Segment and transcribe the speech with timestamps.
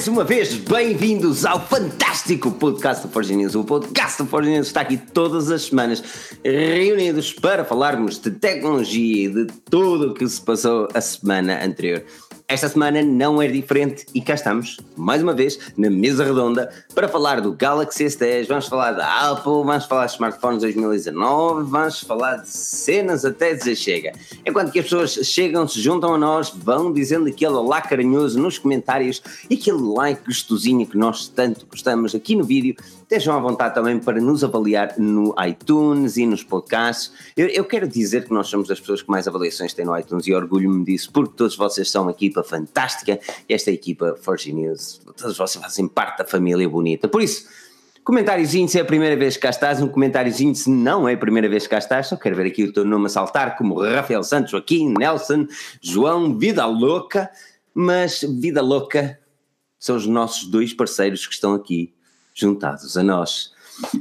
[0.00, 3.54] mais uma vez, bem-vindos ao fantástico podcast do Forge News.
[3.54, 6.02] O podcast do Forge News está aqui todas as semanas,
[6.42, 12.02] reunidos para falarmos de tecnologia e de tudo o que se passou a semana anterior.
[12.50, 17.06] Esta semana não é diferente e cá estamos, mais uma vez, na mesa redonda para
[17.06, 22.38] falar do Galaxy S10, vamos falar da Apple, vamos falar de smartphones 2019, vamos falar
[22.38, 24.12] de cenas até dizer chega.
[24.44, 28.58] Enquanto que as pessoas chegam, se juntam a nós, vão dizendo aquele olá carinhoso nos
[28.58, 32.74] comentários e aquele like gostosinho que nós tanto gostamos aqui no vídeo,
[33.10, 37.12] estejam à vontade também para nos avaliar no iTunes e nos podcasts.
[37.36, 40.28] Eu, eu quero dizer que nós somos as pessoas que mais avaliações têm no iTunes
[40.28, 45.36] e orgulho-me disso, porque todos vocês são uma equipa fantástica esta equipa Forge News, todos
[45.36, 47.08] vocês fazem parte da família bonita.
[47.08, 47.48] Por isso,
[48.04, 51.18] comentáriozinho se é a primeira vez que cá estás, um comentáriozinho se não é a
[51.18, 53.82] primeira vez que cá estás, só quero ver aqui o teu nome a saltar, como
[53.82, 55.48] Rafael Santos, Joaquim, Nelson,
[55.82, 57.28] João, Vida Louca,
[57.74, 59.18] mas Vida Louca
[59.80, 61.92] são os nossos dois parceiros que estão aqui
[62.40, 63.52] juntados a nós.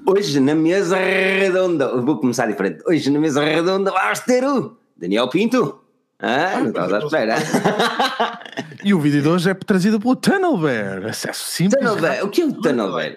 [0.05, 2.83] Hoje na mesa redonda, vou começar diferente.
[2.87, 5.79] Hoje na mesa redonda vamos ter o Daniel Pinto.
[6.21, 7.35] Ah, não estavas à espera.
[8.83, 11.05] E o vídeo de hoje é trazido pelo Tunnel Bear.
[11.05, 11.77] Acesso simples.
[11.79, 12.23] Tunnel Bear.
[12.25, 13.15] O que é o Tunnel Bear?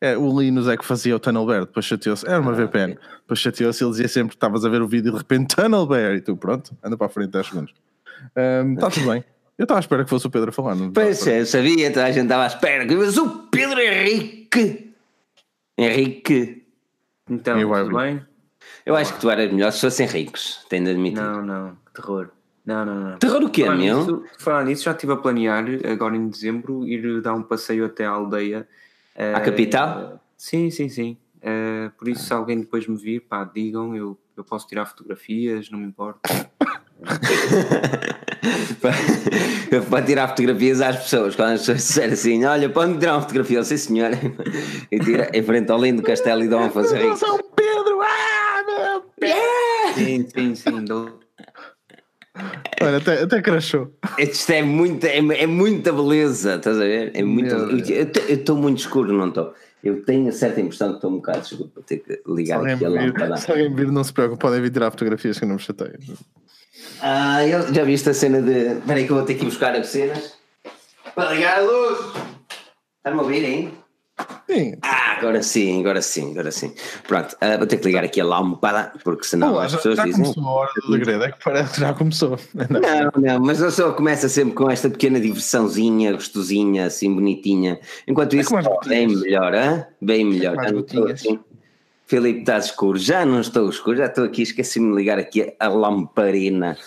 [0.00, 2.26] É, o Linus é que fazia o Tunnel Bear, depois chateou-se.
[2.26, 2.92] Era uma Ah, VPN.
[2.94, 3.04] ok.
[3.20, 5.54] Depois chateou-se e ele dizia sempre que estavas a ver o vídeo e de repente
[5.54, 6.14] Tunnel Bear.
[6.14, 7.74] E tu, pronto, anda para a frente 10 segundos.
[8.74, 9.24] Está tudo bem.
[9.56, 10.74] Eu estava à espera que fosse o Pedro a falar.
[10.74, 12.84] Não Pois é, eu sabia, toda a gente estava à espera.
[12.96, 14.94] Mas o Pedro Henrique.
[15.78, 16.66] Henrique.
[17.30, 18.22] Então, tudo bem?
[18.84, 21.22] Eu acho que tu eras melhor se fossem ricos, tenho de admitir.
[21.22, 22.28] Não, não, que terror.
[22.66, 23.18] Não, não, não.
[23.18, 23.98] Terror o quê, Falar meu?
[23.98, 28.04] nisso, falar nisso, já estive a planear, agora em dezembro, ir dar um passeio até
[28.06, 28.66] à aldeia.
[29.16, 30.20] À Eh, capital?
[30.36, 31.16] Sim, sim, sim.
[31.42, 35.70] Eh, por isso, se alguém depois me vir, pá, digam, eu, eu posso tirar fotografias,
[35.70, 36.20] não me importa.
[39.90, 43.62] para tirar fotografias às pessoas, quando as pessoas disserem assim: Olha, pode-me tirar uma fotografia,
[43.64, 44.10] sim senhor,
[44.90, 47.18] e tira em frente ao lindo castelo e dão a fazer isso.
[47.26, 48.00] São Pedro!
[48.02, 49.94] Ah, meu Pedro!
[49.94, 50.84] Sim, sim, sim.
[50.84, 51.20] dou-
[52.82, 53.92] Olha, até, até crashou.
[54.18, 57.12] Isto é muita, é, é muita beleza, estás a ver?
[57.14, 59.54] É muito, Meu eu estou muito escuro, não estou?
[59.84, 62.58] Eu tenho a certa impressão que estou um bocado escuro, vou ter que Se ligar
[62.58, 63.36] alguém, aqui a vir, lâmpada.
[63.36, 65.92] se alguém vir, não se preocupe, podem vir tirar fotografias que eu não me chateio.
[67.00, 68.78] Ah, eu já viste a cena de.
[68.78, 70.34] Espera aí que eu vou ter que ir buscar as cenas
[71.14, 71.98] para ligar a luz.
[72.98, 73.72] Estás-me a ouvir, hein?
[74.48, 74.76] Sim.
[74.82, 76.72] Ah, agora sim, agora sim, agora sim.
[77.08, 79.96] Pronto, ah, vou ter que ligar aqui a lâmpada, porque senão Olá, as já, pessoas
[79.96, 80.22] já dizem.
[80.22, 82.38] começou a hora do segredo, é que parece já começou.
[82.70, 82.80] Não.
[82.80, 87.80] Não, não, mas eu só começa sempre com esta pequena diversãozinha, gostosinha, assim, bonitinha.
[88.06, 89.86] Enquanto isso, como as bem melhor, hã?
[90.00, 90.54] Bem melhor.
[90.54, 91.20] como as Já não estou gotinhas.
[91.20, 91.40] assim.
[92.14, 92.96] Filipe, estás escuro?
[92.96, 96.78] Já não estou escuro, já estou aqui, esqueci-me de ligar aqui a lamparina.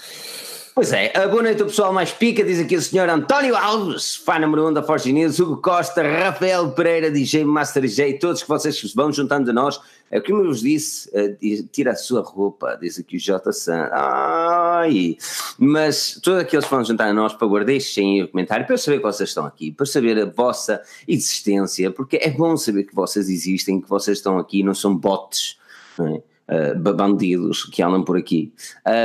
[0.77, 4.15] Pois é, a boa noite ao pessoal mais pica, diz aqui o senhor António Alves,
[4.15, 8.43] fã número 1 um da Forge News, Hugo Costa, Rafael Pereira, DJ Master DJ, todos
[8.43, 9.81] que vocês vão juntando a nós.
[10.11, 11.35] É como eu vos disse, eh,
[11.71, 13.51] tira a sua roupa, diz aqui o J.
[13.53, 13.89] San.
[13.91, 15.17] Ai!
[15.57, 18.77] Mas todos aqueles que vão juntar a nós, por favor, deixem o comentário para eu
[18.77, 22.93] saber que vocês estão aqui, para saber a vossa existência, porque é bom saber que
[22.93, 25.57] vocês existem, que vocês estão aqui, não são bots.
[25.97, 26.36] Não é?
[26.49, 28.53] Uh, bandidos que andam por aqui.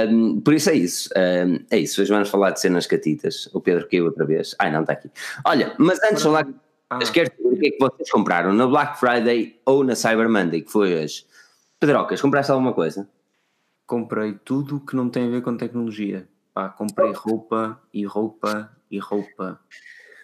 [0.08, 1.10] Um, por isso é isso.
[1.16, 2.00] Um, é isso.
[2.00, 3.48] Hoje vamos falar de cenas catitas.
[3.52, 4.54] O Pedro caiu outra vez.
[4.60, 5.10] Ai, não, está aqui.
[5.44, 6.46] Olha, mas antes de falar,
[6.88, 6.98] Ah.
[7.12, 10.60] quero saber o que é que vocês compraram na Black Friday ou na Cyber Monday,
[10.62, 11.24] que foi hoje.
[11.80, 13.08] Pedrocas, compraste alguma coisa?
[13.88, 16.28] Comprei tudo que não tem a ver com tecnologia.
[16.54, 19.58] Pá, comprei roupa e roupa e roupa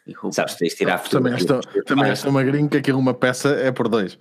[0.07, 0.35] e roupa.
[0.35, 1.85] Sabes, tens de tirar Também és, tão, fotografias.
[1.85, 4.17] também és tão magrinho que aquilo uma peça é por dois.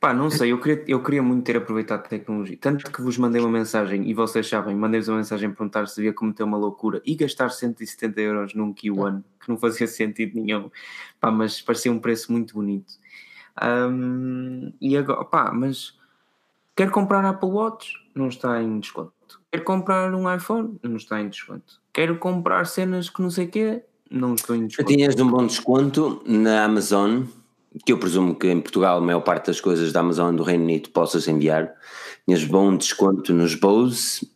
[0.00, 2.56] Pá, não sei, eu queria, eu queria muito ter aproveitado a tecnologia.
[2.58, 6.00] Tanto que vos mandei uma mensagem e vocês sabem, mandei-vos uma mensagem a perguntar se
[6.00, 10.70] havia cometer uma loucura e gastar 170 euros num Q1 que não fazia sentido nenhum.
[11.20, 12.94] Pá, mas parecia um preço muito bonito.
[13.60, 15.98] Ahm, e agora, pá, mas
[16.74, 19.12] quero comprar Apple Watch, não está em desconto.
[19.52, 21.78] Quero comprar um iPhone, não está em desconto.
[21.92, 24.88] Quero comprar cenas que não sei o quê, não estou em desconto.
[24.88, 27.24] tinhas um bom desconto na Amazon,
[27.84, 30.64] que eu presumo que em Portugal a maior parte das coisas da Amazon do Reino
[30.64, 31.72] Unido possas enviar.
[32.26, 34.28] Tinhas bom desconto nos Bose,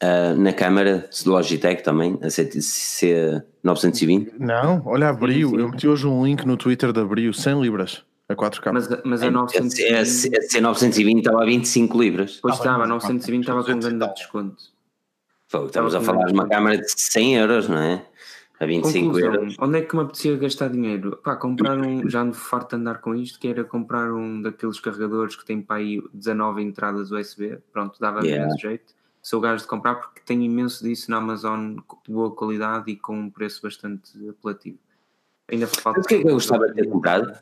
[0.00, 4.32] ah, na câmara de Logitech também, a C920.
[4.38, 5.58] Não, olha, abriu.
[5.58, 8.72] Eu meti hoje um link no Twitter de abriu, 100 libras a 4K.
[8.72, 10.02] Mas, mas a A 920.
[10.02, 12.38] C920 estava a 25 libras.
[12.40, 14.62] Pois Ah, estava, mas 920 estava com um 200 grande desconto.
[15.50, 18.04] Pô, estamos a falar de uma câmara de 100 euros, não é?
[18.62, 19.56] A 25 Conclusão, euros.
[19.58, 21.18] onde é que me apetecia gastar dinheiro?
[21.24, 24.78] Pá, comprar um, já ando farto de andar com isto, que era comprar um daqueles
[24.78, 28.46] carregadores que tem para aí 19 entradas USB, pronto, dava Yeah.
[28.46, 28.94] menos jeito.
[29.20, 31.74] sou gajo de comprar porque tenho imenso disso na Amazon
[32.06, 34.78] de boa qualidade e com um preço bastante apelativo.
[35.50, 35.98] Ainda falta.
[36.00, 37.32] O que é que eu gostava de ter comprado?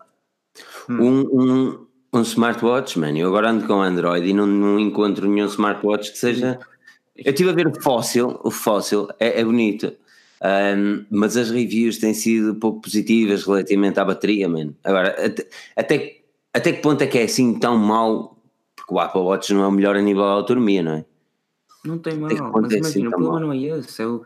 [0.89, 0.97] Hum.
[1.01, 3.19] Um, um, um smartwatch, mano.
[3.19, 6.59] Eu agora ando com Android e não, não encontro nenhum smartwatch que seja.
[7.15, 9.93] Eu estive a ver o Fossil, o Fossil é, é bonito,
[10.43, 14.75] um, mas as reviews têm sido pouco positivas relativamente à bateria, mano.
[14.83, 16.23] Agora, até, até,
[16.53, 18.39] até que ponto é que é assim tão mau?
[18.75, 21.05] Porque o Apple Watch não é o melhor a nível de autonomia, não é?
[21.85, 23.41] Não tem mal, mas imagina, assim o problema mal?
[23.41, 24.03] não é esse.
[24.03, 24.25] É, o,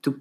[0.00, 0.20] tu,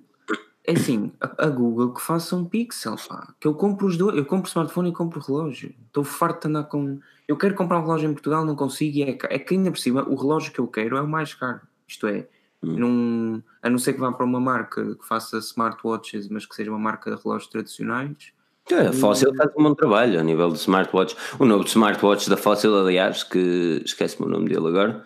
[0.66, 3.34] é assim, a, a, Google que faça um pixel, pá.
[3.40, 5.74] Que eu compro os dois, eu compro smartphone e compro relógio.
[5.88, 7.00] Estou farto de andar com.
[7.28, 9.80] Eu quero comprar um relógio em Portugal, não consigo, e é, é que ainda por
[9.80, 11.62] cima o relógio que eu quero é o mais caro.
[11.88, 12.28] Isto é.
[12.64, 16.72] Num, a não ser que vá para uma marca que faça smartwatches, mas que seja
[16.72, 18.34] uma marca de relógios tradicionais.
[18.72, 21.16] É, a Fossil faz um bom trabalho a nível de smartwatch.
[21.38, 25.04] O novo smartwatch da Fossil, aliás, que esquece-me o nome dele agora,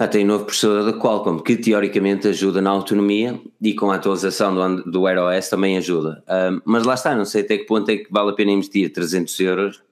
[0.00, 3.94] já tem um novo processador da Qualcomm que teoricamente ajuda na autonomia e com a
[3.94, 6.22] atualização do, do Wear OS também ajuda.
[6.28, 8.92] Um, mas lá está, não sei até que ponto é que vale a pena investir
[8.92, 9.82] 300 euros.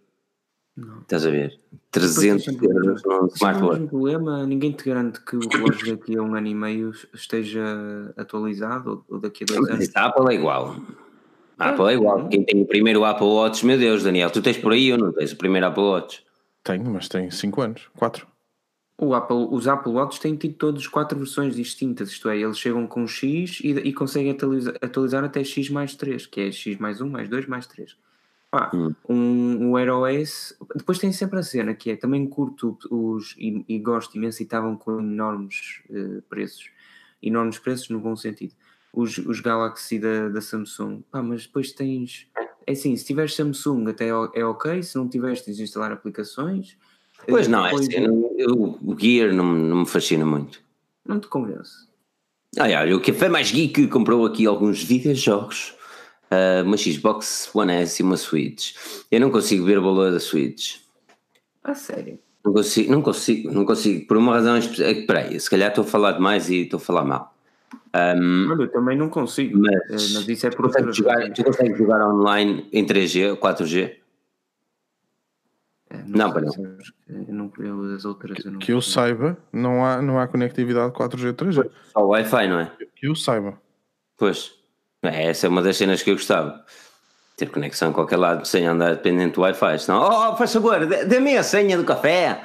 [0.76, 1.02] Não.
[1.02, 1.58] Estás a ver?
[1.92, 3.80] 300 euros num smartwatch.
[3.80, 8.12] Não problema, ninguém te garante que o relógio daqui a um ano e meio esteja
[8.16, 9.90] atualizado ou daqui a dois anos.
[9.94, 10.76] A Apple é igual.
[11.58, 12.28] A Apple é igual.
[12.28, 15.12] Quem tem o primeiro Apple Watch, meu Deus, Daniel, tu tens por aí ou não
[15.12, 16.24] tens o primeiro Apple Watch?
[16.64, 18.26] Tenho, mas tem 5 anos, 4.
[19.14, 23.06] Apple, os Apple Watch têm tido todos quatro versões distintas, isto é, eles chegam com
[23.06, 27.08] X e, e conseguem atualizar, atualizar, até X mais 3, que é X mais 1,
[27.08, 27.96] mais 2, mais 3.
[28.54, 28.94] Pá, hum.
[29.08, 33.64] um, um Air OS, depois tem sempre a cena que é, também curto os, e,
[33.68, 36.70] e gosto imenso e estavam com enormes uh, preços,
[37.20, 38.54] enormes preços no bom sentido,
[38.92, 42.28] os, os Galaxy da, da Samsung, Pá, mas depois tens,
[42.64, 46.76] é assim, se tiveres Samsung até é ok, se não tiveres tens de instalar aplicações,
[47.28, 47.92] Pois não, é assim,
[48.36, 50.60] eu, o Gear não, não me fascina muito.
[51.06, 51.88] Não te convence?
[52.58, 55.74] Olha, olha, o Café Mais Geek comprou aqui alguns videojogos,
[56.30, 58.74] uh, uma Xbox One S e uma Switch.
[59.10, 60.76] Eu não consigo ver o valor da Switch.
[61.62, 62.18] A sério?
[62.44, 64.90] Não consigo, não consigo, não consigo, por uma razão específica.
[64.90, 67.34] É peraí, se calhar estou a falar demais e estou a falar mal.
[67.94, 71.44] Um, Olha, eu também não consigo, mas, eh, mas isso é por tu jogar, tu
[71.44, 73.96] consegues jogar online em 3G ou 4G?
[75.90, 76.78] É, não, não, não.
[77.08, 80.92] Eu não, eu, as outras eu não que eu saiba, não há, não há conectividade
[80.92, 81.70] 4G 3G.
[81.92, 82.72] Só Wi-Fi, não é?
[82.96, 83.58] Que eu saiba.
[84.16, 84.52] Pois,
[85.10, 86.64] essa é uma das cenas que eu gostava.
[87.36, 89.78] Ter conexão em qualquer lado sem andar dependente do Wi-Fi.
[89.78, 92.42] Senão, oh, faz favor, dê-me a senha do café.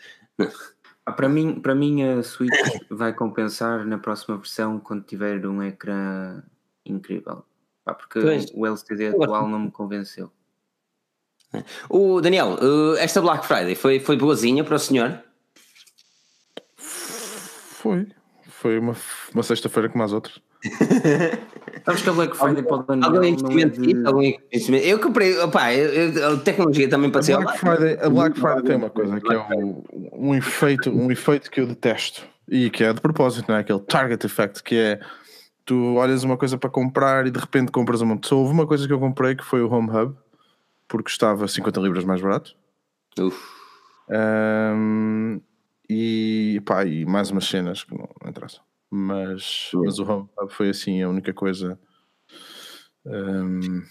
[1.04, 2.54] Ah, para, mim, para mim, a Switch
[2.90, 6.44] vai compensar na próxima versão quando tiver um ecrã
[6.86, 7.44] incrível.
[7.86, 8.46] Ah, porque pois.
[8.54, 10.32] o LCD atual não me convenceu.
[11.90, 15.22] O Daniel, eh, esta Black Friday foi, foi boazinha para o senhor?
[16.78, 18.08] Foi.
[18.48, 18.96] Foi uma,
[19.34, 20.40] uma sexta-feira como as outras.
[21.86, 24.06] Sabes que a Black Friday pode dar algum investimento, de...
[24.06, 24.86] algum investimento.
[24.86, 27.38] Eu comprei, opá, eu, a tecnologia também pode ser.
[27.38, 31.50] Black Friday, a Black Friday tem uma coisa que é um, um, efeito, um efeito
[31.50, 33.62] que eu detesto e que é de propósito, não é?
[33.62, 35.00] Aquele target effect que é
[35.66, 38.20] tu olhas uma coisa para comprar e de repente compras uma.
[38.24, 40.16] Só houve uma coisa que eu comprei que foi o Home Hub
[40.88, 42.56] porque estava 50 libras mais barato.
[43.18, 43.38] Uf.
[44.10, 45.40] Um,
[45.90, 48.62] e pá, e mais umas cenas que não, não interessam.
[48.92, 51.80] Mas, mas o Home foi assim a única coisa.
[53.06, 53.82] Um...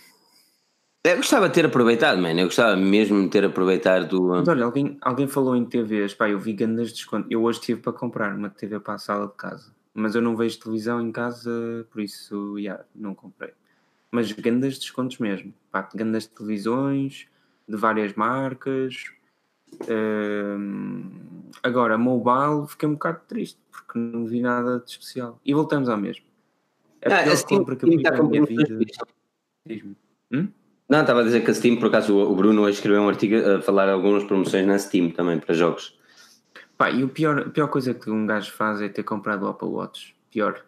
[1.02, 2.40] Eu gostava de ter aproveitado, mano.
[2.40, 4.22] Eu gostava mesmo de ter aproveitado do.
[4.28, 6.12] Mas olha, alguém, alguém falou em TVs.
[6.12, 7.30] Pá, eu vi grandes descontos.
[7.30, 9.74] Eu hoje tive para comprar uma TV para a sala de casa.
[9.94, 11.50] Mas eu não vejo televisão em casa,
[11.90, 13.52] por isso, yeah, não comprei
[14.10, 15.54] mas grandes descontos mesmo.
[15.70, 17.28] Pá, grandes televisões
[17.68, 19.04] de várias marcas.
[21.62, 25.40] Agora, mobile, fiquei um bocado triste porque não vi nada de especial.
[25.44, 26.24] E voltamos ao mesmo.
[27.04, 28.86] A ah, pior compra que eu fiz na minha vida.
[30.32, 30.48] Hum?
[30.88, 33.62] Não, estava a dizer que a Steam, por acaso, o Bruno escreveu um artigo a
[33.62, 35.98] falar algumas promoções na Steam também para jogos.
[36.76, 39.48] Pá, e o pior, a pior coisa que um gajo faz é ter comprado o
[39.48, 40.16] Apple Watch.
[40.30, 40.64] Pior.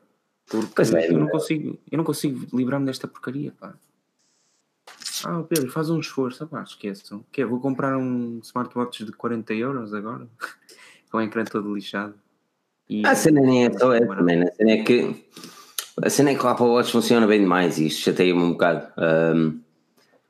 [0.47, 3.75] Porque é, eu, não consigo, eu não consigo livrar-me desta porcaria, pá.
[5.25, 6.49] Ah, Pedro, faz um esforço.
[6.53, 7.25] Ah, esqueçam.
[7.31, 10.27] Que Vou comprar um smartwatch de 40 euros agora?
[11.11, 12.15] Com o ecrã todo lixado.
[12.89, 14.45] E, a cena nem é só essa, man.
[14.45, 15.25] A cena é que
[16.03, 18.87] a cena é que o Apple Watch funciona bem demais e isto chateia-me um bocado.
[18.99, 19.61] Um,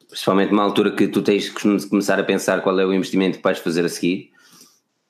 [0.09, 3.45] principalmente numa altura que tu tens que começar a pensar qual é o investimento que
[3.45, 4.31] vais fazer a seguir.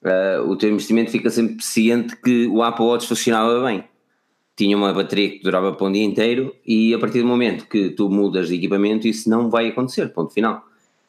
[0.03, 3.85] Uh, o teu investimento fica sempre ciente que o Apple Watch funcionava bem
[4.57, 7.91] tinha uma bateria que durava para um dia inteiro e a partir do momento que
[7.91, 10.67] tu mudas de equipamento isso não vai acontecer, ponto final.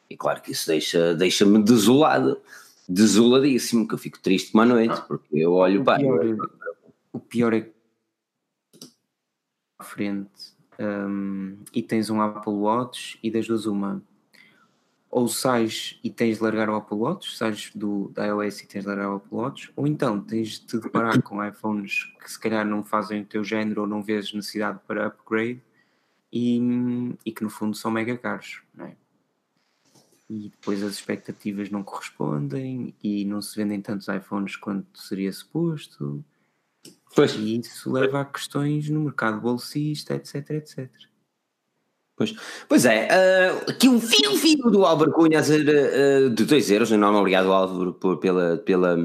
[0.08, 2.40] E claro que isso deixa, deixa-me desolado.
[2.88, 5.98] desoladíssimo, que eu fico triste uma noite, ah, porque eu olho o para.
[5.98, 6.36] Pior, é,
[7.12, 7.74] o pior é que
[9.78, 14.02] à frente um, e tens um Apple Watch e das duas uma
[15.14, 18.80] ou sais e tens de largar o Apple Watch, sais do, da iOS e tens
[18.80, 22.36] de largar o Apple Watch, ou então tens de te deparar com iPhones que se
[22.36, 25.62] calhar não fazem o teu género ou não vês necessidade para upgrade
[26.32, 26.58] e,
[27.24, 28.96] e que no fundo são mega caros, não é?
[30.28, 36.24] E depois as expectativas não correspondem e não se vendem tantos iPhones quanto seria suposto.
[37.14, 37.36] Pois.
[37.36, 40.90] E isso leva a questões no mercado bolsista, etc, etc.
[42.16, 42.32] Pois,
[42.68, 47.18] pois é, uh, aqui um fio fio do Álvaro Cunha uh, de 2 euros, enorme
[47.18, 48.96] obrigado Álvaro por, pela, pela,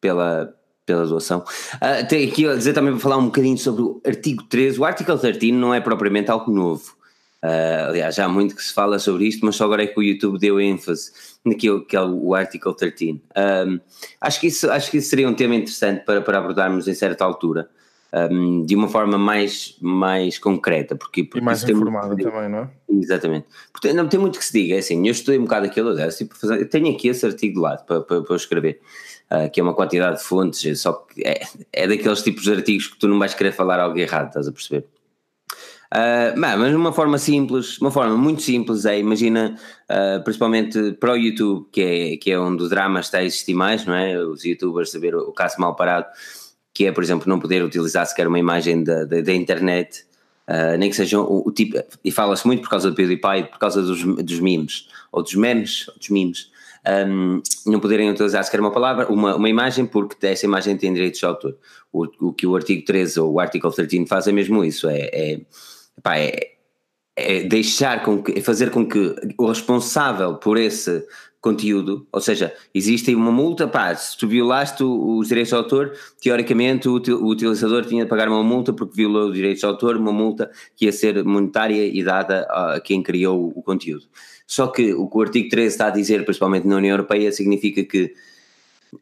[0.00, 1.44] pela, pela doação.
[1.74, 4.80] Uh, tem aqui a dizer também para falar um bocadinho sobre o artigo 13.
[4.80, 6.96] O artigo 13 não é propriamente algo novo.
[7.44, 9.98] Uh, aliás, já há muito que se fala sobre isto, mas só agora é que
[9.98, 11.12] o YouTube deu ênfase
[11.44, 13.22] naquilo que é o, artigo 13.
[13.36, 13.78] Um,
[14.20, 17.24] acho, que isso, acho que isso seria um tema interessante para, para abordarmos em certa
[17.24, 17.70] altura
[18.12, 20.96] um, de uma forma mais, mais concreta.
[20.96, 22.70] Porque, porque e mais informada também, não é?
[22.90, 23.46] Exatamente.
[23.72, 26.08] Porque não tem muito que se diga, é assim, eu estudei um bocado aquilo, é,
[26.08, 28.80] tipo, eu tenho aqui esse artigo de lado para, para, para escrever.
[29.30, 32.86] Uh, que é uma quantidade de fontes, só que é, é daqueles tipos de artigos
[32.86, 34.86] que tu não vais querer falar algo errado, estás a perceber?
[35.88, 39.54] Uh, mas de uma forma simples, uma forma muito simples é, imagina,
[39.90, 43.54] uh, principalmente para o YouTube, que é, que é onde o drama está a existir
[43.54, 44.18] mais, não é?
[44.18, 46.06] Os youtubers saber o caso mal parado,
[46.78, 50.04] que é, por exemplo, não poder utilizar sequer uma imagem da, internet,
[50.46, 53.58] uh, nem que sejam o, o tipo, e fala-se muito por causa do PewDiePie, por
[53.58, 56.52] causa dos, dos memes, ou dos memes, ou dos memes,
[57.08, 61.18] um, não poderem utilizar sequer uma palavra, uma, uma imagem, porque essa imagem tem direitos
[61.18, 61.56] de autor.
[61.92, 65.00] O, o que o artigo 13 ou o artigo 13 faz é mesmo isso, é,
[65.12, 65.40] é,
[66.06, 66.52] é,
[67.16, 71.04] é deixar com que, fazer com que o responsável por esse
[71.40, 76.88] conteúdo, ou seja, existe uma multa, pá, se tu violaste os direitos de autor, teoricamente
[76.88, 80.50] o, utilizador tinha de pagar uma multa porque violou os direitos de autor, uma multa
[80.76, 84.04] que ia ser monetária e dada a quem criou o conteúdo.
[84.46, 87.84] Só que o que o artigo 13 está a dizer, principalmente na União Europeia, significa
[87.84, 88.14] que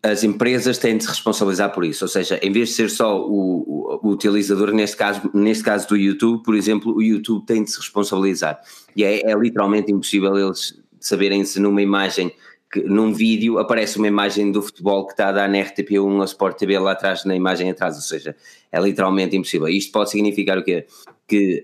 [0.03, 3.19] as empresas têm de se responsabilizar por isso, ou seja, em vez de ser só
[3.21, 7.63] o, o, o, utilizador, neste caso, neste caso do YouTube, por exemplo, o YouTube tem
[7.63, 8.61] de se responsabilizar.
[8.97, 12.33] E é, é literalmente impossível eles saberem se numa imagem,
[12.71, 16.25] que, num vídeo, aparece uma imagem do futebol que está a dar na RTP1 ou
[16.25, 18.37] Sport TV lá atrás, na imagem atrás, ou seja,
[18.73, 19.69] é literalmente impossível.
[19.69, 20.87] Isto pode significar o quê?
[21.27, 21.63] Que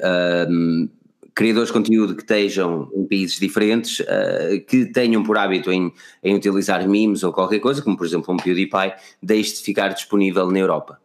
[0.49, 0.89] um,
[1.35, 6.35] criadores de conteúdo que estejam em países diferentes, uh, que tenham por hábito em, em
[6.35, 10.59] utilizar memes ou qualquer coisa, como por exemplo um PewDiePie, deixe de ficar disponível na
[10.59, 11.01] Europa.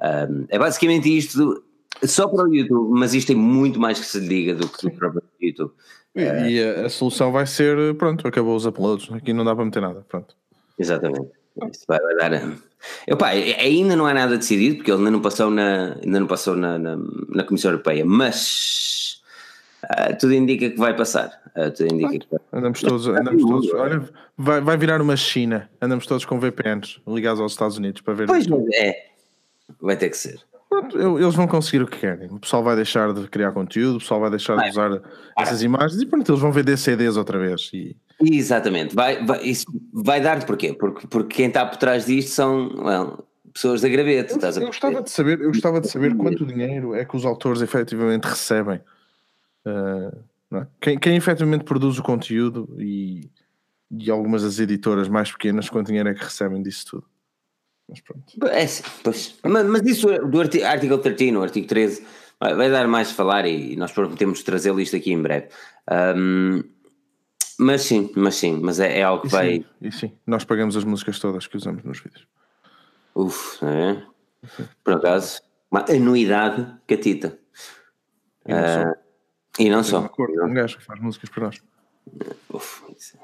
[0.00, 1.62] Um, é basicamente isto,
[2.04, 4.90] só para o YouTube, mas isto tem muito mais que se diga do que o
[4.90, 5.72] próprio YouTube.
[6.14, 9.54] E, uh, e a, a, solução vai ser, pronto, acabou os uploads, aqui não dá
[9.54, 10.34] para meter nada, pronto.
[10.78, 11.30] Exatamente.
[11.70, 12.52] Isso vai, vai dar.
[13.06, 16.26] Eu, pá, ainda não há nada decidido, porque ele ainda não passou na, ainda não
[16.26, 19.12] passou na, na, na Comissão Europeia, mas
[19.84, 21.42] Uh, tudo indica que vai passar.
[21.56, 22.40] Uh, tudo indica que vai.
[22.52, 23.74] Andamos todos, andamos todos.
[23.74, 25.68] Olha, vai, vai virar uma China.
[25.80, 28.26] Andamos todos com VPNs ligados aos Estados Unidos para ver.
[28.26, 29.06] Pois é,
[29.80, 30.40] vai ter que ser.
[30.94, 32.28] Eles vão conseguir o que querem.
[32.28, 34.64] O pessoal vai deixar de criar conteúdo, o pessoal vai deixar vai.
[34.64, 35.00] de usar
[35.38, 37.70] essas imagens e pronto, eles vão vender CDs outra vez.
[37.72, 37.96] E...
[38.20, 40.72] Exatamente, vai, vai, isso vai dar porquê?
[40.72, 44.34] Porque, porque quem está por trás disto são well, pessoas da graveta.
[44.34, 47.60] Eu, eu, gostava de saber, eu gostava de saber quanto dinheiro é que os autores
[47.60, 48.80] efetivamente recebem
[49.66, 50.66] Uh, é?
[50.80, 53.30] quem, quem efetivamente produz o conteúdo e,
[53.90, 57.06] e algumas das editoras mais pequenas, quanto dinheiro é que recebem disso tudo?
[57.88, 58.46] Mas pronto.
[58.46, 58.66] É,
[59.02, 62.04] pois, mas, mas isso do artigo, artigo 13, o artigo 13,
[62.40, 65.48] vai, vai dar mais a falar e, nós prometemos trazer isto aqui em breve.
[66.16, 66.62] Um,
[67.58, 69.56] mas sim, mas sim, mas é, é algo que e vai.
[69.56, 72.26] Sim, e sim, nós pagamos as músicas todas que usamos nos vídeos.
[73.14, 74.02] Uf, é?
[74.82, 77.38] Por acaso, uma anuidade catita.
[78.46, 78.96] Uh,
[79.58, 79.98] e não só.
[79.98, 81.62] Acordo, um gajo que faz músicas para nós.
[82.52, 83.16] Uf, esse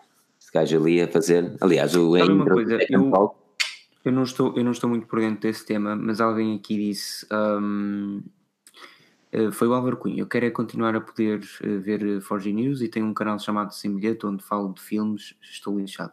[0.53, 1.57] gajo ali a fazer.
[1.61, 3.11] Aliás, o Sabe uma coisa, é eu,
[4.05, 7.26] eu, não estou, eu não estou muito por dentro desse tema, mas alguém aqui disse.
[7.33, 8.23] Um,
[9.33, 10.21] eh, foi o Álvaro Cunha.
[10.21, 13.73] Eu quero é continuar a poder eh, ver Forge News e tenho um canal chamado
[13.75, 15.35] Sem Bilhete onde falo de filmes.
[15.43, 16.12] Estou lixado.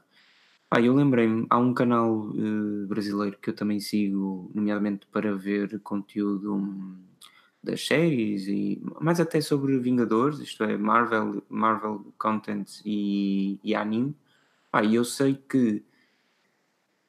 [0.70, 5.80] Ah, eu lembrei-me, há um canal uh, brasileiro que eu também sigo, nomeadamente para ver
[5.82, 6.56] conteúdo.
[6.56, 7.06] Um,
[7.66, 14.16] das séries e mais até sobre Vingadores, isto é, Marvel, Marvel Content e, e anime.
[14.72, 15.84] Ah, e eu sei que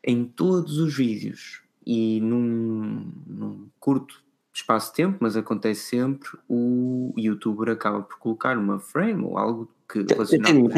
[0.07, 7.13] em todos os vídeos e num, num curto espaço de tempo, mas acontece sempre, o
[7.19, 10.71] youtuber acaba por colocar uma frame ou algo que relacionado.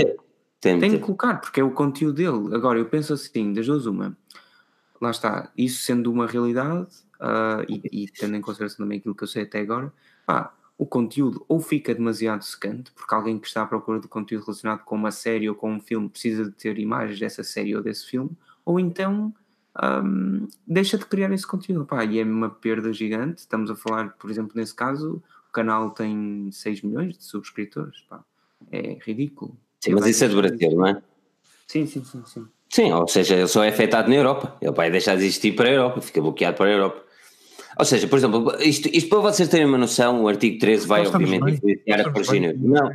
[0.61, 2.57] Tem, tem que colocar, porque é o conteúdo dele.
[2.57, 4.17] Agora, eu penso assim, das duas uma.
[5.01, 6.89] Lá está, isso sendo uma realidade,
[7.21, 9.93] uh, e, e, tendo em consideração também aquilo que eu sei até agora,
[10.27, 14.47] pá, o conteúdo ou fica demasiado secante, porque alguém que está à procura de conteúdo
[14.47, 17.83] relacionado com uma série ou com um filme precisa de ter imagens dessa série ou
[17.83, 18.31] desse filme,
[18.69, 19.33] ou então
[19.83, 21.87] um, deixa de criar esse conteúdo.
[21.87, 23.39] Pá, e é uma perda gigante.
[23.41, 28.03] Estamos a falar, por exemplo, nesse caso, o canal tem 6 milhões de subscritores.
[28.03, 28.23] Pá.
[28.71, 29.57] É ridículo.
[29.81, 31.03] Sim, mas isso é do Brasil, não é?
[31.67, 32.47] Sim, sim, sim, sim.
[32.69, 34.59] Sim, ou seja, ele só é afetado na Europa.
[34.61, 37.03] Ele vai deixar de existir para a Europa, fica bloqueado para a Europa.
[37.77, 41.07] Ou seja, por exemplo, isto, isto para vocês terem uma noção, o artigo 13 vai
[41.07, 42.55] obviamente influenciar a Forgineur.
[42.57, 42.91] Não,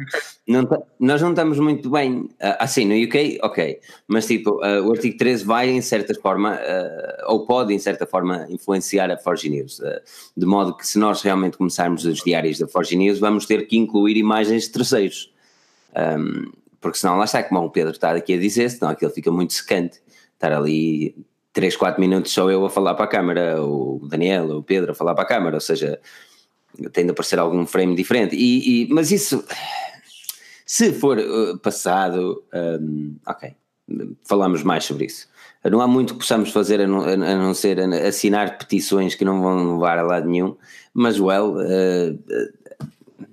[0.48, 4.92] não, nós não estamos muito bem, ah, assim, no UK, ok, mas tipo, uh, o
[4.92, 9.50] artigo 13 vai em certa forma, uh, ou pode em certa forma influenciar a Forge
[9.50, 9.80] News,
[10.36, 13.78] de modo que se nós realmente começarmos os diários da Forge News, vamos ter que
[13.78, 15.32] incluir imagens de terceiros.
[16.82, 19.54] Porque senão lá está, como o Pedro está aqui a dizer, senão aquilo fica muito
[19.54, 20.02] secante,
[20.36, 21.16] estar ali
[21.54, 24.96] 3, 4 minutos só eu a falar para a câmara, o Daniel, o Pedro a
[24.96, 26.00] falar para a câmara, ou seja,
[26.92, 28.36] tem de aparecer algum frame diferente.
[28.36, 29.44] E, e mas isso,
[30.66, 32.44] se for uh, passado,
[32.82, 33.54] um, ok,
[34.24, 35.28] falamos mais sobre isso.
[35.64, 39.42] Não há muito que possamos fazer a não, a não ser assinar petições que não
[39.42, 40.58] vão levar a lado nenhum,
[40.94, 42.20] mas, well, uh,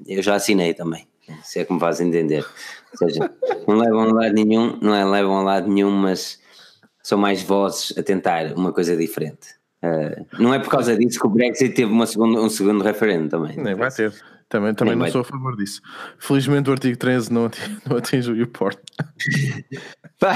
[0.06, 1.08] eu já assinei também,
[1.42, 2.44] se é que me faz entender.
[2.92, 3.30] Ou seja,
[3.66, 6.38] não levam a lado nenhum, não é levam a lado nenhum, mas
[7.02, 9.60] são mais vozes a tentar uma coisa diferente.
[9.82, 13.28] Uh, não é por causa disso que o Brexit teve uma segunda, um segundo referendo
[13.28, 13.56] também.
[13.56, 14.12] Nem vai ter.
[14.50, 15.80] Também, também não sou a favor disso.
[16.18, 18.76] Felizmente o artigo 13 não atinge, não atinge o YouPorn.
[20.18, 20.34] Pá,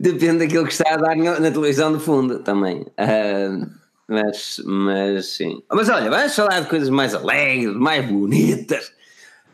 [0.00, 2.80] depende daquilo que está a dar na televisão de fundo também.
[2.80, 3.70] Uh,
[4.08, 5.62] mas, mas sim.
[5.70, 8.90] Mas olha, vamos falar de coisas mais alegres, mais bonitas.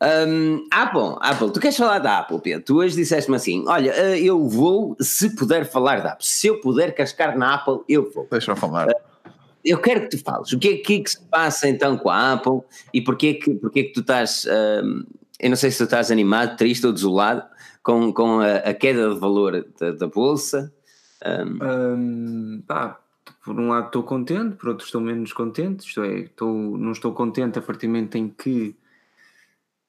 [0.03, 2.65] Um, Apple, Apple, tu queres falar da Apple, Pedro?
[2.65, 6.61] Tu hoje disseste-me assim: olha, eh, eu vou, se puder falar da Apple, se eu
[6.61, 8.27] puder cascar na Apple, eu vou.
[8.31, 8.89] Deixa eu falar.
[8.89, 9.15] Uh,
[9.65, 10.53] eu quero que tu fales.
[10.53, 12.61] O que é que, que, se passa então com a Apple
[12.93, 14.47] e porquê que, porquê que tu estás.
[14.47, 15.05] Um,
[15.41, 17.43] eu não sei se tu estás animado, triste ou desolado
[17.83, 20.73] com, com a, a queda de valor da, da bolsa.
[21.25, 23.01] Um, um, pá,
[23.45, 25.87] por um lado estou contente, por outro estou menos contente.
[25.87, 28.77] Isto é, estou, não estou contente a partir do momento em que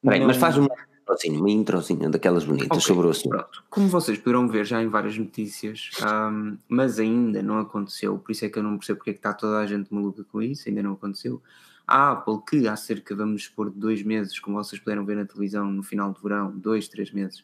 [0.05, 0.27] Bem, não...
[0.27, 0.69] mas faz uma
[1.01, 3.29] introzinha, uma introzinha daquelas bonitas okay, sobre o assunto.
[3.29, 3.63] Pronto.
[3.69, 8.45] Como vocês poderão ver já em várias notícias, um, mas ainda não aconteceu, por isso
[8.45, 10.69] é que eu não percebo porque é que está toda a gente maluca com isso,
[10.69, 11.41] ainda não aconteceu.
[11.87, 15.25] A Apple, que há cerca, vamos expor, de dois meses, como vocês puderam ver na
[15.25, 17.41] televisão no final do verão, dois, três meses,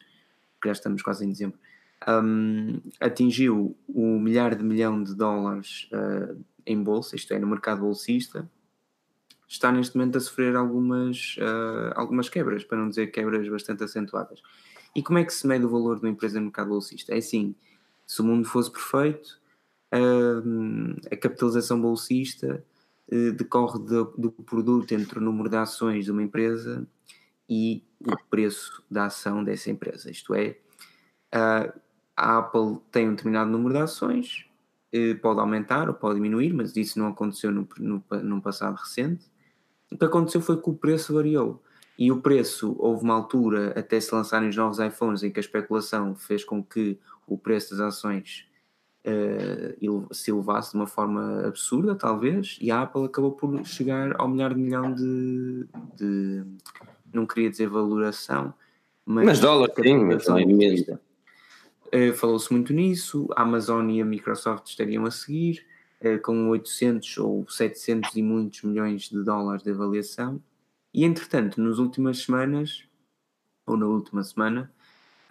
[0.61, 1.59] que já estamos quase em dezembro,
[2.07, 7.81] um, atingiu o milhar de milhão de dólares uh, em bolsa, isto é, no mercado
[7.81, 8.49] bolsista,
[9.51, 14.41] está neste momento a sofrer algumas, uh, algumas quebras, para não dizer quebras bastante acentuadas.
[14.95, 17.13] E como é que se mede o valor de uma empresa no mercado bolsista?
[17.13, 17.53] É assim,
[18.07, 19.39] se o mundo fosse perfeito,
[19.93, 22.63] uh, a capitalização bolsista
[23.11, 26.87] uh, decorre do, do produto entre o número de ações de uma empresa
[27.49, 30.09] e o preço da ação dessa empresa.
[30.09, 30.57] Isto é,
[32.15, 34.45] a Apple tem um determinado número de ações,
[35.21, 39.29] pode aumentar ou pode diminuir, mas isso não aconteceu no, no, no passado recente.
[39.91, 41.61] O que aconteceu foi que o preço variou.
[41.97, 45.41] E o preço, houve uma altura, até se lançarem os novos iPhones, em que a
[45.41, 48.47] especulação fez com que o preço das ações
[49.05, 54.27] uh, se elevasse de uma forma absurda, talvez, e a Apple acabou por chegar ao
[54.27, 55.67] milhar de milhão de.
[55.95, 56.43] de
[57.13, 58.53] não queria dizer valoração,
[59.05, 59.25] mas.
[59.25, 60.99] Mas dólar, sim, mas não é mesmo.
[61.93, 65.65] Uh, Falou-se muito nisso, a Amazon e a Microsoft estariam a seguir.
[66.01, 70.41] Eh, com 800 ou 700 e muitos milhões de dólares de avaliação.
[70.91, 72.83] E entretanto, nas últimas semanas,
[73.67, 74.71] ou na última semana,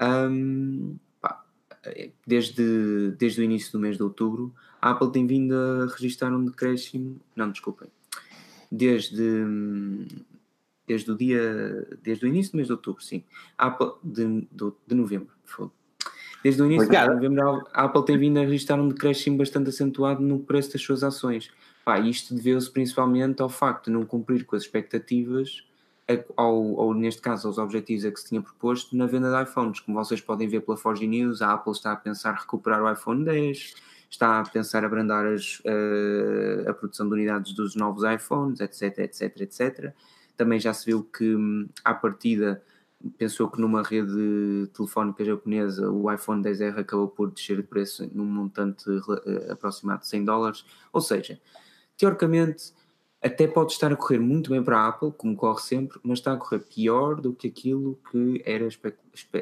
[0.00, 1.44] um, pá,
[2.24, 6.44] desde, desde o início do mês de outubro, a Apple tem vindo a registrar um
[6.44, 7.20] decréscimo.
[7.35, 7.88] Não, desculpem.
[8.70, 9.44] Desde,
[10.87, 11.98] desde o dia.
[12.00, 13.24] Desde o início do mês de outubro, sim.
[13.59, 15.35] A Apple de, de, de novembro.
[15.44, 15.72] Fogo
[16.42, 20.22] Desde o início de novembro, a Apple tem vindo a registrar um decréscimo bastante acentuado
[20.22, 21.50] no preço das suas ações.
[21.85, 25.64] Pá, isto deveu-se principalmente ao facto de não cumprir com as expectativas,
[26.37, 29.81] ao, ou neste caso aos objetivos a que se tinha proposto na venda de iPhones.
[29.81, 33.24] Como vocês podem ver pela Forge News, a Apple está a pensar recuperar o iPhone
[33.24, 33.74] 10,
[34.11, 39.40] está a pensar abrandar as, uh, a produção de unidades dos novos iPhones, etc, etc,
[39.40, 39.92] etc.
[40.37, 42.62] Também já se viu que, hum, à partida,
[43.18, 48.24] pensou que numa rede telefónica japonesa o iPhone 10R acabou por descer de preço num
[48.24, 50.64] montante uh, aproximado de 100 dólares.
[50.92, 51.40] Ou seja,
[51.96, 52.72] teoricamente,
[53.22, 56.32] até pode estar a correr muito bem para a Apple, como corre sempre, mas está
[56.32, 58.66] a correr pior do que aquilo que era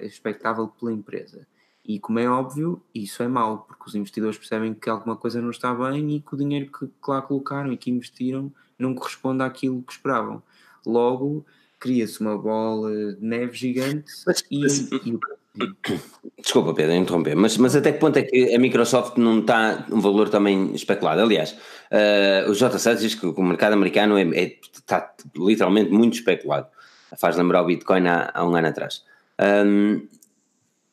[0.02, 1.46] expectável pela empresa.
[1.84, 5.50] E como é óbvio, isso é mau, porque os investidores percebem que alguma coisa não
[5.50, 9.82] está bem e que o dinheiro que lá colocaram e que investiram não corresponde àquilo
[9.82, 10.42] que esperavam.
[10.84, 11.46] Logo,
[11.78, 15.18] cria-se uma bola de neve gigante mas, e, e,
[16.42, 20.00] Desculpa, Pedro, interromper, mas, mas até que ponto é que a Microsoft não está um
[20.00, 21.20] valor também especulado?
[21.20, 21.52] Aliás,
[21.90, 22.94] uh, o J.
[22.94, 26.68] diz que o mercado americano é, é, está literalmente muito especulado.
[27.18, 29.02] Faz lembrar o Bitcoin há, há um ano atrás.
[29.66, 30.06] Um,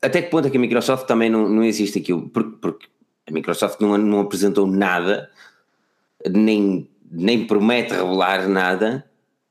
[0.01, 2.29] até que ponto é que a Microsoft também não, não existe aquilo?
[2.29, 2.87] Porque, porque
[3.27, 5.29] a Microsoft não, não apresentou nada,
[6.29, 9.05] nem, nem promete revelar nada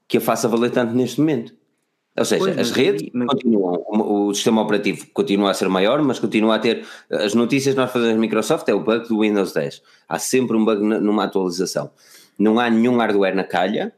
[0.08, 1.54] que a faça valer tanto neste momento.
[2.16, 3.26] Ou seja, pois, as redes mas...
[3.26, 6.86] continuam, o, o, sistema operativo continua a ser maior, mas continua a ter.
[7.10, 9.82] As notícias que nós fazemos Microsoft é o bug do Windows 10.
[10.08, 11.90] Há sempre um bug numa atualização.
[12.38, 13.92] Não há nenhum hardware na calha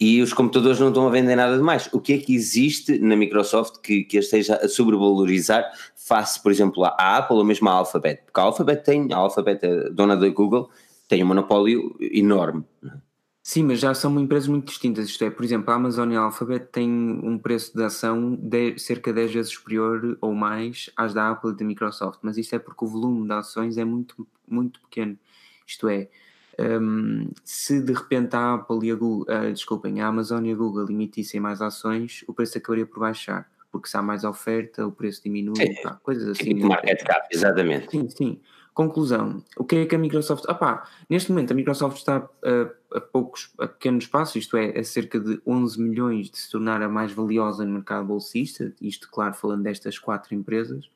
[0.00, 1.88] e os computadores não estão a vender nada de mais.
[1.92, 5.64] O que é que existe na Microsoft que, que esteja a sobrevalorizar
[5.96, 8.22] face, por exemplo, à Apple ou mesmo à Alphabet?
[8.24, 10.70] Porque a Alphabet tem, a Alphabet, a dona da Google,
[11.08, 12.64] tem um monopólio enorme.
[12.80, 13.07] Não é?
[13.48, 15.08] Sim, mas já são empresas muito distintas.
[15.08, 18.78] Isto é, por exemplo, a Amazon e a Alphabet têm um preço de ação de
[18.78, 22.54] cerca de 10 vezes superior ou mais às da Apple e da Microsoft, mas isto
[22.54, 25.18] é porque o volume de ações é muito, muito pequeno.
[25.66, 26.10] Isto é,
[26.58, 30.54] um, se de repente a Apple e a Google, uh, desculpem, a Amazon e a
[30.54, 34.92] Google emitissem mais ações, o preço acabaria por baixar, porque se há mais oferta, o
[34.92, 36.54] preço diminui, sim, pá, coisas assim.
[36.54, 37.92] Tipo market cap, exatamente.
[37.92, 38.40] Sim, sim.
[38.78, 40.44] Conclusão, o que é que a Microsoft.
[40.48, 44.84] Opá, neste momento a Microsoft está a, a poucos, a pequeno espaço, isto é, a
[44.84, 49.34] cerca de 11 milhões de se tornar a mais valiosa no mercado bolsista, isto, claro,
[49.34, 50.88] falando destas quatro empresas,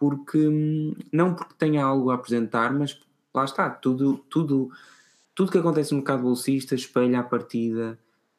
[0.00, 0.50] porque
[1.12, 3.00] não porque tenha algo a apresentar, mas
[3.32, 4.72] lá está, tudo, tudo,
[5.32, 7.96] tudo que acontece no mercado bolsista espelha a partida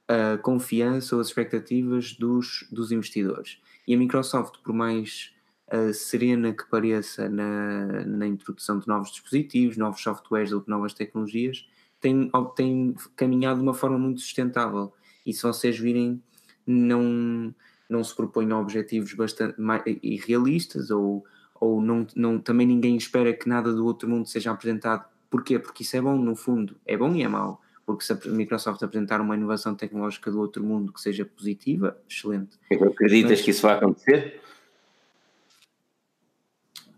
[0.09, 3.59] a confiança ou as expectativas dos, dos investidores.
[3.87, 5.33] E a Microsoft, por mais
[5.73, 10.93] uh, serena que pareça na, na introdução de novos dispositivos, novos softwares ou de novas
[10.93, 11.67] tecnologias,
[11.99, 14.93] tem, tem caminhado de uma forma muito sustentável.
[15.25, 16.21] E se vocês virem,
[16.65, 17.53] não,
[17.89, 21.23] não se propõem objetivos bastante mais, irrealistas ou,
[21.59, 25.05] ou não, não, também ninguém espera que nada do outro mundo seja apresentado.
[25.29, 25.59] Porquê?
[25.59, 26.75] Porque isso é bom, no fundo.
[26.85, 27.61] É bom e é mau.
[27.85, 32.57] Porque se a Microsoft apresentar uma inovação tecnológica do outro mundo que seja positiva, excelente.
[32.71, 34.41] Acreditas Mas, que isso vai acontecer?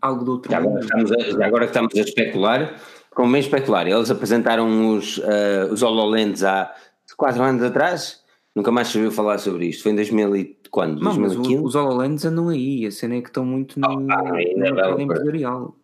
[0.02, 2.76] Algo do outro já agora, estamos a, já agora que estamos a especular,
[3.14, 6.74] como bem especular, eles apresentaram os, uh, os HoloLens há
[7.16, 8.24] 4 anos atrás,
[8.56, 11.02] nunca mais se ouviu falar sobre isto, foi em 2000 e quando?
[11.02, 11.56] Não, 2015?
[11.56, 15.02] Mas os HoloLens andam aí, a cena é que estão muito no, oh, no mercado
[15.02, 15.76] empresarial.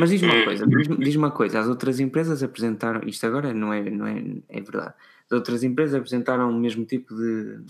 [0.00, 3.90] Mas diz uma coisa, diz uma coisa, as outras empresas apresentaram, isto agora não é,
[3.90, 4.94] não é, é verdade,
[5.26, 7.60] as outras empresas apresentaram o mesmo tipo de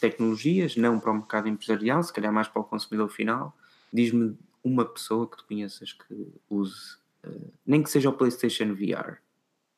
[0.00, 3.54] tecnologias, não para o mercado empresarial, se calhar mais para o consumidor final,
[3.94, 9.18] Diz-me uma pessoa que tu conheças que use, uh, nem que seja o PlayStation VR.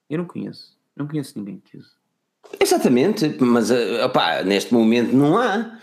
[0.08, 0.74] Eu não conheço.
[0.96, 1.90] Não conheço ninguém que use.
[2.58, 5.78] Exatamente, mas uh, opá, neste momento não há.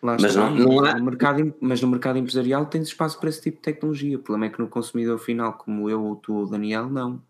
[0.00, 0.94] Lá mas, não, não há.
[0.94, 4.16] No mercado, mas no mercado empresarial tens espaço para esse tipo de tecnologia.
[4.16, 7.20] O problema é que no consumidor final, como eu ou tu ou o Daniel, não.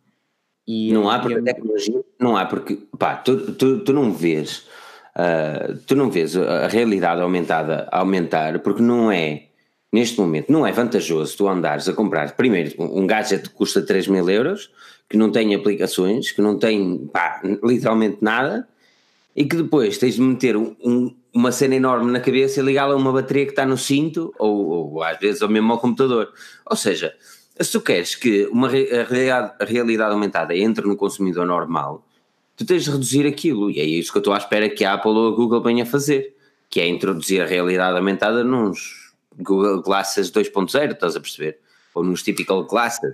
[0.66, 4.68] E, não há porque a tecnologia, não há porque pá, tu, tu, tu não vês
[5.16, 9.48] uh, tu não vês a realidade aumentada aumentar porque não é
[9.92, 14.08] neste momento não é vantajoso tu andares a comprar primeiro um gadget que custa 3
[14.08, 14.70] mil euros,
[15.08, 18.66] que não tem aplicações, que não tem pá, literalmente nada,
[19.36, 22.96] e que depois tens de meter um, uma cena enorme na cabeça e ligá-la a
[22.96, 26.32] uma bateria que está no cinto, ou, ou às vezes ao mesmo ao computador.
[26.64, 27.14] Ou seja,
[27.60, 32.06] se tu queres que uma realidade, realidade aumentada entre no consumidor normal,
[32.56, 34.94] tu tens de reduzir aquilo, e é isso que eu estou à espera que a
[34.94, 36.34] Apple ou a Google venha a fazer,
[36.70, 39.01] que é introduzir a realidade aumentada nos
[39.38, 41.58] Google Glasses 2.0, estás a perceber?
[41.94, 43.12] Ou nos typical glasses.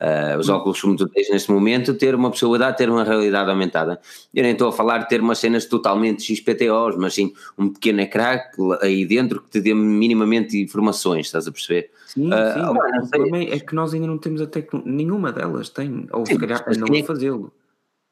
[0.00, 3.50] Uh, os óculos como tu tens neste momento, ter uma possibilidade de ter uma realidade
[3.50, 4.00] aumentada.
[4.32, 8.00] Eu nem estou a falar de ter umas cenas totalmente XPTOs, mas sim um pequeno
[8.00, 8.38] ecrã
[8.80, 11.90] aí dentro que te dê minimamente informações, estás a perceber?
[12.06, 15.68] Sim, uh, sim, o problema é que nós ainda não temos a tecnologia, nenhuma delas
[15.68, 17.52] tem, ou sim, se calhar não a fazê-lo.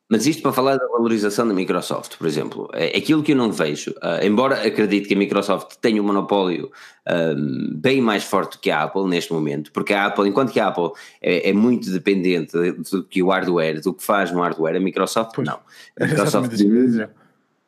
[0.09, 3.51] Mas isto para falar da valorização da Microsoft, por exemplo, é aquilo que eu não
[3.51, 6.71] vejo, uh, embora acredite que a Microsoft tenha um monopólio
[7.09, 10.69] um, bem mais forte que a Apple neste momento, porque a Apple, enquanto que a
[10.69, 10.91] Apple
[11.21, 12.53] é, é muito dependente
[12.89, 15.59] do que o hardware, do que faz no hardware, a Microsoft pois, não.
[15.99, 17.11] A Microsoft domina,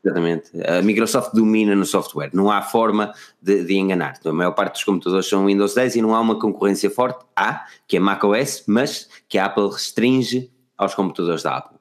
[0.04, 4.14] exatamente, a Microsoft domina no software, não há forma de, de enganar.
[4.24, 7.64] A maior parte dos computadores são Windows 10 e não há uma concorrência forte, há,
[7.88, 11.77] que é macOS, mas que a Apple restringe aos computadores da Apple.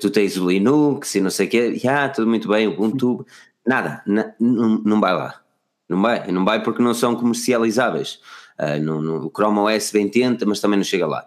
[0.00, 3.24] Tu tens o Linux e não sei o quê, ah, tudo muito bem, o Ubuntu,
[3.66, 5.40] nada, não, não vai lá.
[5.88, 8.20] Não vai, não vai porque não são comercializáveis.
[8.58, 11.26] Uh, no, no, o Chrome OS bem tenta, mas também não chega lá.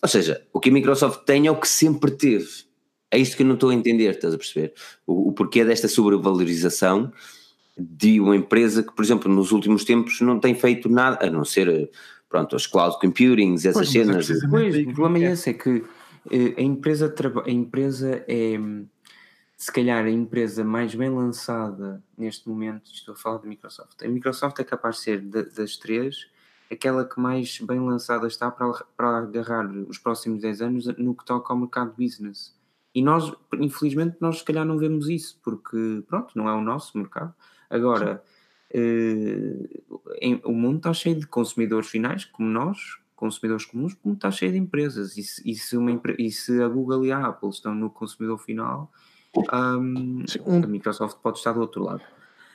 [0.00, 2.48] Ou seja, o que a Microsoft tem é o que sempre teve.
[3.10, 4.74] É isto que eu não estou a entender, estás a perceber?
[5.06, 7.12] O, o porquê desta sobrevalorização
[7.76, 11.44] de uma empresa que, por exemplo, nos últimos tempos não tem feito nada, a não
[11.44, 11.90] ser,
[12.28, 14.30] pronto, os cloud computing, essas pois, cenas.
[14.30, 15.82] É pois, o problema é esse, é que
[16.30, 18.58] a empresa, a empresa é
[19.56, 24.02] se calhar a empresa mais bem lançada neste momento, estou a falar da Microsoft.
[24.02, 26.28] A Microsoft é capaz de ser das três
[26.70, 31.24] aquela que mais bem lançada está para, para agarrar os próximos 10 anos no que
[31.24, 32.54] toca ao mercado business.
[32.94, 36.96] E nós, infelizmente, nós se calhar não vemos isso, porque, pronto, não é o nosso
[36.96, 37.34] mercado.
[37.68, 38.22] Agora,
[38.70, 39.68] eh,
[40.20, 44.52] em, o mundo está cheio de consumidores finais, como nós, consumidores comuns, como está cheio
[44.52, 45.16] de empresas.
[45.16, 48.38] E se, e se, uma, e se a Google e a Apple estão no consumidor
[48.38, 48.92] final,
[49.36, 52.02] um, um, a Microsoft pode estar do outro lado.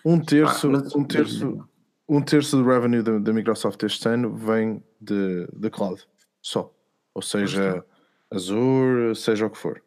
[0.06, 1.68] Um terço, ah, mas, um terço,
[2.08, 6.02] um terço do revenue da, da, Microsoft este ano vem de, de cloud,
[6.42, 6.74] só.
[7.14, 7.86] Ou seja,
[8.32, 9.84] Azure, seja o que for.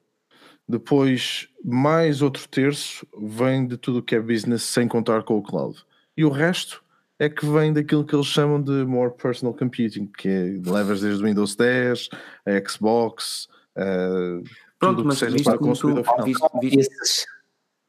[0.69, 5.43] Depois, mais outro terço vem de tudo o que é business sem contar com o
[5.43, 5.85] cloud.
[6.17, 6.84] E o resto
[7.19, 11.23] é que vem daquilo que eles chamam de more personal computing, que é, levas desde
[11.23, 12.09] o Windows 10,
[12.47, 14.43] a Xbox, uh,
[14.79, 17.27] Pronto, tudo mas que seja para como tu, visto, visto,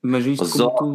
[0.02, 0.94] mas visto como, tu,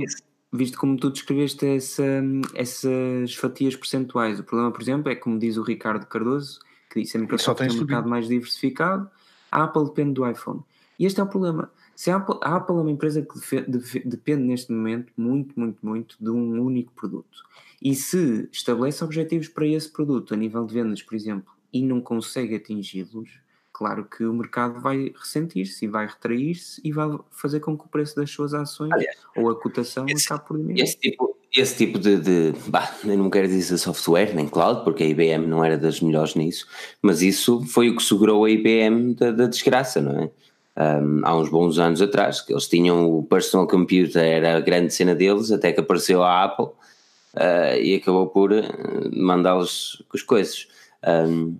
[0.52, 2.22] visto como tu descreveste essa,
[2.54, 7.16] essas fatias percentuais, o problema, por exemplo, é como diz o Ricardo Cardoso, que disse
[7.16, 9.10] a Microsoft tem um mercado mais diversificado,
[9.50, 10.60] a Apple depende do iPhone.
[10.98, 11.70] E este é o problema.
[12.00, 13.60] Se a Apple, a Apple é uma empresa que
[14.06, 17.44] depende neste momento muito, muito, muito de um único produto.
[17.82, 22.00] E se estabelece objetivos para esse produto a nível de vendas, por exemplo, e não
[22.00, 23.28] consegue atingi-los,
[23.70, 27.88] claro que o mercado vai ressentir-se e vai retrair-se e vai fazer com que o
[27.88, 30.82] preço das suas ações Aliás, ou a cotação esse, acabe por diminuir.
[30.82, 35.02] Esse tipo, esse tipo de, de bah, eu não quero dizer software nem cloud, porque
[35.02, 36.66] a IBM não era das melhores nisso,
[37.02, 40.30] mas isso foi o que segurou a IBM da, da desgraça, não é?
[40.80, 44.94] Um, há uns bons anos atrás, que eles tinham o personal computer, era a grande
[44.94, 46.66] cena deles, até que apareceu a Apple
[47.34, 48.64] uh, e acabou por uh,
[49.12, 50.68] mandá-los com as coisas.
[51.06, 51.58] Um,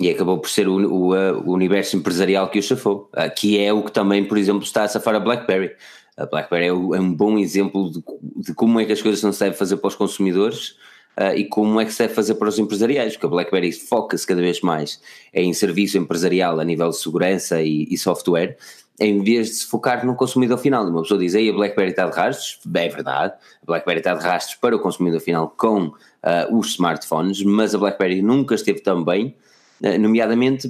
[0.00, 3.70] e acabou por ser o, o, o, universo empresarial que o chafou, uh, que é
[3.70, 5.72] o que também, por exemplo, está a safar a BlackBerry.
[6.16, 8.02] A BlackBerry é, é um bom exemplo de,
[8.36, 10.76] de, como é que as coisas não se devem fazer para os consumidores
[11.18, 14.26] uh, e como é que se deve fazer para os empresariais, porque a BlackBerry foca-se
[14.26, 15.00] cada vez mais
[15.34, 18.56] em serviço empresarial a nível de segurança e, e, software,
[19.00, 20.86] em vez de se focar no consumidor final.
[20.86, 24.22] Uma pessoa diz, aí a BlackBerry está de rastros, é verdade, a BlackBerry está de
[24.22, 29.04] rastros para o consumidor final com uh, os smartphones, mas a BlackBerry nunca esteve tão
[29.04, 29.36] bem
[29.82, 30.68] eh, nomeadamente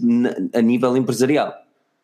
[0.54, 1.54] a nível empresarial.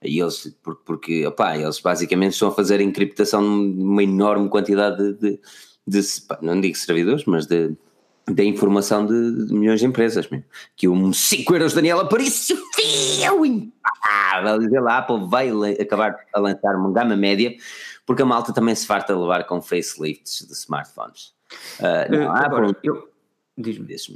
[0.02, 0.54] E eles,
[0.84, 5.40] porque, opá, eles basicamente estão a fazer encriptação de uma enorme quantidade de, de,
[5.86, 6.02] de
[6.42, 7.74] não digo servidores, mas de,
[8.26, 10.46] de informação de, de, milhões de empresas mesmo.
[10.76, 14.58] Que um 5 euros Daniela Aparício fio impagável.
[14.58, 17.54] Dizer lá, a Apple vai acabar a lançar uma gama média,
[18.06, 21.34] porque a malta também se farta a levar com facelifts de smartphones.
[21.78, 23.08] Uh, não, uh, agora, Apple, eu,
[23.56, 23.86] diz-me.
[23.86, 24.08] Diz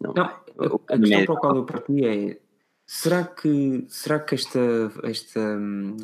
[0.00, 0.24] não, não
[0.88, 2.38] a questão para a qual eu parti é
[2.88, 4.58] será que, será que esta,
[5.04, 5.96] esta, hum,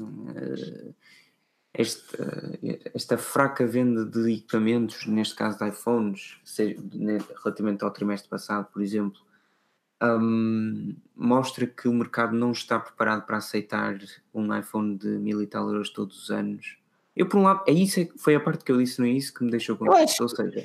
[1.74, 2.58] esta,
[2.94, 6.76] esta fraca venda de equipamentos, neste caso de iPhones, seja,
[7.42, 9.20] relativamente ao trimestre passado, por exemplo,
[10.00, 13.98] um, mostra que o mercado não está preparado para aceitar
[14.32, 16.78] um iPhone de mil e tal euros todos os anos.
[17.16, 19.10] Eu, por um lado, é isso, é foi a parte que eu disse, não é
[19.10, 20.22] isso que me deixou contente.
[20.22, 20.64] Ou seja,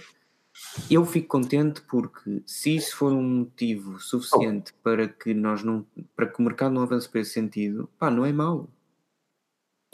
[0.90, 4.84] eu fico contente porque se isso for um motivo suficiente oh.
[4.84, 8.26] para que nós não para que o mercado não avance para esse sentido, pá, não
[8.26, 8.70] é mau.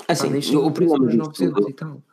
[0.08, 2.04] Assim, pá, o, problema disto tudo,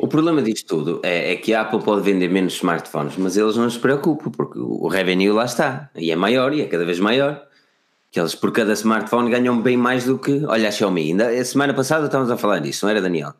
[0.00, 3.56] o problema disto tudo é, é, que a Apple pode vender menos smartphones, mas eles
[3.56, 6.98] não se preocupam porque o revenue lá está e é maior e é cada vez
[7.00, 7.46] maior.
[8.10, 10.44] Que eles por cada smartphone ganham bem mais do que.
[10.44, 13.34] Olha, a Xiaomi, ainda a semana passada estávamos a falar disso, não era Daniel?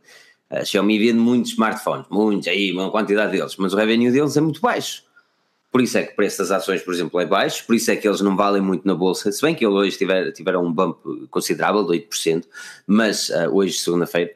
[0.49, 4.41] A Xiaomi vende muitos smartphones, muitos aí, uma quantidade deles, mas o revenue deles é
[4.41, 5.03] muito baixo.
[5.71, 7.97] Por isso é que o preço das ações, por exemplo, é baixo, por isso é
[7.97, 10.73] que eles não valem muito na bolsa, se bem que eles hoje tiver, tiveram um
[10.73, 10.99] bump
[11.31, 12.45] considerável de 8%,
[12.89, 14.33] mas uh, hoje, segunda-feira,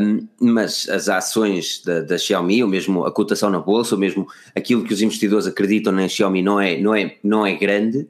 [0.00, 4.26] um, mas as ações da, da, Xiaomi, ou mesmo a cotação na bolsa, ou mesmo
[4.56, 8.08] aquilo que os investidores acreditam na Xiaomi não é, não é, não é grande,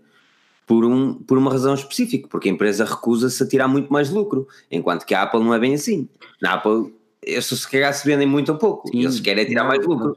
[0.66, 4.49] por, um, por uma razão específica, porque a empresa recusa-se a tirar muito mais lucro,
[4.71, 6.09] enquanto que a Apple não é bem assim.
[6.40, 6.92] Na Apple
[7.23, 10.14] eles se calhar se vendem muito ou pouco, Sim, eles querem tirar não, mais lucro.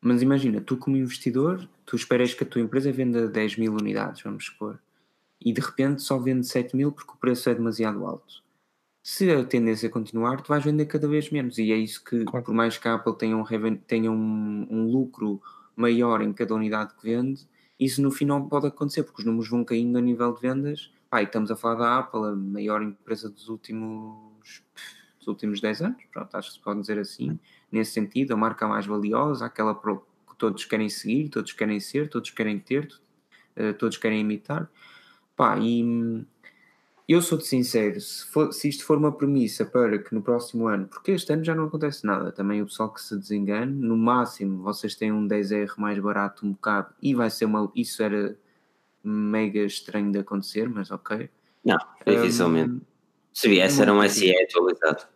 [0.00, 4.20] Mas, imagina, tu como investidor, tu esperas que a tua empresa venda 10 mil unidades,
[4.20, 4.80] vamos supor,
[5.40, 8.42] e de repente só vende 7 mil porque o preço é demasiado alto.
[9.00, 11.56] se a tendência continuar, tu vais vender cada vez menos.
[11.56, 12.44] E é isso que, claro.
[12.44, 15.40] por mais que a Apple tenha, um, tenha um, um, lucro
[15.76, 17.46] maior em cada unidade que vende,
[17.78, 20.90] isso no final pode acontecer, porque os números vão caindo a nível de vendas.
[21.12, 24.64] Ah, e estamos a falar da Apple, a maior empresa dos últimos,
[25.18, 27.38] dos últimos 10 anos, pronto, acho que se pode dizer assim,
[27.70, 32.30] nesse sentido, a marca mais valiosa, aquela que todos querem seguir, todos querem ser, todos
[32.30, 32.88] querem ter,
[33.56, 34.70] eh, todos querem imitar.
[35.36, 36.24] Pá, e
[37.06, 40.86] eu sou-te sincero, se, for, se isto for uma premissa para que no próximo ano,
[40.88, 44.62] porque este ano já não acontece nada, também o pessoal que se desengane, no máximo
[44.62, 47.70] vocês têm um 10R mais barato um bocado e vai ser uma.
[47.74, 48.36] Isso era
[49.02, 51.28] mega estranho de acontecer, mas ok.
[51.62, 52.70] Não, dificilmente.
[52.70, 52.80] Um,
[53.34, 55.13] se viesse era um SE atualizado.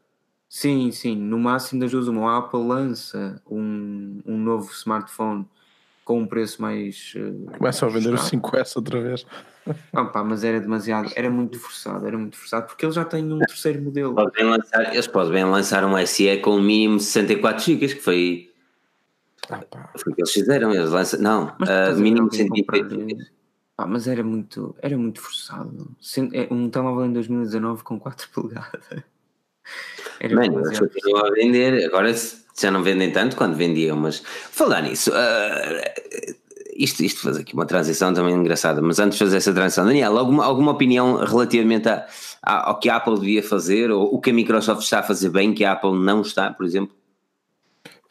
[0.48, 5.46] Sim, sim, no máximo das duas, uma a Apple lança um, um novo smartphone
[6.04, 7.12] com um preço mais.
[7.14, 9.26] Uh, Começa a vender o 5S outra vez.
[9.92, 13.30] Ah, pá, mas era demasiado, era muito forçado, era muito forçado, porque ele já tem
[13.30, 14.14] um terceiro modelo.
[14.14, 18.50] Podem lançar, eles podem lançar um SE com um mínimo de 64 GB, que foi.
[19.50, 19.60] Ah,
[19.98, 21.20] foi o que eles fizeram, eles lançam.
[21.20, 23.38] Não, uh, mínimo de 128
[23.76, 25.94] Pá, mas era muito, era muito forçado.
[26.32, 29.04] É, um telemóvel em 2019 com 4 polegadas.
[30.20, 32.12] Era Mano, eles continuam a vender, agora
[32.60, 36.34] já não vendem tanto quando vendiam, mas falar nisso, uh,
[36.78, 40.16] isto, isto faz aqui uma transição também engraçada, mas antes de fazer essa transição, Daniel,
[40.16, 42.06] alguma, alguma opinião relativamente a,
[42.42, 45.28] a, ao que a Apple devia fazer ou o que a Microsoft está a fazer
[45.28, 46.96] bem que a Apple não está, por exemplo?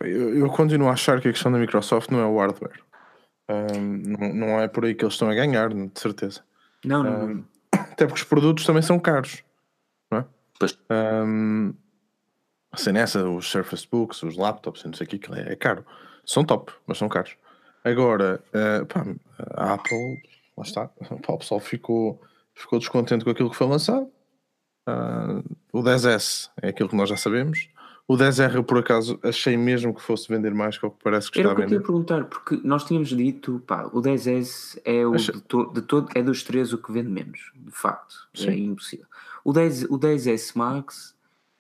[0.02, 2.80] Eu, eu continuo a achar que a questão da Microsoft não é o hardware.
[3.50, 6.42] Um, não, não é por aí que eles estão a ganhar, de certeza.
[6.84, 7.26] Não, não.
[7.26, 7.44] Um,
[7.74, 9.44] até porque os produtos também são caros.
[10.12, 10.26] Não é?
[10.60, 10.78] Pois.
[10.90, 11.74] Um,
[12.72, 15.86] assim, nessa, os Surface Books, os laptops, não sei o que, é, é caro.
[16.26, 17.36] São top, mas são caros.
[17.84, 19.06] Agora, uh, pá,
[19.56, 20.22] a Apple,
[20.58, 20.88] lá está,
[21.26, 22.22] pá, o pessoal ficou,
[22.54, 24.12] ficou descontente com aquilo que foi lançado.
[24.88, 27.70] Uh, o 10S é aquilo que nós já sabemos.
[28.08, 31.40] O 10R, por acaso, achei mesmo que fosse vender mais que o que parece que
[31.40, 31.76] Era está a vender.
[31.76, 35.14] Era o que eu ia perguntar, porque nós tínhamos dito, pá, o 10S é, o
[35.18, 38.16] de, to, de todo, é dos três o que vende menos, de facto.
[38.34, 38.50] É Sim.
[38.50, 39.06] É impossível.
[39.44, 41.18] O, 10, o 10S Max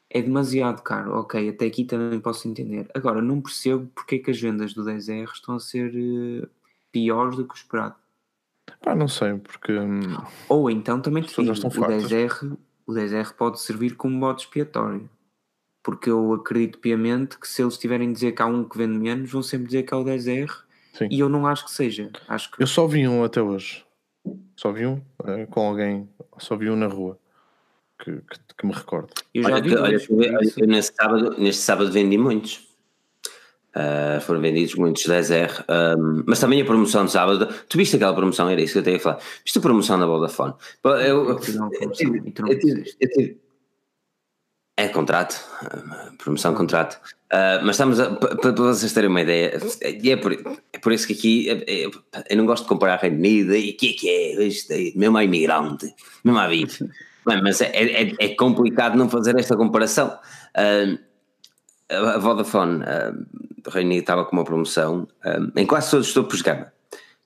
[0.10, 2.90] é demasiado caro, ok, até aqui também posso entender.
[2.94, 6.48] Agora, não percebo porque é que as vendas do 10R estão a ser uh,
[6.94, 7.96] piores do que o esperado.
[8.82, 9.74] Pá, não sei, porque.
[9.74, 15.10] Hum, Ou então também te digo, o 10R, o 10R pode servir como modo expiatório.
[15.88, 19.00] Porque eu acredito piamente que se eles tiverem a dizer que há um que vende
[19.00, 20.52] menos, vão sempre dizer que há o 10R.
[20.91, 21.08] Sim.
[21.10, 22.12] E eu não acho que seja.
[22.28, 22.62] Acho que...
[22.62, 23.86] Eu só vi um até hoje.
[24.58, 27.17] Só vi um uh, com alguém, só vi um na rua
[28.04, 29.13] que, que, que me recordo.
[29.34, 32.67] Eu já olha, vi olha, olha, eu neste sábado, neste sábado vendi muitos.
[33.73, 35.63] Uh, foram vendidos muitos 10R,
[35.97, 37.47] um, mas também a promoção de sábado.
[37.69, 38.50] Tu viste aquela promoção?
[38.50, 39.19] Era isso que eu tenho a falar.
[39.41, 40.54] Viste a promoção da Vodafone?
[40.84, 41.39] Eu, eu, eu,
[44.78, 45.44] é contrato,
[46.20, 47.00] promoção contrato.
[47.34, 47.98] Uh, mas estamos
[48.42, 49.60] para vocês terem uma ideia,
[50.02, 51.90] e é por, é por isso que aqui é, é,
[52.30, 55.18] eu não gosto de comparar Reino Unido e o que é que é, isto, mesmo
[55.18, 56.74] a imigrante, mesmo a vida.
[57.26, 60.18] Mas é, é, é, complicado não fazer esta comparação.
[60.56, 60.98] Uh,
[61.90, 65.08] a Vodafone uh, do Reino Unido estava com uma promoção
[65.56, 66.72] em quase todos os topos de gama.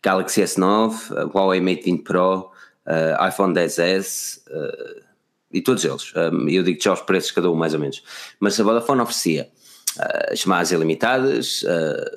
[0.01, 2.49] Galaxy S9, uh, Huawei Mate 20 Pro,
[3.27, 5.10] iPhone 10s uh,
[5.53, 6.13] e todos eles.
[6.15, 8.03] Um, eu digo já os preços cada um mais ou menos.
[8.39, 9.49] Mas a Vodafone oferecia
[10.37, 11.65] chamadas ilimitadas,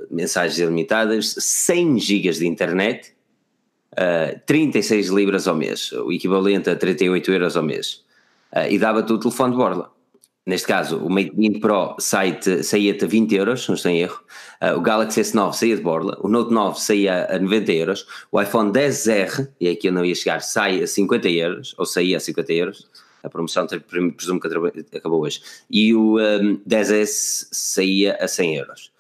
[0.09, 3.15] mensagens ilimitadas, 100 GB de internet
[3.95, 8.05] uh, 36 libras ao mês, o equivalente a 38 euros ao mês,
[8.53, 9.91] uh, e dava-te o telefone de borla.
[10.47, 14.21] Neste caso, o Mate 20 Pro saía-te a 20 euros, não estou em erro.
[14.61, 16.19] Uh, o Galaxy S9 saía de borla.
[16.21, 18.07] O Note 9 saía a 90 euros.
[18.31, 22.19] O iPhone 10R, e aqui eu não ia chegar, sai a 50 euros, ou saía
[22.19, 22.91] a 50 euros.
[23.25, 25.41] A promoção presumo que acabou hoje.
[25.71, 28.95] E o um, 10S saía a 100 euros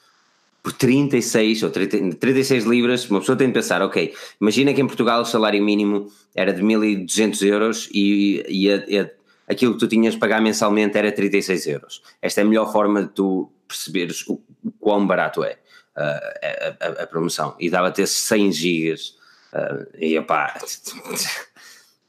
[0.64, 4.86] por 36 ou 30, 36 libras, uma pessoa tem de pensar, ok, imagina que em
[4.86, 9.10] Portugal o salário mínimo era de 1200 euros e, e, a, a,
[9.52, 12.02] aquilo que tu tinhas de pagar mensalmente era 36 euros.
[12.22, 15.58] Esta é a melhor forma de tu perceberes o, o quão barato é
[15.98, 17.54] uh, a, a, promoção.
[17.60, 19.18] E dava-te esses 100 gigas
[19.52, 20.58] uh, e opá...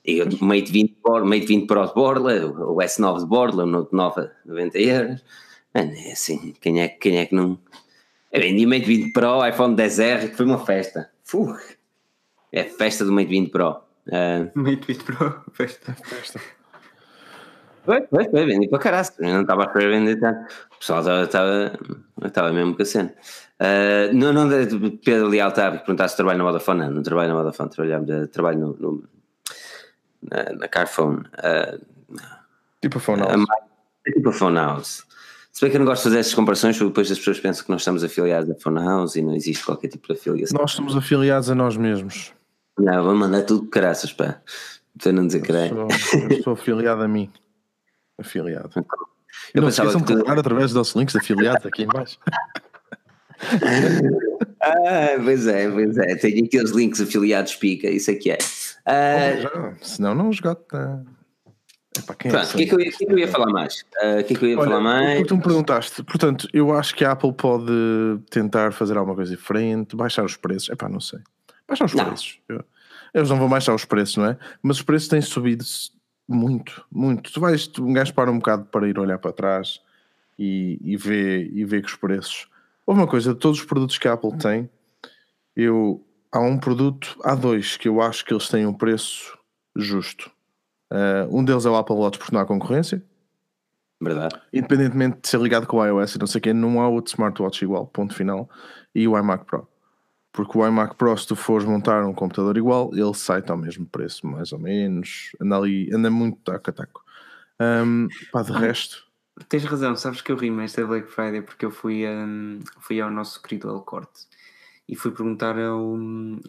[0.05, 3.93] E o Mate 20, Mate 20 Pro de Borla, o S9 de Borla, o Note
[3.93, 5.23] 9 a 90 euros.
[5.73, 7.59] Mano, é assim, quem é, quem é que não
[8.35, 11.09] eu vendi o Mate 20 Pro, iPhone 10R, que foi uma festa.
[11.23, 11.55] Fuh.
[12.51, 13.81] É festa do Mate 20 Pro.
[14.07, 14.51] Uh...
[14.53, 15.95] Mate 20 Pro, festa.
[16.03, 16.41] festa.
[17.85, 19.07] Foi, foi, foi, vendi para caralho.
[19.19, 20.51] Eu não estava a querer vender tanto.
[20.73, 21.79] O pessoal estava,
[22.25, 23.13] estava, mesmo com a cena.
[23.57, 24.49] Uh, não, não,
[25.01, 26.81] Pedro Leal estava a perguntar se trabalho na Vodafone.
[26.81, 29.03] Não, não trabalho na Vodafone, trabalho, trabalho no, no
[30.29, 31.23] na, na Carphone.
[31.37, 31.95] Uh,
[32.85, 33.45] Tipo a Phone House.
[34.05, 35.03] É tipo a Phone House.
[35.51, 37.65] Se bem que eu não gosto de fazer essas comparações, porque depois as pessoas pensam
[37.65, 40.59] que nós estamos afiliados à Phone House e não existe qualquer tipo de afiliação.
[40.59, 42.31] Nós estamos afiliados a nós mesmos.
[42.77, 44.39] Não, vou mandar tudo caraças, pá.
[45.01, 47.31] Para não dizer que Eu sou, eu sou afiliado a mim.
[48.19, 48.69] Afiliado.
[49.53, 52.19] Eu não esqueçam de clicar através dos nossos links de afiliados aqui em baixo.
[54.61, 56.15] Ah, pois é, pois é.
[56.15, 58.37] Tenho aqui os links afiliados pica, isso aqui é.
[58.87, 61.05] Já, senão não esgota.
[61.97, 63.19] Epá, quem é pronto, o que, é que, eu ia- o que é que eu
[63.19, 63.85] ia falar mais?
[64.01, 65.17] Ah, O que é que eu ia Olha, falar mais?
[65.17, 67.71] que tu me perguntaste, portanto, eu acho que a Apple pode
[68.29, 70.69] tentar fazer alguma coisa diferente, baixar os preços.
[70.69, 71.19] Epá, não sei.
[71.67, 72.05] Baixar os Não.
[72.05, 72.39] preços.
[73.13, 74.37] Eles não vão baixar os preços, não é?
[74.61, 75.63] Mas os preços têm subido
[76.27, 77.31] muito, muito.
[77.31, 79.79] Tu vais, tu, um gajo para um bocado para ir olhar para trás
[80.37, 82.47] e, e ver e ver que os preços.
[82.85, 84.69] Houve uma coisa, de todos os produtos que a Apple tem,
[85.55, 86.04] eu
[86.35, 89.37] há um produto, há dois que eu acho que eles têm um preço
[89.75, 90.29] justo.
[90.91, 93.01] Ah, um deles é o Apple Watch porque não há concorrência,
[94.01, 94.35] Verdade.
[94.51, 97.13] independentemente de ser ligado com o iOS e não sei o quê, não há outro
[97.13, 98.49] smartwatch igual, ponto final.
[98.93, 99.67] E o iMac Pro.
[100.33, 103.85] Porque o iMac Pro, se tu fores montar um computador igual, ele sai ao mesmo
[103.85, 105.31] preço, mais ou menos.
[105.41, 107.05] Anda ali, anda muito taco a taco.
[107.61, 109.05] Um, pá, de resto,
[109.49, 113.11] Tens razão, sabes que eu ri esta Black Friday porque eu fui, hum, fui ao
[113.11, 114.27] nosso querido El Corte
[114.87, 115.97] e fui perguntar ao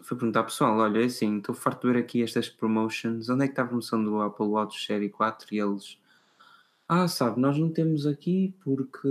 [0.03, 3.43] fui perguntar ao pessoal, olha, é assim, estou farto de ver aqui estas promotions, onde
[3.43, 5.47] é que está a promoção do Apple Watch Série 4?
[5.55, 5.97] E eles,
[6.87, 9.07] ah, sabe, nós não temos aqui porque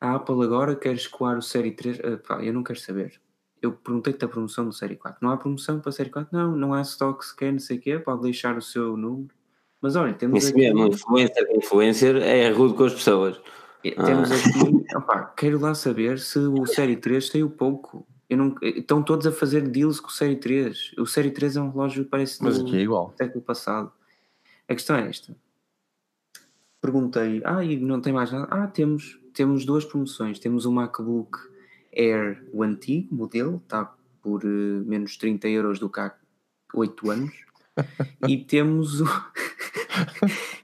[0.00, 2.00] a Apple agora quer escoar o Série 3.
[2.00, 3.20] Ah, pá, eu não quero saber.
[3.60, 5.18] Eu perguntei-te a promoção do Série 4.
[5.20, 6.30] Não há promoção para a Série 4?
[6.32, 9.34] Não, não há stock sequer, não sei o quê, pode deixar o seu número.
[9.82, 10.60] Mas olha, temos Isso aqui...
[10.60, 13.40] mesmo, influencer, influencer é rude com as pessoas.
[13.82, 18.06] E Temos aqui, opá, quero lá saber se o Série 3 saiu pouco.
[18.28, 20.94] Eu não, estão todos a fazer deals com o Série 3.
[20.98, 23.14] O Série 3 é um relógio que parece mas do aqui é igual.
[23.16, 23.90] século passado.
[24.68, 25.34] A questão é esta.
[26.80, 28.46] Perguntei, ah, e não tem mais nada?
[28.50, 30.38] Ah, temos, temos duas promoções.
[30.38, 31.38] Temos o MacBook
[31.96, 36.14] Air, o antigo modelo, está por eh, menos 30 euros do que há
[36.74, 37.34] 8 anos.
[38.28, 39.06] e temos o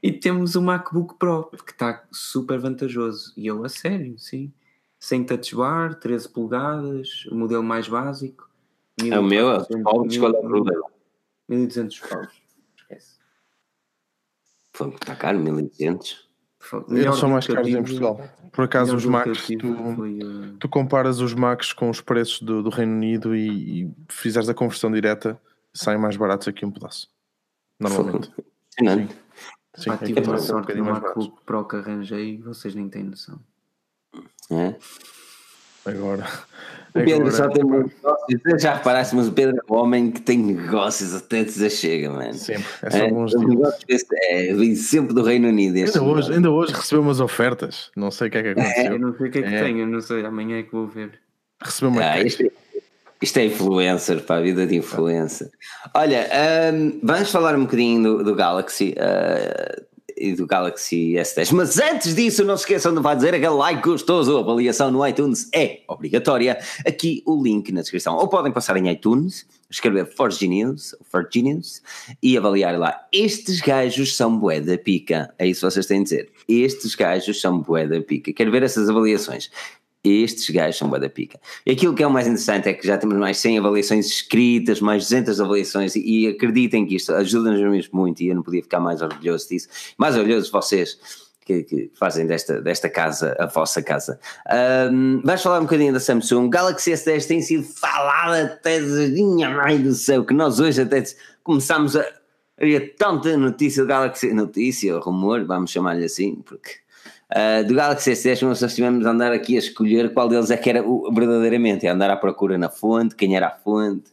[0.03, 4.53] e temos o MacBook Pro que está super vantajoso e eu a sério, sim
[4.99, 8.49] sem touch bar, 13 polegadas o modelo mais básico
[9.01, 10.84] É o meu, é o 1400, pobres, qual é o problema?
[11.49, 12.42] 1200 paus
[12.76, 13.16] esquece
[14.72, 16.26] Pô, Está caro, 1200.
[16.59, 16.97] Fogo.
[16.97, 18.20] Eles são mais caros em Portugal.
[18.53, 22.62] Por acaso, os Macs, tu, foi, uh, tu comparas os Macs com os preços do,
[22.62, 25.40] do Reino Unido e, e fizeres a conversão direta,
[25.72, 27.09] saem mais baratos aqui um pedaço.
[27.78, 28.32] Normalmente.
[28.72, 29.25] Impressionante.
[29.76, 31.08] Sim, pá, tive são uma um sorte mais baratos.
[31.26, 33.38] MacBook Pro que arranjei vocês nem têm noção
[34.50, 34.74] É?
[35.84, 36.26] Agora,
[36.90, 38.40] O Pedro agora- só tem bons negócios.
[38.44, 42.34] Eu já reparaste, mas o Pedro é um homem que tem negócios até desachega, mano.
[42.34, 42.64] Sempre.
[42.82, 43.34] É só É, dias.
[43.34, 45.76] negócios desse- é, vem sempre do Reino Unido.
[45.76, 46.34] este Ainda hoje, negócio.
[46.34, 47.92] ainda hoje recebeu umas ofertas.
[47.96, 48.98] Não sei o que é que eu aconteceu.
[48.98, 49.62] não sei o que é que É.
[49.62, 51.20] tenho eu não sei, amanhã é que vou ver
[51.62, 52.50] Recebeu uma Ah, isto, é-
[53.20, 55.50] isto é influencer, para a vida de influencer.
[55.94, 56.28] Olha,
[56.72, 59.82] hum, vamos falar um bocadinho do, do Galaxy ah,
[60.16, 61.52] e do Galaxy S10.
[61.52, 64.36] Mas antes disso, não se esqueçam de vai dizer aquele like gostoso.
[64.36, 66.58] A avaliação no iTunes é obrigatória.
[66.86, 68.16] Aqui o link na descrição.
[68.16, 71.82] Ou podem passar em iTunes, escrever Forge News, Forge News
[72.22, 73.06] e avaliar lá.
[73.12, 75.32] Estes gajos são bué da pica.
[75.38, 76.32] É isso que vocês têm de dizer.
[76.48, 78.32] Estes gajos são bué da pica.
[78.32, 79.50] Quero ver essas avaliações.
[80.09, 81.38] Estes gajos são da pica.
[81.64, 84.80] E aquilo que é o mais interessante é que já temos mais 100 avaliações escritas,
[84.80, 88.62] mais 200 avaliações, e, e acreditem que isto ajuda-nos mesmo muito, e eu não podia
[88.62, 89.68] ficar mais orgulhoso disso.
[89.98, 90.98] Mais orgulhoso de vocês
[91.46, 94.18] que, que fazem desta, desta casa a vossa casa.
[94.50, 96.50] Ahm, vais falar um bocadinho da Samsung.
[96.50, 101.02] Galaxy S10 tem sido falada até minha mãe do céu, que nós hoje até
[101.42, 102.04] começámos a.
[102.59, 106.70] Havia tanta notícia do Galaxy, notícia, rumor, vamos chamar-lhe assim, porque
[107.34, 110.70] Uh, do Galaxy S10 nós estivemos a andar aqui a escolher qual deles é que
[110.70, 114.10] era o, verdadeiramente, a andar à procura na fonte, quem era a fonte,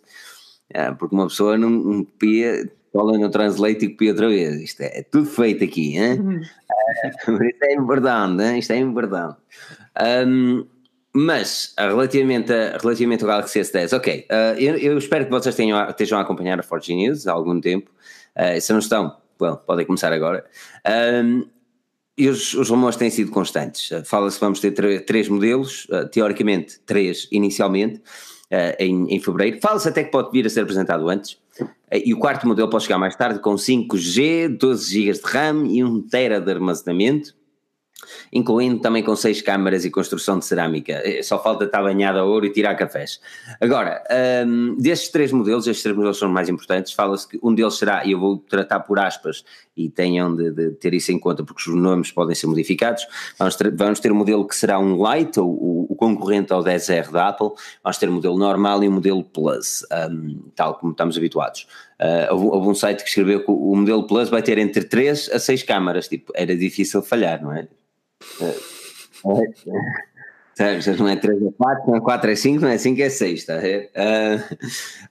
[0.76, 4.82] uh, porque uma pessoa não, não copia, cola no Translate e copia outra vez, isto
[4.82, 6.20] é, é tudo feito aqui, hein?
[7.28, 8.58] uh, isto é importante, hein?
[8.58, 9.38] isto é importante.
[10.28, 10.66] Um,
[11.16, 15.88] mas, relativamente, a, relativamente ao Galaxy S10, ok, uh, eu, eu, espero que vocês tenham,
[15.88, 17.92] estejam a acompanhar a Forge News há algum tempo,
[18.60, 20.44] se não estão, well, podem começar agora.
[21.24, 21.46] Um,
[22.18, 23.92] e os, os rumores têm sido constantes.
[23.92, 24.72] Uh, Fala-se vamos ter
[25.06, 29.60] três modelos, uh, teoricamente três inicialmente, uh, em, em fevereiro.
[29.62, 31.38] Fala-se até que pode vir a ser apresentado antes.
[31.92, 35.84] e o quarto modelo pode chegar mais tarde com 5G, 12 GB de RAM e
[35.84, 37.36] 1 TB de armazenamento.
[38.32, 41.02] Incluindo também com seis câmaras e construção de cerâmica.
[41.04, 43.20] Eh, só falta estar banhada a ouro e tirar cafés.
[43.60, 44.04] Agora,
[44.48, 48.06] um, destes três modelos, estes três modelos são mais importantes, fala-se que um deles será,
[48.06, 49.44] e eu vou tratar por aspas,
[49.76, 53.06] e tenham de, de, ter isso em conta porque os nomes podem ser modificados,
[53.38, 57.12] vamos ter, vamos ter um modelo que será um Lite, o, o concorrente ao 10R
[57.12, 57.52] da Apple,
[57.84, 61.68] vamos ter um modelo normal e um modelo Plus, um, tal como estamos habituados.
[62.00, 65.40] Uh, houve, um site que escreveu que o modelo Plus vai ter entre 3 a
[65.40, 67.68] 6 câmaras, tipo, era difícil falhar, não é?
[70.56, 73.10] Sabes, não é 3 a 4, não é 4 a 5, não é 5 a
[73.10, 73.90] 6, está a ver?
[73.96, 74.56] Uh,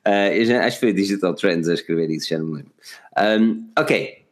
[0.09, 2.73] uh, já, acho que foi Digital Trends a escrever isso, já não me lembro.
[3.19, 4.23] Um, ok,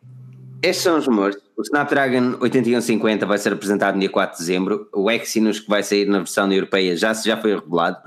[0.62, 1.37] estes são os rumores.
[1.57, 4.89] O Snapdragon 8150 vai ser apresentado no dia 4 de dezembro.
[4.93, 7.99] O Exynos, que vai sair na versão europeia, já, já foi revelado.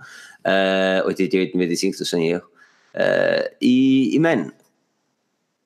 [0.46, 2.48] Uh, 8895, se sem erro.
[2.94, 4.52] Uh, e, e, mano,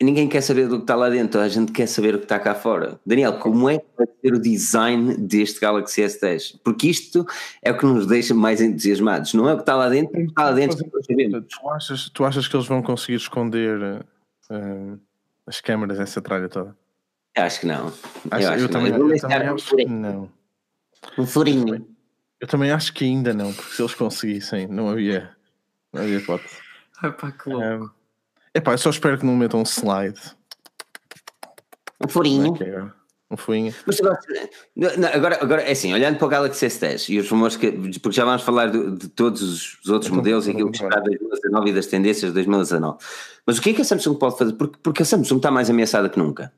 [0.02, 2.40] ninguém quer saber do que está lá dentro, a gente quer saber o que está
[2.40, 3.00] cá fora.
[3.06, 6.60] Daniel, como é que vai ser o design deste Galaxy S10?
[6.64, 7.26] Porque isto
[7.64, 10.18] é o que nos deixa mais entusiasmados, não é o que está lá dentro, o
[10.18, 14.04] que está lá dentro Tu achas, tu achas que eles vão conseguir esconder
[14.50, 15.00] uh,
[15.46, 16.76] as câmaras nessa tralha toda?
[17.36, 17.88] Acho que não.
[18.32, 20.30] Acho, eu, acho eu, também, eu, eu também acho que não.
[21.18, 21.88] Um furinho.
[22.40, 25.32] Eu também acho que ainda não, porque se eles conseguissem, não havia,
[25.92, 26.58] não havia hipótese.
[27.02, 27.86] Ai pá, que louco.
[27.86, 27.97] Um,
[28.58, 30.20] Epá, eu só espero que não metam um slide.
[32.04, 32.58] Um furinho.
[32.60, 32.86] É é?
[33.30, 33.72] Um furinho.
[33.86, 34.00] Mas
[35.14, 37.72] agora, agora, é assim, olhando para o Galaxy S10 e os rumores que.
[38.00, 41.00] Porque já vamos falar de, de todos os outros então, modelos e aquilo que está
[41.00, 42.98] 2019 e das tendências de 2019.
[43.46, 44.54] Mas o que é que a Samsung pode fazer?
[44.54, 46.52] Porque, porque a Samsung está mais ameaçada que nunca.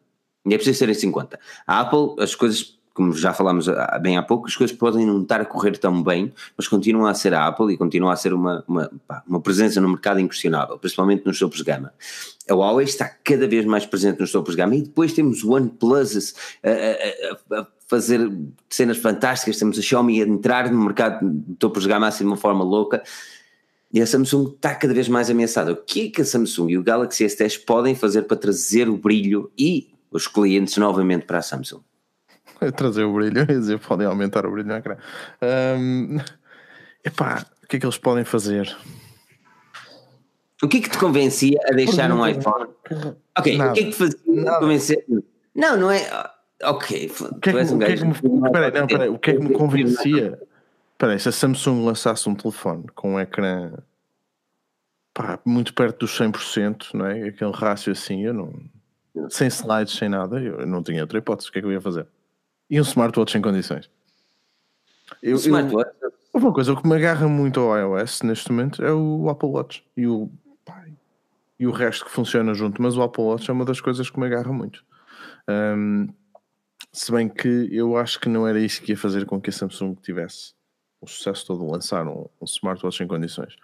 [0.45, 1.37] E é preciso ter em 50.
[1.67, 3.67] A Apple, as coisas como já falámos
[4.01, 7.13] bem há pouco, as coisas podem não estar a correr tão bem, mas continuam a
[7.13, 8.91] ser a Apple e continua a ser uma, uma,
[9.27, 11.93] uma presença no mercado inquestionável, principalmente nos topos de gama.
[12.49, 15.53] A Huawei está cada vez mais presente nos topos de gama e depois temos o
[15.53, 16.33] OnePlus
[16.63, 18.31] a, a, a, fazer
[18.69, 22.29] cenas fantásticas, temos a Xiaomi a entrar no mercado de topos de gama assim de
[22.29, 23.01] uma forma louca.
[23.91, 25.71] E a Samsung está cada vez mais ameaçada.
[25.71, 28.97] O que é que a Samsung e o Galaxy S10 podem fazer para trazer o
[28.97, 31.81] brilho e os clientes novamente para a Samsung?
[32.75, 34.97] trazer o brilho, dizer, podem aumentar o brilho no ecrã.
[35.77, 36.17] Um,
[37.03, 38.75] epá, o que é que eles podem fazer?
[40.61, 42.69] O que é que te convencia a deixar um iPhone?
[43.37, 43.71] Ok, Nada.
[43.71, 45.05] o que é que te fazia convencer?
[45.55, 46.01] Não, não é.
[46.63, 49.17] Ok, o que é que, um o que, é que me, peraí, não, peraí, o
[49.17, 50.37] que é que me convencia?
[50.97, 53.71] Peraí, se a Samsung lançasse um telefone com um ecrã
[55.13, 57.29] pá, muito perto dos 100%, não é?
[57.29, 58.53] Aquele rácio assim, eu não.
[59.29, 61.49] Sem slides, sem nada, eu não tinha outra hipótese.
[61.49, 62.05] O que é que eu ia fazer?
[62.69, 63.89] E um smartwatch em condições.
[65.21, 65.91] Eu, smartwatch?
[66.01, 69.49] Eu, uma coisa, o que me agarra muito ao iOS neste momento é o Apple
[69.49, 70.31] Watch e o,
[71.59, 74.19] e o resto que funciona junto, mas o Apple Watch é uma das coisas que
[74.19, 74.85] me agarra muito.
[75.49, 76.07] Um,
[76.93, 79.53] se bem que eu acho que não era isso que ia fazer com que a
[79.53, 80.53] Samsung tivesse
[81.01, 83.55] o sucesso todo de lançar um, um smartwatch em condições.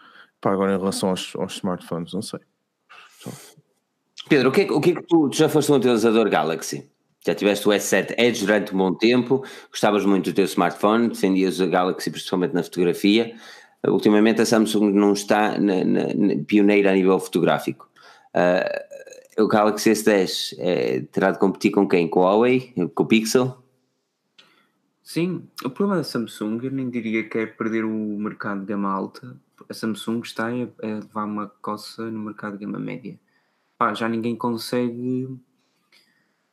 [0.42, 2.40] Pá, agora em relação aos, aos smartphones, não sei.
[4.28, 6.90] Pedro, o que, é, o que é que tu, tu já foste um utilizador Galaxy?
[7.26, 11.60] Já tiveste o S7 Edge durante um bom tempo, gostavas muito do teu smartphone, defendias
[11.60, 13.36] a Galaxy principalmente na fotografia.
[13.88, 17.90] Ultimamente a Samsung não está na, na, na pioneira a nível fotográfico.
[18.36, 22.08] Uh, o Galaxy S10 é, terá de competir com quem?
[22.08, 22.74] Com o Huawei?
[22.94, 23.58] Com o Pixel?
[25.02, 28.92] Sim, o problema da Samsung eu nem diria que é perder o mercado de gama
[28.92, 29.36] alta.
[29.68, 33.20] A Samsung está a levar uma coça no mercado de gama média.
[33.78, 35.28] Pá, já ninguém consegue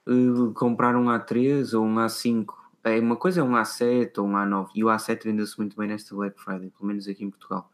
[0.07, 2.47] uh, comprar um A3 ou um A5.
[2.85, 5.89] É, uma coisa é um A7 ou um A9 e o A7 vende-se muito bem
[5.89, 7.71] nesta Black Friday, pelo menos aqui em Portugal.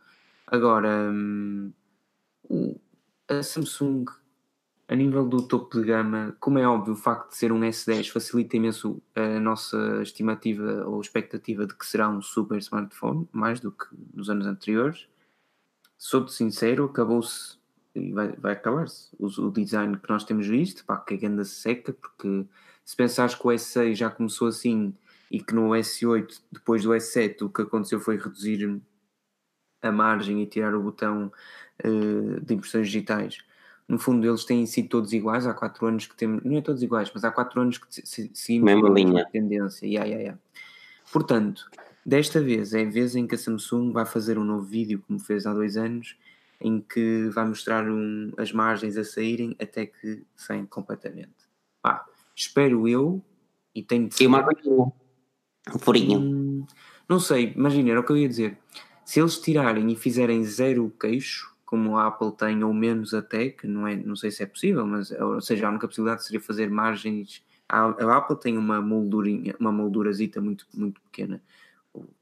[0.47, 1.73] Agora, hum,
[3.29, 4.07] a Samsung,
[4.89, 8.11] a nível do topo de gama, como é óbvio, o facto de ser um S10
[8.11, 13.71] facilita imenso a nossa estimativa ou expectativa de que será um super smartphone, mais do
[13.71, 15.07] que nos anos anteriores.
[15.99, 17.58] Sou-te sincero, acabou-se
[17.99, 19.09] e vai, vai acabar-se.
[19.19, 22.47] O, o, design que nós temos visto, pá, que é ganda seca, porque
[22.85, 24.95] se pensares que o S6 já começou assim
[25.31, 28.81] e que no S8, depois do S7, o que aconteceu foi reduzir
[29.83, 31.31] a margem e tirar o botão
[31.85, 33.39] uh, de impressões digitais.
[33.87, 35.47] No fundo, eles têm sido todos iguais.
[35.47, 37.87] Há 4 anos que temos, não é todos iguais, mas há 4 anos que
[38.35, 39.27] seguimos a linha.
[39.33, 39.87] tendência.
[39.87, 40.41] Yeah, yeah, yeah.
[41.11, 41.71] Portanto,
[42.05, 45.19] desta vez é a vez em que a Samsung vai fazer um novo vídeo, como
[45.19, 46.17] fez há dois anos,
[46.61, 51.49] em que vai mostrar um, as margens a saírem até que saem completamente.
[51.81, 52.05] Pá,
[52.35, 53.23] espero eu
[53.75, 54.25] e tenho de ser.
[54.25, 54.47] E uma
[55.75, 56.21] um furinho.
[56.21, 56.67] Hum,
[57.09, 58.59] não sei, imagina, era o que eu ia dizer.
[59.05, 63.67] Se eles tirarem e fizerem zero queixo, como a Apple tem, ou menos até, que
[63.67, 66.71] não, é, não sei se é possível, mas ou seja, a única possibilidade seria fazer
[66.71, 71.43] margens A, a Apple tem uma moldurinha, uma moldurazita muito, muito pequena.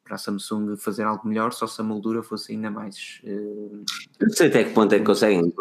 [0.05, 3.21] Para a Samsung fazer algo melhor, só se a moldura fosse ainda mais.
[3.25, 3.85] Uh,
[4.21, 5.53] não sei até que ponto é que conseguem,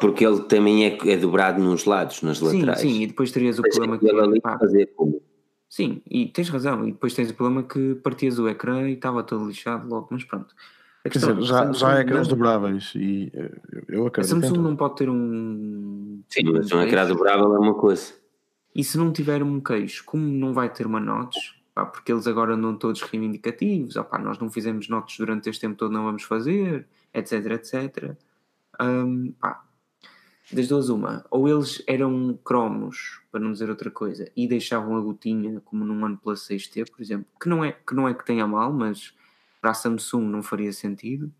[0.00, 2.80] porque ele também é, é dobrado nos lados, nas laterais.
[2.80, 4.10] Sim, sim, e depois terias o Mas problema que.
[4.10, 5.22] Ali pá, fazer como?
[5.68, 9.22] Sim, e tens razão, e depois tens o problema que partias o ecrã e estava
[9.22, 10.54] todo lixado logo, mas pronto.
[11.04, 13.50] Quer dizer, já, já há ecrãs dobráveis e eh,
[13.88, 14.36] eu acredito.
[14.36, 16.20] A Samsung não pode ter um.
[16.28, 18.12] Sim, mas um ecrã dobrável é uma coisa.
[18.74, 22.26] E se não tiver um queixo, como não vai ter uma notes, pá, porque eles
[22.26, 26.02] agora não todos reivindicativos, ah, pá, nós não fizemos notes durante este tempo todo, não
[26.04, 28.16] vamos fazer, etc, etc.
[28.80, 29.64] Um, pá,
[30.52, 35.00] das duas uma, ou eles eram cromos, para não dizer outra coisa, e deixavam a
[35.00, 38.46] gotinha como num OnePlus 6T, por exemplo, que não é que, não é que tenha
[38.46, 39.14] mal, mas
[39.60, 41.32] para a Samsung não faria sentido,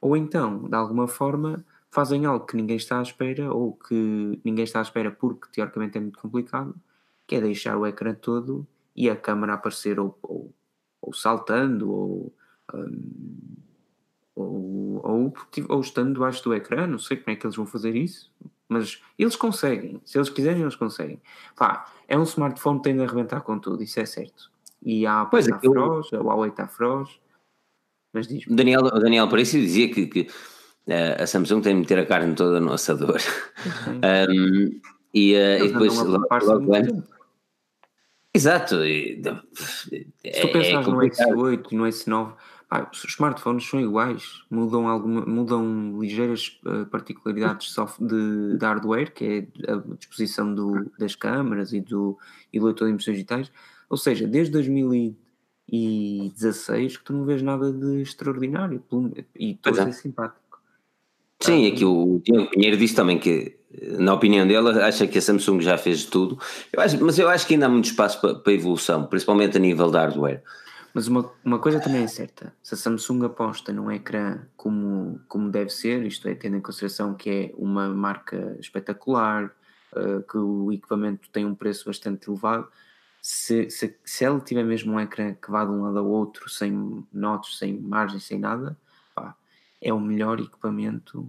[0.00, 4.64] ou então, de alguma forma, fazem algo que ninguém está à espera, ou que ninguém
[4.64, 6.74] está à espera porque teoricamente é muito complicado,
[7.26, 10.52] que é deixar o ecrã todo e a câmera aparecer ou, ou,
[11.00, 12.34] ou saltando, ou,
[12.74, 13.50] um,
[14.34, 15.34] ou, ou,
[15.68, 18.30] ou estando debaixo do ecrã, não sei como é que eles vão fazer isso,
[18.68, 21.20] mas eles conseguem, se eles quiserem, eles conseguem.
[21.56, 24.50] Pá, é um smartphone que tem de arrebentar com tudo, isso é certo.
[24.82, 25.72] E há a Apple está eu...
[25.72, 27.08] froz, a Huawei está froz,
[28.12, 31.80] mas diz O Daniel, o Daniel Parecio dizia que, que uh, a Samsung tem de
[31.80, 33.18] meter a carne toda no assador.
[33.88, 34.80] um,
[35.14, 37.02] e, uh, e depois logo, logo
[38.34, 38.84] Exato.
[38.84, 39.22] E,
[39.54, 42.34] Se tu pensares é no S8, no S9,
[42.68, 49.12] pá, os smartphones são iguais, mudam, alguma, mudam ligeiras uh, particularidades soft de, de, hardware,
[49.12, 49.24] que
[49.66, 52.18] é a disposição do, das câmaras e do,
[52.52, 53.52] e do leitor de impressões digitais.
[53.90, 55.14] Ou seja, desde 2000
[55.68, 58.82] e 16 que tu não vês nada de extraordinário
[59.34, 59.92] e todo é.
[59.92, 60.41] simpático.
[61.42, 63.56] Sim, aqui o Diego Pinheiro disse também que,
[63.98, 66.38] na opinião dele, acha que a Samsung já fez tudo,
[66.72, 69.60] eu acho, mas eu acho que ainda há muito espaço para, para evolução, principalmente a
[69.60, 70.42] nível de hardware.
[70.94, 75.50] Mas uma, uma coisa também é certa: se a Samsung aposta num ecrã como, como
[75.50, 79.50] deve ser, isto é, tendo em consideração que é uma marca espetacular,
[79.96, 82.68] uh, que o equipamento tem um preço bastante elevado,
[83.20, 86.50] se, se, se ela tiver mesmo um ecrã que vá de um lado ao outro,
[86.50, 88.76] sem notas, sem margem, sem nada,
[89.82, 91.28] é o melhor equipamento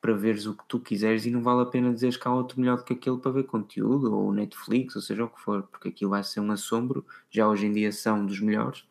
[0.00, 2.60] para veres o que tu quiseres e não vale a pena dizeres que há outro
[2.60, 5.88] melhor do que aquele para ver conteúdo, ou Netflix, ou seja o que for, porque
[5.88, 8.84] aquilo vai ser um assombro, já hoje em dia são dos melhores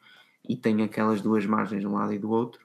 [0.48, 2.62] e tem aquelas duas margens de um lado e do outro.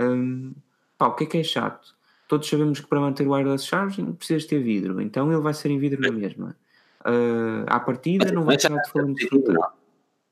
[0.00, 0.54] Hum,
[0.96, 1.94] pá, o que é que é chato?
[2.26, 5.70] Todos sabemos que para manter o wireless charging precisas ter vidro, então ele vai ser
[5.70, 6.56] em vidro na mesma
[7.00, 9.54] uh, à partida não vai ter alto-falante de fruta.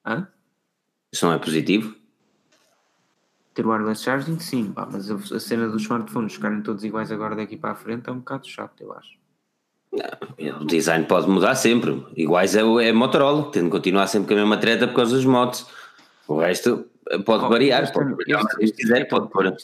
[0.04, 0.28] Hã?
[1.12, 1.94] Isso não é positivo?
[3.56, 7.56] Ter wireless charging, sim, pá, mas a, cena dos smartphones ficarem todos iguais agora daqui
[7.56, 9.16] para a frente é um bocado chato, eu acho.
[9.90, 12.06] Não, o design pode mudar sempre.
[12.14, 15.24] Iguais é, é Motorola, tem de continuar sempre com a mesma treta por causa dos
[15.24, 15.66] motos.
[16.28, 19.56] O resto eh, pode oh, variar, pode variar, este, este, quiser, pode pôr.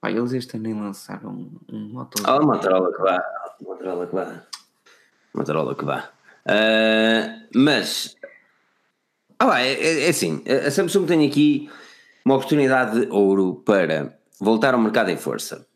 [0.00, 2.40] Pá, eles este ano nem lançaram um, um Motorola.
[2.40, 3.24] Oh, Motorola que vá.
[3.60, 4.42] Motorola que vá.
[5.34, 6.08] Motorola que vá.
[6.46, 8.16] Uh, mas
[9.38, 11.70] ah, é, é, é, assim, a Samsung tem aqui
[12.28, 15.66] uma oportunidade de ouro para voltar ao mercado em força.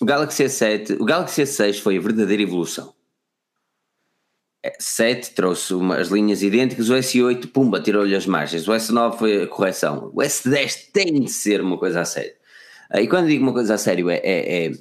[0.00, 2.94] O Galaxy S7, o Galaxy S6 foi a verdadeira evolução.
[4.78, 9.42] 7 trouxe uma, as linhas idênticas, o S8, pumba, tirou-lhe as margens, o S9 foi
[9.42, 12.32] a correção, o S10 tem de ser uma coisa a sério.
[12.94, 14.72] E quando digo uma coisa a sério, é, é, é,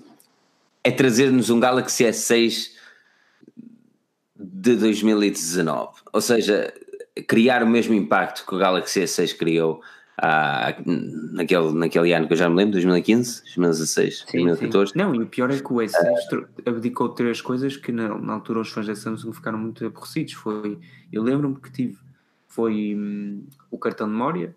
[0.86, 2.72] é trazer-nos um Galaxy S6
[4.38, 5.99] de 2019.
[6.13, 6.74] Ou seja,
[7.28, 9.82] criar o mesmo impacto que o Galaxy S6 criou
[10.22, 10.76] ah,
[11.32, 14.91] naquele, naquele ano que eu já me lembro, 2015, 2016, sim, 2014.
[14.91, 14.99] Sim.
[14.99, 18.59] Não, e o pior é que o S6 abdicou três coisas que na, na, altura
[18.59, 20.34] os fãs da Samsung ficaram muito aborrecidos.
[20.34, 20.78] Foi,
[21.11, 21.97] eu lembro-me que tive,
[22.47, 24.55] foi hum, o cartão de memória,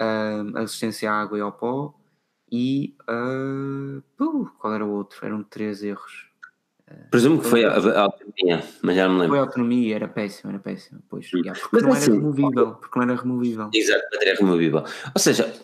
[0.00, 1.94] hum, a assistência à água e ao pó
[2.50, 5.24] e uh, uh, qual era o outro?
[5.24, 6.31] Eram três erros.
[7.10, 9.36] Presumo que foi a, a, autonomia, mas já não me lembro.
[9.36, 11.00] Foi a autonomia, era péssimo, era péssimo.
[11.08, 11.38] Pois, hum.
[11.38, 13.70] yeah, porque mas não assim, era removível, porque não era removível.
[13.74, 14.84] Exato, era removível.
[15.14, 15.54] Ou seja,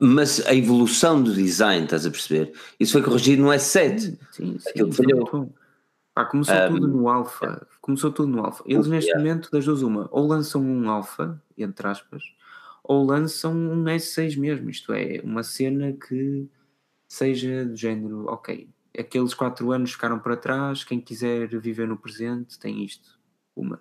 [0.00, 2.52] mas a evolução do design, estás a perceber?
[2.78, 3.98] Isso foi corrigido no S7.
[3.98, 4.58] Sim, sim.
[4.68, 5.52] Aquilo falhou.
[6.14, 7.66] Pá, começou um, tudo no Alpha.
[7.80, 8.62] Começou tudo no Alpha.
[8.66, 9.22] Eles neste yeah.
[9.22, 12.22] momento, das duas uma, ou lançam um Alpha, entre aspas,
[12.82, 14.68] ou lançam um S6 mesmo.
[14.68, 16.48] Isto é, uma cena que
[17.08, 18.68] seja do género, ok,
[18.98, 23.18] aqueles quatro anos ficaram para trás, quem quiser viver no presente tem isto,
[23.54, 23.80] uma.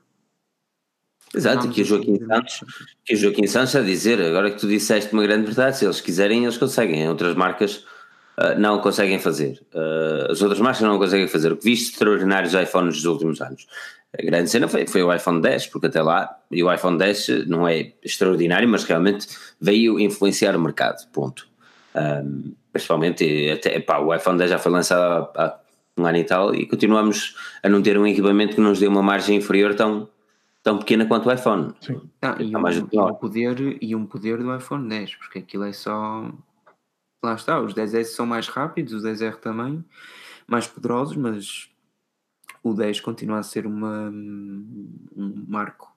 [1.35, 2.63] Exato, aqui o Joaquim Santos,
[3.03, 5.99] que o Joaquim Santos a dizer, agora que tu disseste uma grande verdade, se eles
[5.99, 7.85] quiserem, eles conseguem, outras marcas
[8.37, 12.53] uh, não conseguem fazer, uh, as outras marcas não conseguem fazer, o que viste extraordinários
[12.53, 13.67] iPhones dos últimos anos,
[14.17, 17.45] A grande cena foi, foi o iPhone 10, porque até lá, e o iPhone 10
[17.47, 19.27] não é extraordinário, mas realmente
[19.59, 21.45] veio influenciar o mercado, ponto.
[21.97, 25.59] Um, principalmente, até, pá, o iPhone 10 já foi lançado há, há
[25.97, 29.01] um ano e tal, e continuamos a não ter um equipamento que nos dê uma
[29.01, 30.07] margem inferior tão,
[30.61, 31.73] tão pequena quanto o iPhone.
[31.81, 31.99] Sim.
[32.21, 35.73] Ah, e, um, e um poder, e um poder do iPhone 10, porque aquilo é
[35.73, 36.31] só.
[37.23, 39.83] Lá está, os 10S são mais rápidos, os 10R também,
[40.45, 41.67] mais poderosos, mas
[42.61, 45.91] o 10 continua a ser uma, um marco.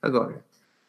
[0.00, 0.44] Agora,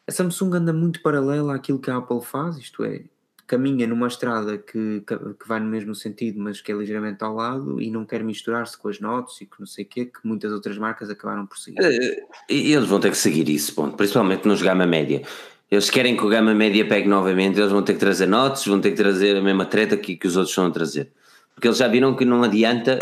[0.06, 3.04] a Samsung anda muito paralela àquilo que a Apple faz, isto é,
[3.46, 7.80] caminha numa estrada que, que vai no mesmo sentido, mas que é ligeiramente ao lado
[7.80, 10.50] e não quer misturar-se com as notas e que não sei o quê, que muitas
[10.52, 11.78] outras marcas acabaram por seguir.
[11.82, 13.96] Eh, E eles vão ter que seguir isso, ponto.
[13.96, 15.22] principalmente nos gama média.
[15.70, 18.80] Eles querem que o gama média pegue novamente, eles vão ter que trazer notes, vão
[18.80, 21.10] ter que trazer a mesma treta que, que os outros estão a trazer.
[21.54, 22.98] Porque eles já viram que não adianta.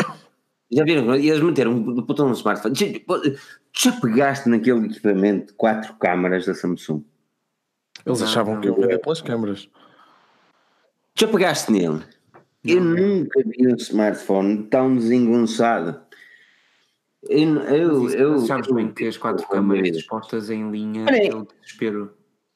[0.71, 2.73] Já viram que eles meteram um botão no smartphone.
[2.75, 2.87] Já,
[3.77, 7.03] já pegaste naquele equipamento quatro câmaras da Samsung?
[8.05, 8.61] Eles Não, achavam não.
[8.61, 9.69] que eu vender pelas câmaras.
[11.15, 12.01] Já pegaste nele?
[12.65, 15.99] Eu nunca vi um smartphone tão desengonçado.
[17.29, 21.35] Eu, eu, eu, sabes eu- bem que as quatro câmaras dispostas em linha Olha é
[21.35, 22.11] o desespero.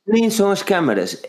[0.05, 1.21] Nem são as câmaras.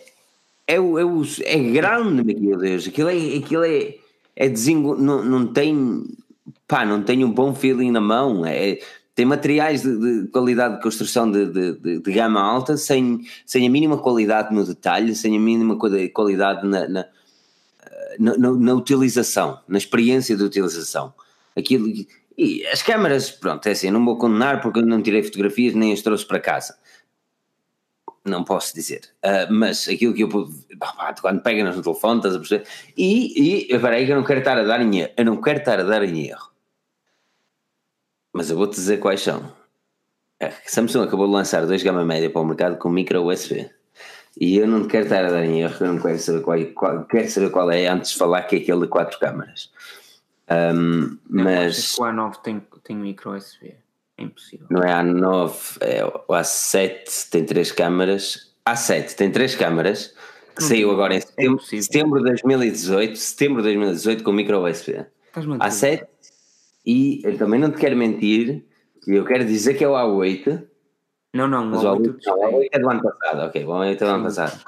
[0.67, 2.87] É, o, é, o, é grande, meu Deus.
[2.87, 3.37] Aquilo é.
[3.37, 3.95] Aquilo é,
[4.37, 6.05] é desengo, não, não tem.
[6.67, 8.45] Pá, não tem um bom feeling na mão.
[8.47, 8.79] É,
[9.15, 13.67] tem materiais de, de qualidade de construção de, de, de- de gama alta sem, sem
[13.67, 17.05] a mínima qualidade no detalhe, sem a mínima quali- qualidade na, na,
[18.19, 21.13] na, na- utilização, na experiência de utilização.
[21.57, 21.89] Aquilo,
[22.37, 25.93] e as câmaras, pronto, é assim, não vou condenar porque eu não tirei fotografias nem
[25.93, 26.77] as trouxe para casa
[28.25, 30.53] não posso dizer, Ah, mas aquilo que eu pude-
[31.23, 32.67] quando pega no telefone, estás a perceber?
[32.95, 35.41] E, e espera aí que eu não quero estar a dar em erro, eu não
[35.41, 36.51] quero estar a dar em erro,
[38.33, 39.51] mas eu vou-te dizer quais são.
[40.43, 43.71] A Samsung acabou de lançar dois gama média para o mercado com micro USB.
[44.41, 47.05] E eu não quero estar a dar em erro, eu não quero saber qual, qual-
[47.07, 49.71] quero saber qual é antes de falar que é aquele de quatro câmaras.
[50.49, 53.75] Ahm, Não, mas que o A9 tem, tem micro USB.
[54.17, 54.67] É impossível.
[54.71, 58.53] não é A9, é o A7 tem três câmaras.
[58.67, 60.15] A7 tem três câmaras
[60.55, 61.83] que Não saiu tem, agora em é setembro, impossível.
[61.85, 65.05] setembro de 2018, setembro de 2018 com micro USB.
[65.29, 66.09] Estás-me a A7 dizer?
[66.87, 68.65] e eu também não te quero mentir,
[69.07, 70.63] e eu quero dizer que é o A8,
[71.35, 72.33] Não, não, mas o o A8 A8, eu não, o testei.
[72.33, 74.65] A8 é do ano passado, ok, o A8 é do ano passado.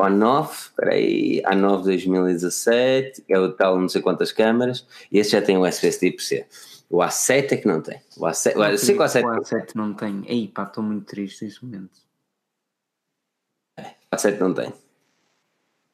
[0.00, 5.30] O A9, espera aí, A9 2017, é o tal não sei quantas câmaras, e esse
[5.30, 6.46] já tem o USB tipo C.
[6.90, 8.02] O A7 é que não tem.
[8.18, 10.22] O A7, Não o acredito A7 que o A7 não tem.
[10.26, 11.98] Ei, pá, estou muito triste neste momento.
[13.78, 14.74] o A7 não tem.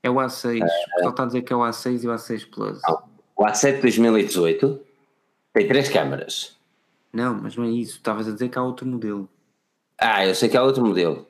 [0.02, 0.56] É o A6.
[0.56, 2.80] O pessoal está a dizer que é o A6 e o A6 Plus.
[2.82, 3.08] Não.
[3.36, 4.80] O A7 2018
[5.52, 6.56] tem três câmaras.
[7.12, 7.98] Não, mas não é isso.
[7.98, 9.28] Estavas a dizer que há outro modelo.
[10.00, 11.26] Ah, eu sei que há outro modelo.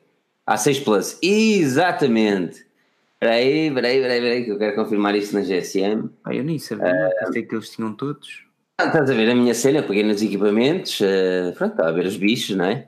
[0.47, 1.17] A6 Plus.
[1.21, 2.65] Exatamente.
[3.13, 6.09] Espera aí, espera aí, espera aí, espera aí, que eu quero confirmar isto na GSM.
[6.23, 6.87] Ah, eu nem sabia.
[6.87, 7.25] É.
[7.25, 8.45] Pensei que eles tinham todos.
[8.77, 12.05] Ah, estás a ver a minha cena, peguei nos equipamentos, eh, pronto, estava a ver
[12.05, 12.87] os bichos, não é?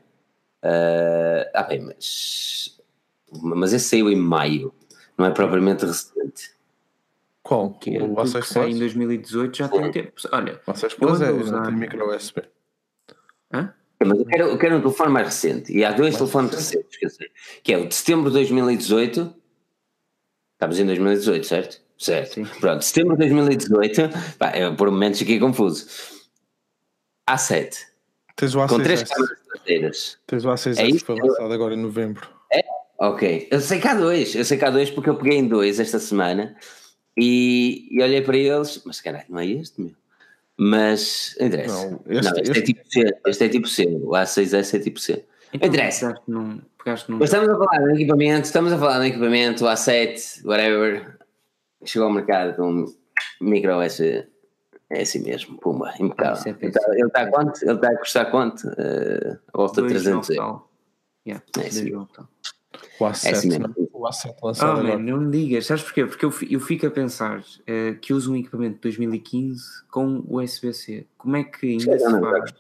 [0.64, 2.80] Eh, ah, bem, mas.
[3.42, 4.74] Mas esse saiu em maio,
[5.18, 6.52] não é propriamente recente.
[7.44, 7.74] Qual?
[7.74, 8.80] Que é o tudo que A6 sai em Plus?
[8.80, 10.14] 2018 já tem tempo.
[10.32, 11.66] Olha, O A6 Eu Plus é, usar.
[11.66, 12.42] tem micro USB.
[13.54, 13.74] hã?
[14.06, 15.72] Mas eu quero, eu quero um telefone mais recente.
[15.72, 16.86] E há dois Mais telefones recente?
[17.02, 17.30] recentes
[17.64, 19.34] que é o de setembro de 2018.
[20.54, 21.82] Estamos em 2018, certo?
[21.98, 22.34] Certo.
[22.34, 22.46] Sim.
[22.60, 24.10] Pronto, setembro de 2018.
[24.40, 25.88] Pá, eu por momentos fiquei confuso.
[27.30, 27.76] A7.
[28.36, 29.10] Tens o Com três A6S.
[29.10, 30.18] câmaras traseiras.
[30.26, 32.28] Tens o A6S É que foi lançado agora em novembro.
[32.98, 33.48] Ok.
[33.52, 34.36] Eu sei que há dois.
[34.36, 36.56] Eu sei que há dois porque eu peguei em dois esta semana.
[37.18, 38.82] E, e olhei para eles.
[38.86, 39.92] Mas caralho, não é este, meu?
[40.58, 41.90] Mas interessa.
[41.90, 43.18] Não, Não, este- este, é este- tipo C.
[43.28, 43.86] Este é tipo C.
[44.04, 45.26] O A6S é tipo C.
[45.54, 46.22] Então, Interessa.
[46.28, 50.46] Num, num Mas estamos a falar de um equipamento, estamos a falar de equipamento A7,
[50.46, 51.18] whatever,
[51.84, 52.86] que chegou ao mercado com
[53.42, 54.28] micro USB.
[54.90, 56.34] É assim mesmo, pumba, impecável.
[56.38, 57.64] Isso é ele está ele tá a quanto?
[57.64, 58.68] Ele está a custar quanto?
[58.78, 60.62] Eh, a volta de dois 300 ao euros.
[61.26, 62.08] Yeah, É assim.
[63.00, 63.74] O É assim A7, não.
[63.94, 64.98] O A7 Ah, lançado agora.
[64.98, 65.66] mano, não me digas.
[65.66, 66.06] Sabes porquê?
[66.06, 71.06] Porque eu, eu fico a pensar eh, que uso um equipamento de 2015 com USB-C.
[71.18, 72.54] Como é que ainda se faz?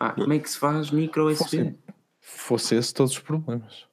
[0.00, 1.74] Ah, como é que se faz micro USB?
[2.20, 3.86] Fosse esse todos os problemas.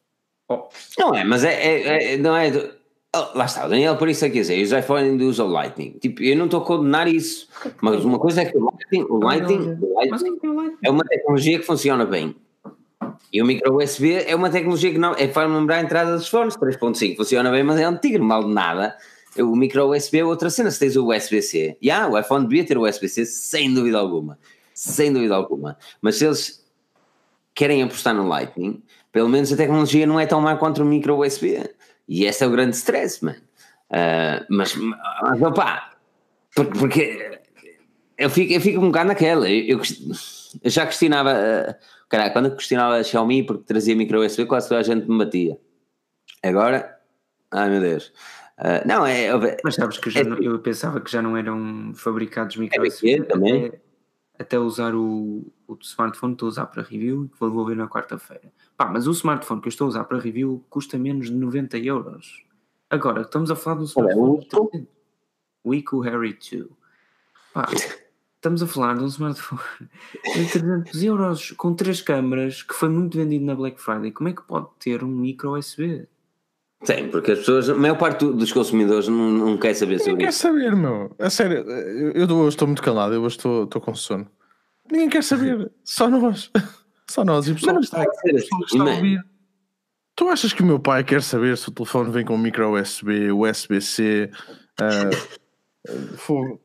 [0.48, 0.68] Oh,
[1.00, 2.52] Não é, mas é, é- é- não é.
[2.52, 2.86] do-
[3.18, 5.50] Oh, lá está, o Daniel por isso é que dizer, os iPhone ainda usam o
[5.50, 5.92] Lightning.
[6.00, 7.48] Tipo, eu não estou a condenar isso,
[7.82, 10.78] mas uma coisa é que o Lightning, o Lightning, é é o Lightning?
[10.84, 12.36] é uma tecnologia que funciona bem.
[13.32, 16.28] E o micro USB é uma tecnologia que não é faz lembrar a entrada dos
[16.28, 18.96] fones 3.5, funciona bem, mas é um tigre, mal de nada.
[19.38, 21.78] O micro USB é outra cena, se tens o USB-C.
[21.84, 24.40] Yeah, o iPhone devia ter o USB-C sem dúvida alguma.
[24.74, 25.78] sem dúvida alguma.
[26.02, 26.66] Mas se eles
[27.54, 31.20] querem apostar no Lightning, pelo menos a tecnologia não é tão má contra o micro
[31.20, 31.70] USB.
[32.08, 33.38] E esse é o grande stress, mano.
[33.90, 35.92] Uh, mas, mas opá,
[36.56, 37.40] porque, porque
[38.18, 39.50] eu, fico, eu fico um bocado naquela.
[39.50, 39.82] Eu, eu,
[40.64, 41.76] eu já questionava, uh,
[42.10, 45.18] caralho, quando eu questionava a Xiaomi porque trazia micro USB, quase toda a gente me
[45.18, 45.60] batia.
[46.44, 47.00] Agora,
[47.52, 48.14] ai meu Deus.
[48.58, 49.30] Uh, não, é.
[49.64, 52.88] Mas sabes que eu, é, não, eu, pensava que já não eram fabricados micro é
[52.88, 53.22] USB.
[53.24, 53.66] também.
[53.66, 53.82] Até,
[54.40, 57.76] até usar o, o smartphone que estou a usar para review e que vou devolver
[57.76, 58.52] na quarta-feira.
[58.78, 61.78] Pá, mas o smartphone que eu estou a usar para review custa menos de 90
[61.80, 62.46] euros.
[62.90, 64.48] Agora, estamos a falar do smartphone.
[64.74, 64.96] É
[65.64, 66.68] o Ico Harry 2.
[67.54, 67.66] Pá,
[68.46, 69.62] estamos a falar de um smartphone
[70.36, 74.12] de 300 euros com três câmaras que foi muito vendido na Black Friday.
[74.12, 76.08] Como é que pode ter um micro USB?
[76.84, 80.30] Sim, porque as pessoas, a maior parte dos consumidores não, não quer saber sobre Ninguém
[80.30, 80.44] isso.
[80.44, 81.16] quer saber, meu.
[81.18, 84.28] A sério, eu, eu hoje estou muito calado, eu hoje estou, estou com sono.
[84.92, 86.52] Ninguém quer saber, só nós.
[87.08, 89.24] Só nós e o pessoal que está, ser assim, está a ouvir.
[90.16, 93.32] Tu achas que o meu pai quer saber se o telefone vem com micro USB,
[93.32, 94.32] USB-C,
[94.82, 96.60] uh, fogo,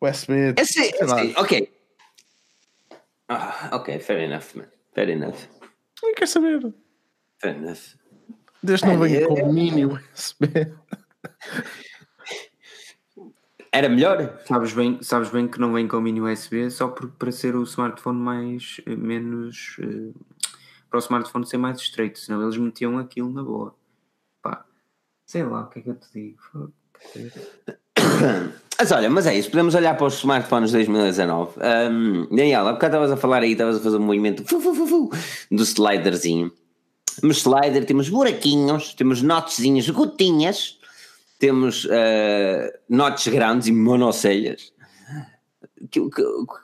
[0.00, 0.54] USB?
[0.56, 1.72] É sim, é sim, ok.
[3.28, 4.66] Ah, ok, fair enough, man.
[4.92, 5.36] Fair enough.
[6.02, 6.74] Ninguém quer saber.
[7.40, 7.96] Fair enough.
[8.62, 10.46] Desde não venha com mini USB.
[13.72, 14.40] Era melhor?
[14.46, 17.62] Sabes bem, sabes bem que não vem com mini USB só por, para ser o
[17.62, 20.12] smartphone mais eh, menos uh,
[20.90, 23.76] para o smartphone ser mais estreito, senão eles metiam aquilo na boa.
[24.42, 24.66] Pá,
[25.24, 26.72] sei lá o que é que eu te digo.
[28.78, 31.52] Mas olha, mas é isso, podemos olhar para os smartphones de 2019.
[31.58, 34.74] Um, Daniel, há bocado estavas a falar aí, estavas a fazer um movimento fu, fu,
[34.74, 35.10] fu,
[35.50, 36.50] do sliderzinho.
[37.20, 40.80] Temos slider, temos buraquinhos, temos notezinhas, gotinhas
[41.40, 44.72] temos uh, notes grandes e monocelhas.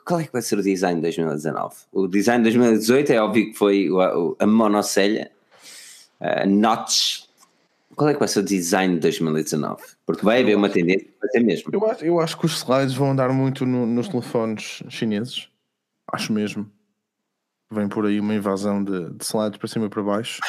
[0.05, 1.75] Qual é que vai ser o design de 2019?
[1.91, 5.31] O design de 2018 é óbvio que foi a, a monocelha,
[6.21, 7.26] uh, notch.
[7.97, 9.81] Qual é que vai ser o design de 2019?
[10.05, 11.69] Porque vai haver uma tendência ser mesmo.
[11.73, 15.49] Eu acho, eu acho que os slides vão andar muito no, nos telefones chineses.
[16.13, 16.71] Acho mesmo.
[17.69, 20.39] Vem por aí uma invasão de, de slides para cima e para baixo.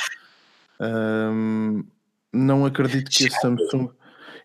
[0.80, 1.82] Um,
[2.32, 3.88] não acredito que a Samsung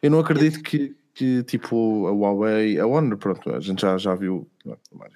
[0.03, 4.13] eu não acredito que, que tipo a Huawei, a Honor, pronto, a gente já, já
[4.13, 4.45] viu,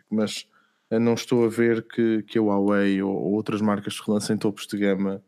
[0.09, 0.47] mas
[0.89, 4.77] não estou a ver que, que a Huawei ou, ou outras marcas lancem topos de
[4.77, 5.21] gama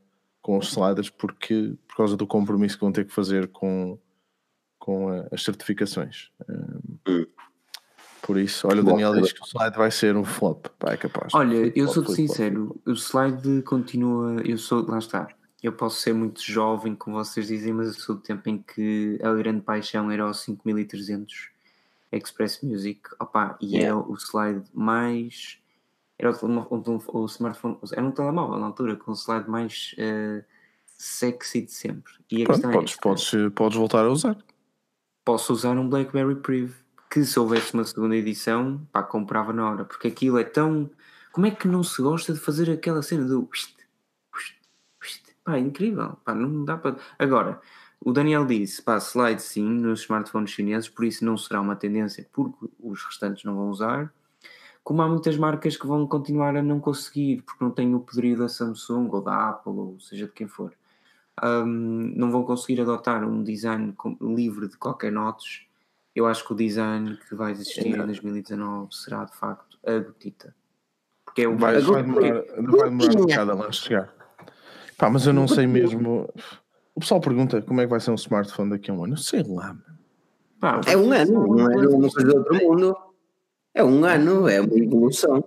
[0.50, 4.00] com os sliders porque, por causa do compromisso que vão ter que fazer com,
[4.80, 6.32] com as certificações.
[7.08, 7.28] Hum.
[8.24, 10.98] Por isso, olha, o Daniel diz que o slide vai ser um flop, vai é
[10.98, 11.36] capaz.
[11.36, 15.28] Olha, eu sou sincero, o slide continua, eu sou, lá está,
[15.62, 19.20] eu posso ser muito jovem, como vocês dizem, mas eu sou do tempo em que
[19.22, 21.50] a grande paixão era o 5300
[22.12, 23.90] Express Music, opa, e yeah.
[23.90, 25.60] era o slide mais.
[26.20, 30.44] Era o, o, o, smartphone, era um telemóvel na altura, com o slide mais uh,
[30.86, 32.12] sexy de sempre.
[32.30, 34.38] E Pronto, é podes, é podes, podes voltar a usar.
[35.24, 36.74] Posso usar um Blackberry Priv,
[37.10, 40.90] que se houvesse uma segunda edição, pá, comprava na hora, porque aquilo é tão.
[41.32, 43.48] Como é que não se gosta de fazer aquela cena do
[45.44, 46.18] Pá, incrível.
[46.26, 46.98] Pá, não dá para.
[47.18, 47.62] Agora,
[48.00, 52.28] o Daniel disse: pá, slide sim nos smartphones chineses, por isso não será uma tendência,
[52.34, 54.14] porque os restantes não vão usar.
[54.90, 58.40] Como há muitas marcas que vão continuar a não conseguir, porque não têm o poderio
[58.40, 60.74] da Samsung ou da Apple, ou seja de quem for,
[61.44, 65.68] um, não vão conseguir adotar um design livre de qualquer notes.
[66.16, 70.56] Eu acho que o design que vai existir em 2019 será de facto a gotita.
[71.24, 74.12] Porque é o vai, vai demorar, vai demorar um bocado a lá chegar.
[74.98, 76.28] Pá, mas eu não sei mesmo.
[76.96, 79.14] O pessoal pergunta como é que vai ser um smartphone daqui a um ano.
[79.14, 79.78] Eu sei lá.
[80.60, 83.09] Pá, é um ano, não é uma coisa do outro mundo.
[83.80, 85.42] É um ano, é uma evolução.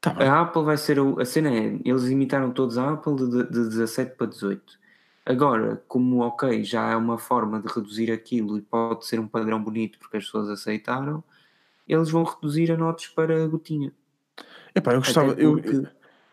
[0.00, 0.98] Tá a Apple vai ser.
[1.18, 1.78] A cena é.
[1.84, 4.62] Eles imitaram todos a Apple de, de 17 para 18.
[5.26, 9.62] Agora, como ok, já é uma forma de reduzir aquilo e pode ser um padrão
[9.62, 11.22] bonito porque as pessoas aceitaram,
[11.86, 13.92] eles vão reduzir a notas para a gotinha.
[14.74, 15.60] Epá, eu gostava, eu,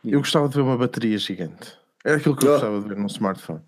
[0.06, 1.78] eu gostava de ver uma bateria gigante.
[2.06, 3.62] É aquilo que eu gostava de ver num smartphone.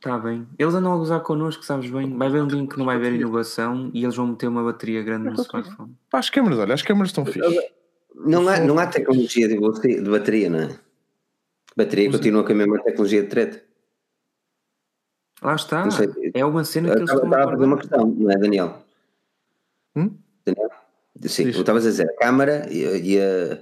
[0.00, 0.48] Está bem.
[0.58, 2.16] Eles andam a gozar connosco, sabes bem?
[2.16, 4.64] Vai haver um dia em que não vai haver inovação e eles vão meter uma
[4.64, 5.94] bateria grande no smartphone.
[6.08, 7.70] Pá, as câmaras, olha, as câmaras estão fixe.
[8.14, 10.78] Não há, não há tecnologia de, de bateria, não é?
[11.76, 13.62] Bateria continua com a mesma tecnologia de treta.
[15.42, 15.86] Lá está.
[16.32, 18.82] É uma cena que eles estão a fazer uma questão, não é, Daniel?
[19.94, 20.16] Hum?
[20.46, 20.70] Daniel?
[21.26, 23.58] Sim, tu estavas a dizer a câmara e, e a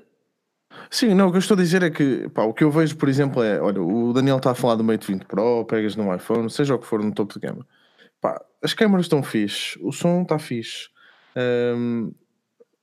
[0.91, 2.97] Sim, não, o que eu estou a dizer é que pá, o que eu vejo,
[2.97, 6.15] por exemplo, é: olha, o Daniel está a falar do Mate 20 Pro, pegas no
[6.15, 7.67] iPhone, seja o que for no topo de gama.
[8.21, 10.89] Pá, as câmaras estão fixe, o som está fixe.
[11.37, 12.13] Um,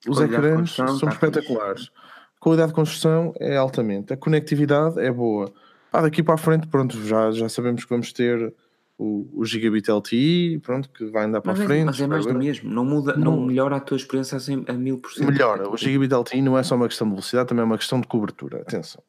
[0.08, 1.92] Os ecrãs são tá espetaculares.
[2.38, 4.14] A qualidade de construção é altamente.
[4.14, 5.52] A conectividade é boa.
[5.92, 8.54] Ah, daqui para a frente, pronto, já, já sabemos que vamos ter
[8.98, 11.82] o, o Gigabit LTE, pronto, que vai andar para mas a frente.
[11.82, 14.38] É, mas é mais do mesmo, não, muda, não, não melhora a tua experiência
[14.68, 15.32] a mil por cento.
[15.32, 18.00] Melhora, o Gigabit LTE não é só uma questão de velocidade, também é uma questão
[18.00, 19.04] de cobertura, atenção.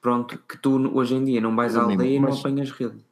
[0.00, 3.04] Pronto, que tu hoje em dia não vais à aldeia e não apanhas rede.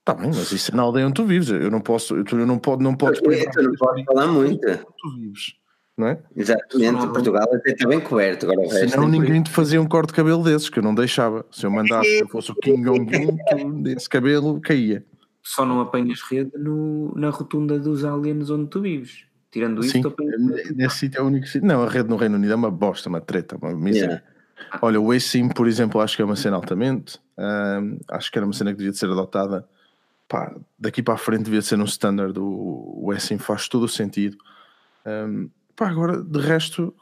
[0.00, 2.58] Está bem, mas isso é na aldeia onde tu vives, eu não posso, eu não,
[2.58, 3.20] pode, não podes...
[3.22, 4.60] Eu, eu não posso falar muito.
[4.60, 5.54] Tu vives.
[5.96, 6.22] Não é?
[6.36, 8.46] Exatamente, Portugal até está bem coberto.
[8.46, 10.94] Agora o resto Senão ninguém te fazia um corte de cabelo desses, que eu não
[10.94, 11.44] deixava.
[11.50, 15.04] Se eu mandasse, se eu fosse o King Jong-un, esse cabelo caía
[15.48, 19.24] só não apanhas rede no, na rotunda dos aliens onde tu vives.
[19.50, 20.02] Tirando isso, Sim,
[20.74, 21.66] nesse sítio é o único sítio.
[21.66, 24.22] Não, a rede no Reino Unido é uma bosta, uma treta, uma miséria.
[24.58, 24.78] Yeah.
[24.82, 27.18] Olha, o eSIM, por exemplo, acho que é uma cena altamente.
[27.38, 29.66] Um, acho que era uma cena que devia ser adotada.
[30.28, 32.38] Pá, daqui para a frente devia ser um standard.
[32.38, 34.36] O, o eSIM faz todo o sentido.
[35.06, 36.94] Um, pá, agora, de resto,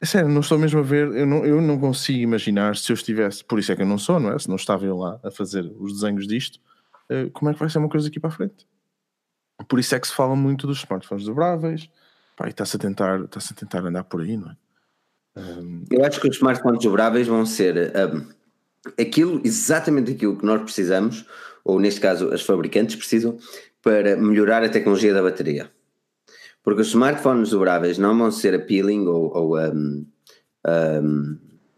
[0.00, 1.08] é sério, não estou mesmo a ver.
[1.08, 3.44] Eu não, eu não consigo imaginar se eu estivesse.
[3.44, 4.38] Por isso é que eu não sou, não é?
[4.38, 6.60] Se não estava eu lá a fazer os desenhos disto
[7.08, 8.66] eh, como é que vai ser uma coisa aqui para a frente.
[9.68, 11.90] Por isso é que se fala muito dos smartphones dobráveis,
[12.36, 14.56] pá, e está-se a, tentar, a tentar andar por aí, não é?
[15.90, 18.26] Eu acho que os smartphones dobráveis vão ser um,
[19.00, 21.24] aquilo, exatamente aquilo que nós precisamos,
[21.64, 23.38] ou neste caso as fabricantes precisam,
[23.82, 25.70] para melhorar a tecnologia da bateria.
[26.62, 30.06] Porque os smartphones dobráveis não vão ser appealing ou, ou um,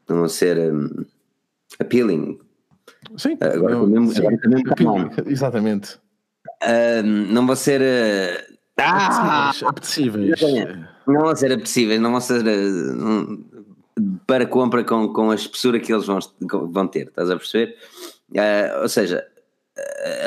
[0.08, 0.72] não vão ser
[1.78, 2.38] appealing,
[3.16, 5.98] Sim, agora não, mesmo, sim, agora exatamente.
[6.62, 10.40] Uh, não vão ser uh, ah, apetecíveis.
[11.06, 13.44] Não vão ser apetecíveis, não vão ser uh,
[14.26, 16.18] para compra com, com a espessura que eles vão,
[16.70, 17.76] vão ter, estás a perceber?
[18.80, 19.26] ou seja,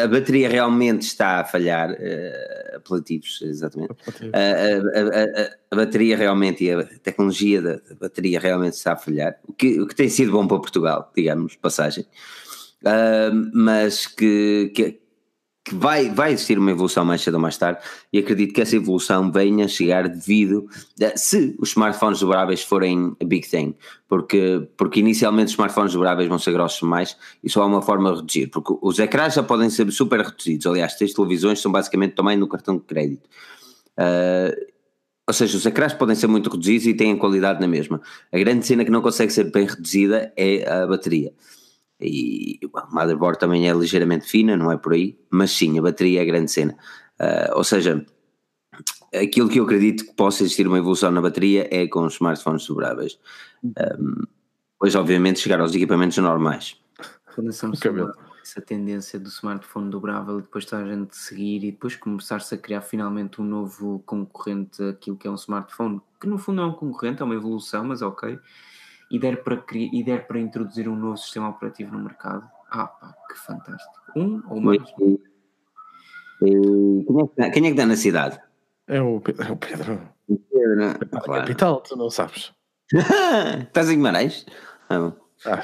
[0.04, 3.96] a bateria realmente está a falhar, uh, apelativos, exatamente.
[4.34, 8.98] A, a, a, a, bateria realmente e a tecnologia da, da, bateria realmente está a
[8.98, 12.06] falhar, o que, o que tem sido bom para Portugal, digamos, passagem
[12.84, 15.00] uh, mas que, que,
[15.66, 17.82] que, vai, vai existir uma evolução mais cedo ou mais tarde
[18.12, 20.68] e acredito que essa evolução venha a chegar devido,
[21.02, 23.76] a, se os smartphones dobráveis forem a big thing,
[24.08, 28.10] porque, porque inicialmente os smartphones dobráveis vão ser grossos mais e só há uma forma
[28.10, 32.16] de reduzir, porque os ecrãs já podem ser super reduzidos, aliás, as televisões são basicamente
[32.16, 33.28] também no cartão de crédito.
[33.98, 34.74] Uh,
[35.26, 38.02] ou seja, os ecrãs podem ser muito reduzidos e têm qualidade na mesma.
[38.30, 41.32] A grande cena que não consegue ser bem reduzida é a bateria
[42.04, 46.20] e a motherboard também é ligeiramente fina, não é por aí, mas sim, a bateria
[46.20, 46.78] é a grande cena.
[47.20, 48.06] Uh, ou seja,
[49.14, 52.68] aquilo que eu acredito que possa existir uma evolução na bateria é com os smartphones
[52.68, 53.20] dobráveis.
[53.64, 54.24] Um,
[54.80, 56.78] pois, obviamente, chegar aos equipamentos normais.
[58.42, 62.58] essa tendência do smartphone dobrável e depois toda a gente seguir e depois começar-se a
[62.58, 66.74] criar finalmente um novo concorrente aquilo que é um smartphone, que no fundo é um
[66.74, 68.38] concorrente, é uma evolução, mas ok
[69.14, 73.14] e der para, e der para introduzir um novo sistema operativo no mercado, ah pá,
[73.30, 73.94] que fantástico.
[74.16, 74.82] Um ou mais?
[74.98, 75.20] Quem
[76.42, 78.40] é, que dá, quem é que dá na cidade?
[78.88, 80.02] É o, é o Pedro.
[80.28, 80.86] O Pedro, não?
[80.86, 80.98] É?
[81.12, 81.42] Ah, claro.
[81.42, 82.52] capital, tu não sabes.
[83.62, 84.48] Estás em Guimarães?
[84.90, 85.12] Ah,
[85.46, 85.62] ah.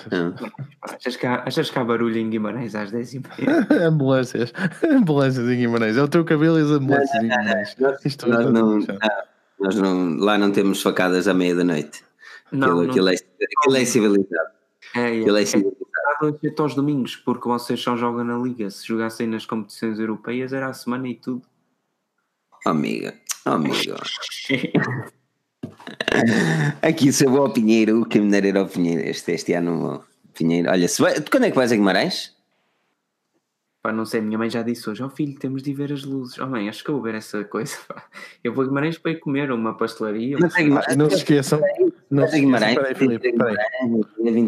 [0.84, 3.68] Achas, que há, achas que há barulho em Guimarães às 10 e meia?
[3.88, 4.54] ambulâncias,
[4.86, 5.98] ambulâncias em Guimarães.
[5.98, 7.76] É o teu cabelo e as ambulâncias em Guimarães.
[7.80, 8.80] Nós, não,
[9.60, 12.08] nós não, lá não temos facadas à meia da noite.
[12.52, 12.90] Não, aquilo, não.
[12.92, 14.50] Aquilo, é, aquilo é civilizado.
[14.96, 15.80] É, é, aquilo é, é civilizado.
[16.22, 18.70] É aos domingos, porque vocês só jogam na liga.
[18.70, 21.44] Se jogassem nas competições europeias era a semana e tudo.
[22.66, 23.14] Amiga,
[23.46, 23.96] amigo.
[26.82, 29.02] Aqui sou o Pinheiro, o caminhar era o Pinheiro.
[29.02, 30.70] Este, este ano, Pinheiro.
[30.70, 32.38] Olha, se vai, quando é que vais a Guimarães?
[33.82, 35.94] Pá, não sei, minha mãe já disse hoje, ó oh, filho, temos de ir ver
[35.94, 36.38] as luzes.
[36.38, 37.78] Oh mãe, acho que eu vou ver essa coisa.
[37.88, 38.04] Pá.
[38.44, 40.38] Eu vou a Guimarães para ir comer uma pastelaria.
[40.38, 41.62] Não, não, não se esqueçam,
[42.10, 43.56] não se esqueçam peraí, Filipe, peraí.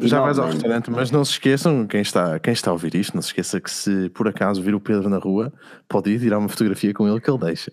[0.03, 3.14] Já vais ao restaurante, mas não se esqueçam, quem está, quem está a ouvir isto,
[3.14, 5.53] não se esqueça que se por acaso vir o Pedro na rua,
[5.88, 7.72] pode ir tirar uma fotografia com ele que ele deixa.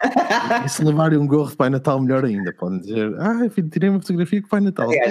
[0.64, 2.52] e se levarem um gorro de Pai Natal, melhor ainda.
[2.52, 4.92] Podem dizer, ah, filho, tirei uma fotografia com o Pai Natal.
[4.92, 5.10] É,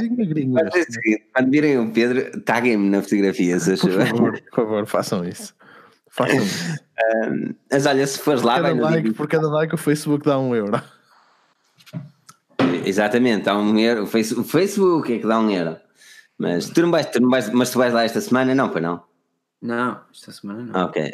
[1.33, 5.55] quando virem o Pedro, taguem-me na fotografia, se por favor, por favor, façam isso.
[6.09, 6.37] Façam.
[6.37, 10.53] um, mas olha, se fores lá, cada like, por cada like o Facebook dá um
[10.53, 10.79] euro.
[12.85, 14.03] Exatamente, dá um euro.
[14.03, 15.77] O Facebook é que dá um euro.
[16.37, 18.81] Mas tu não vais, tu não vais, mas tu vais lá esta semana, não, para
[18.81, 19.03] não?
[19.61, 20.85] Não, esta semana não.
[20.85, 21.11] Ok,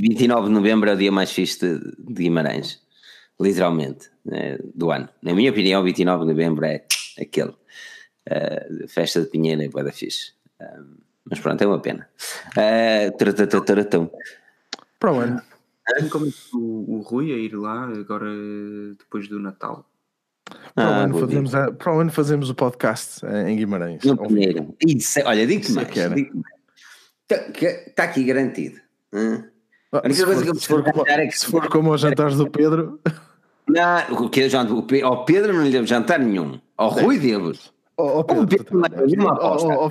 [0.00, 2.80] 29 de novembro é o dia mais fixe de, de Guimarães,
[3.40, 5.08] literalmente, né, do ano.
[5.20, 6.84] Na minha opinião, 29 de novembro é
[7.20, 7.52] aquele.
[8.30, 10.34] Uh, festa de Pinheiro é boa da fixe.
[10.60, 10.98] Um,
[11.28, 12.08] mas pronto, é uma pena.
[12.50, 13.16] Uh,
[15.00, 15.42] Para o ano.
[16.10, 18.30] Como o, o Rui a ir lá agora
[18.96, 19.84] depois do Natal?
[20.74, 24.02] Para, o Ah, ano vou fazemos a- para o ano fazemos o podcast em Guimarães.
[24.04, 24.74] No Pinheiro.
[24.86, 25.90] Isso, é- olha, digo-te é mais.
[27.86, 28.78] Está aqui garantido.
[29.14, 31.90] Ah, única se, coisa for, que eu preciso como, ganhar é que- se for como
[31.92, 33.00] aos jantares do Pedro,
[33.68, 34.40] Não, o que
[34.72, 36.58] o Pe- ao Pedro não lhe devo jantar nenhum.
[36.76, 37.52] Ao Rui devo.
[37.96, 39.68] ó, O Pedro, Pedro não é uma aposta.
[39.68, 39.90] vou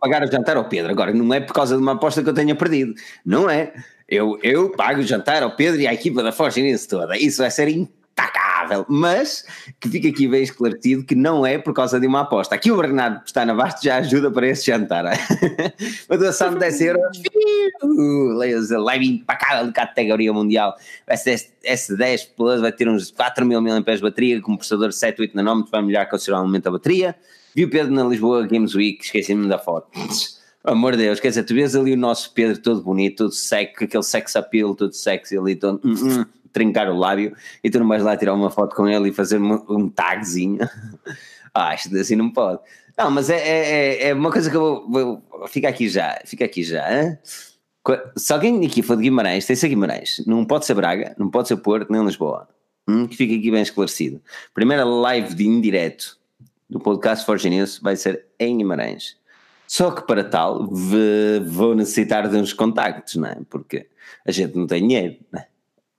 [0.00, 0.90] pagar o jantar ao Pedro.
[0.90, 2.94] Agora, não é por causa de uma aposta que eu tenha perdido.
[3.26, 3.72] Não é.
[4.08, 7.16] Eu, eu pago o jantar ao Pedro e à equipa da Força Inês toda.
[7.16, 7.68] Isso vai ser
[8.12, 8.86] intacável.
[8.88, 9.44] Mas
[9.80, 12.54] que fica aqui bem esclarecido que não é por causa de uma aposta.
[12.54, 15.04] Aqui o Bernardo está na Basto já ajuda para esse jantar.
[16.08, 17.02] Uma doação de 10 euros.
[18.72, 20.76] A live impacável de categoria mundial.
[21.10, 25.20] S10, S10 Plus vai ter uns 4 mil mAh de bateria com um processador 7,
[25.20, 27.16] 8 nanómetros, vai melhorar consideravelmente a bateria.
[27.54, 29.88] Vi o Pedro na Lisboa Games Week, esqueci-me da foto.
[30.64, 33.74] Amor de Deus, quer dizer, tu vês ali o nosso Pedro todo bonito, todo sexy,
[33.76, 37.78] com aquele sex appeal, todo sexy ali, todo hum, hum, trincar o lábio, e tu
[37.78, 40.58] não vais lá tirar uma foto com ele e fazer um, um tagzinho.
[41.54, 42.60] ah, isto assim não pode.
[42.96, 43.68] Não, mas é, é,
[44.04, 45.48] é- é uma coisa que eu vou, vou.
[45.48, 46.84] Fica aqui já, fica aqui já.
[47.82, 51.14] Co- Se alguém aqui for de Guimarães, tem que ser Guimarães, não pode ser Braga,
[51.18, 52.48] não pode ser Porto, nem Lisboa.
[52.86, 54.20] Hum, que fica aqui bem esclarecido.
[54.52, 56.18] Primeira live de indireto
[56.68, 59.16] do podcast Forge News vai ser em Guimarães.
[59.66, 63.36] Só que para tal vou necessitar de uns contactos, não é?
[63.48, 63.86] Porque
[64.26, 65.16] a gente não tem dinheiro.
[65.32, 65.46] Não é?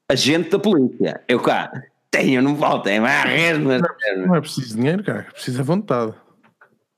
[0.10, 1.72] A gente da polícia, eu cá
[2.12, 3.82] tenho, não é mais mas
[4.18, 6.14] Não é preciso dinheiro, cara, é preciso a vontade.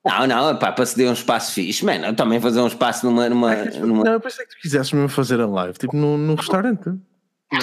[0.06, 3.28] Não, não, pá, para ceder um espaço fixe, mano, eu também fazer um espaço numa.
[3.30, 6.36] numa, numa Não, eu pensei que tu quisesses mesmo fazer a live, tipo num, num
[6.36, 6.86] restaurante.
[6.88, 7.00] Não,
[7.60, 7.62] é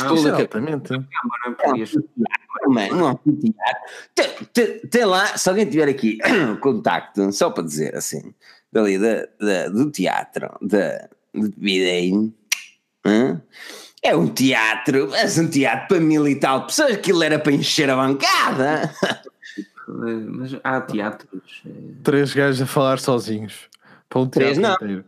[1.44, 1.92] não podias.
[2.68, 3.20] Mano, não,
[4.14, 6.18] tem, lá, se alguém tiver aqui
[6.60, 8.32] contacto, só para dizer assim,
[8.72, 12.32] dali da, da- do teatro, da, de Videiro,
[14.02, 17.88] é um teatro, é um teatro para mil e tal pessoas, aquilo era para encher
[17.90, 18.90] a bancada.
[19.86, 21.62] Mas há teatros.
[21.66, 21.70] eh,
[22.02, 23.68] Três gajos a falar sozinhos.
[24.08, 24.94] Para um Três, teatro não.
[24.94, 25.04] inteiro.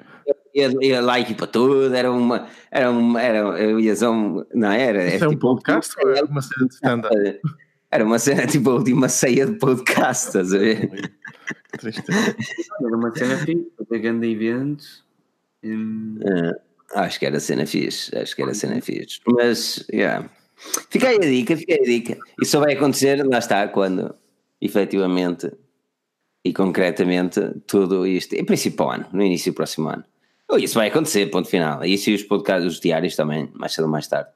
[0.55, 4.45] Ia, ia lá a equipa toda, era uma, era uma, era, eu ia só um-
[4.55, 7.41] não era, Isso é um podcast ou é uma cena de stand-up?
[7.91, 11.13] Era uma cena tipo a última ceia de podcast, estás a ver?
[11.79, 12.37] Tristeza.
[12.81, 14.85] Era uma cena fixe, para grande evento.
[15.65, 16.19] Hum,
[16.95, 19.21] Acho que era cena fixe, acho que era cena fixe.
[19.27, 20.29] Mas, yeah.
[20.91, 22.19] Fica aí a dica, fica aí a dica.
[22.41, 24.15] Isso só vai acontecer, lá está, quando
[24.61, 25.51] efetivamente
[26.45, 30.05] e concretamente tudo isto, em princípio ano, no início do próximo ano.
[30.49, 31.83] Oh, Isso vai acontecer, ponto final.
[31.85, 34.29] Isso e os podcasts, os diários também, mais cedo ou mais tarde.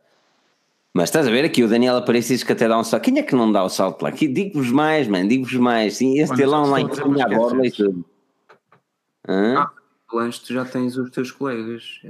[0.94, 3.04] Mas estás a ver aqui, o Daniel Aparecido diz que até dá um salto.
[3.04, 4.10] Quem é que não dá o salto lá?
[4.10, 5.98] Digo-vos mais, mano, digo-vos mais.
[5.98, 8.04] Sim, esse Olha, ter lá em dizer cima, a para borla e tudo.
[9.28, 9.58] Hã?
[9.58, 9.70] Ah.
[10.12, 12.08] Lanche, tu já tens os teus colegas, eh,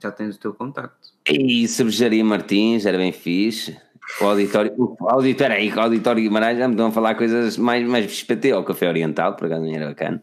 [0.00, 1.08] já tens o teu contacto.
[1.28, 3.76] E cervejaria Martins, era bem fixe.
[4.20, 7.86] O auditório, o auditório, aí, o auditório Guimarães já me estão a falar coisas mais,
[7.86, 10.22] mais XPT, ou café oriental, por acaso não era bacana.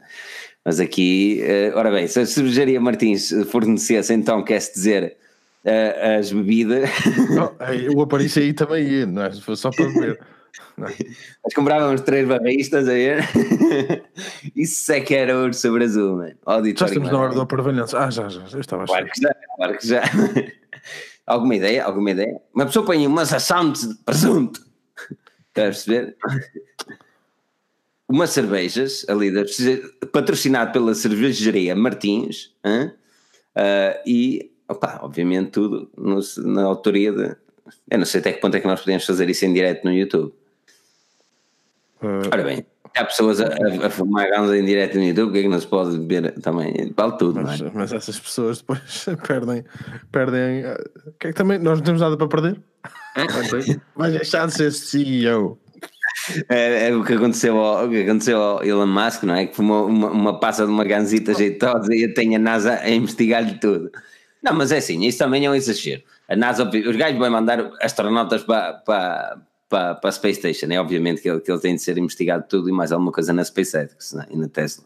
[0.63, 5.17] Mas aqui, eh, ora bem, se a cervejaria Martins fornecesse, então quer-se dizer
[5.63, 6.89] eh, as bebidas,
[7.39, 9.31] Oh, ei, o Aparício aí também ia, não é?
[9.31, 10.19] Foi só para ver.
[10.77, 10.81] É?
[11.43, 13.23] nós comprávamos três barristas a ver.
[14.55, 16.35] Isso é que era ouro sobre azul, mano.
[16.75, 17.41] Já estamos na hora do Guimarães.
[17.41, 17.97] Aparvalhanço.
[17.97, 20.01] Ah, já, já, eu estava a Claro que já, claro que já.
[21.25, 21.83] alguma ideia?
[21.85, 22.41] Alguma ideia?
[22.53, 24.61] Uma pessoa põe uma ação de presunto.
[25.49, 26.17] Estás a perceber?
[28.07, 29.31] Umas cervejas ali,
[30.11, 32.53] patrocinado pela cervejaria Martins?
[33.55, 36.19] Ah, e, opa, obviamente, tudo no-
[36.51, 37.35] na autoria de.
[37.89, 39.91] Eu não sei até que ponto é que nós podemos fazer isso em direto no
[39.93, 40.33] YouTube.
[42.05, 45.33] Uh, Ora bem, há pessoas a, a, a fumar ganza em direto no YouTube, o
[45.33, 46.93] que é que não se pode ver também?
[46.95, 47.57] Vale tudo, não é?
[47.57, 49.63] mas, mas essas pessoas depois perdem.
[50.11, 50.75] perdem uh,
[51.19, 52.61] que é que também nós não temos nada para perder?
[53.95, 55.59] Vai deixar de ser CEO.
[56.49, 59.45] É, é o que aconteceu ao, o que aconteceu ao Elon Musk, não é?
[59.45, 63.59] Que fumou uma, uma passa de uma ganzita jeitosa e tem a NASA a investigar-lhe
[63.59, 63.91] tudo.
[64.41, 66.03] Não, mas é assim, isso também é um exagero.
[66.27, 69.37] A NASA, os gajos vão mandar astronautas para, para,
[69.69, 72.45] para, para a Space Station, é obviamente que ele, que ele tem de ser investigado
[72.47, 74.27] tudo e mais alguma coisa na SpaceX não é?
[74.29, 74.85] e na Tesla.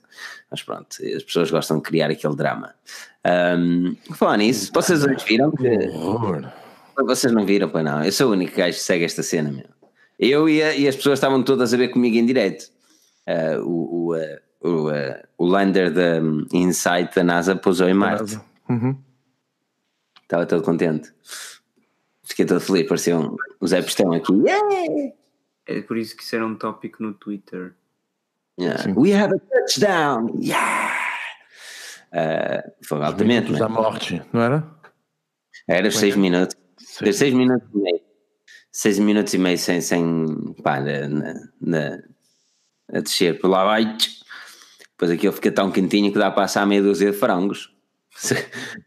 [0.50, 2.74] Mas pronto, as pessoas gostam de criar aquele drama.
[3.58, 5.68] Um, falar nisso, vocês hoje viram que.
[7.06, 8.04] Vocês não viram, pois não.
[8.04, 9.66] Eu sou o único gajo que segue esta cena, meu.
[10.18, 12.66] Eu e, a- e as pessoas estavam todas a ver comigo em direto.
[13.26, 17.94] Ah, o, o, ah, o, ah, o lander da um, Insight da NASA pousou em
[17.94, 18.38] Marte.
[18.68, 18.98] Uhum.
[20.24, 21.10] Estava todo contente.
[22.30, 23.36] Fiquei todo feliz, parecia um,
[23.66, 24.32] Zé Pistão aqui.
[24.34, 25.16] Yeah!
[25.66, 27.74] É por isso que isso era um tópico no Twitter.
[28.60, 28.94] Yeah.
[28.96, 30.40] We have a touchdown!
[30.40, 30.96] Yeah!
[32.12, 33.60] Ah, foi altamente, né?
[33.60, 34.68] da morte, não era?
[35.68, 36.56] Era os 6 minutos.
[36.98, 38.02] Fez 6 minutos e meio.
[38.72, 42.00] 6 minutos e meio sem, sem pá, na, na,
[42.92, 44.10] a descer por lá baixo.
[44.92, 47.74] Depois aquilo fica tão quentinho que dá para assar meia dúzia de frangos.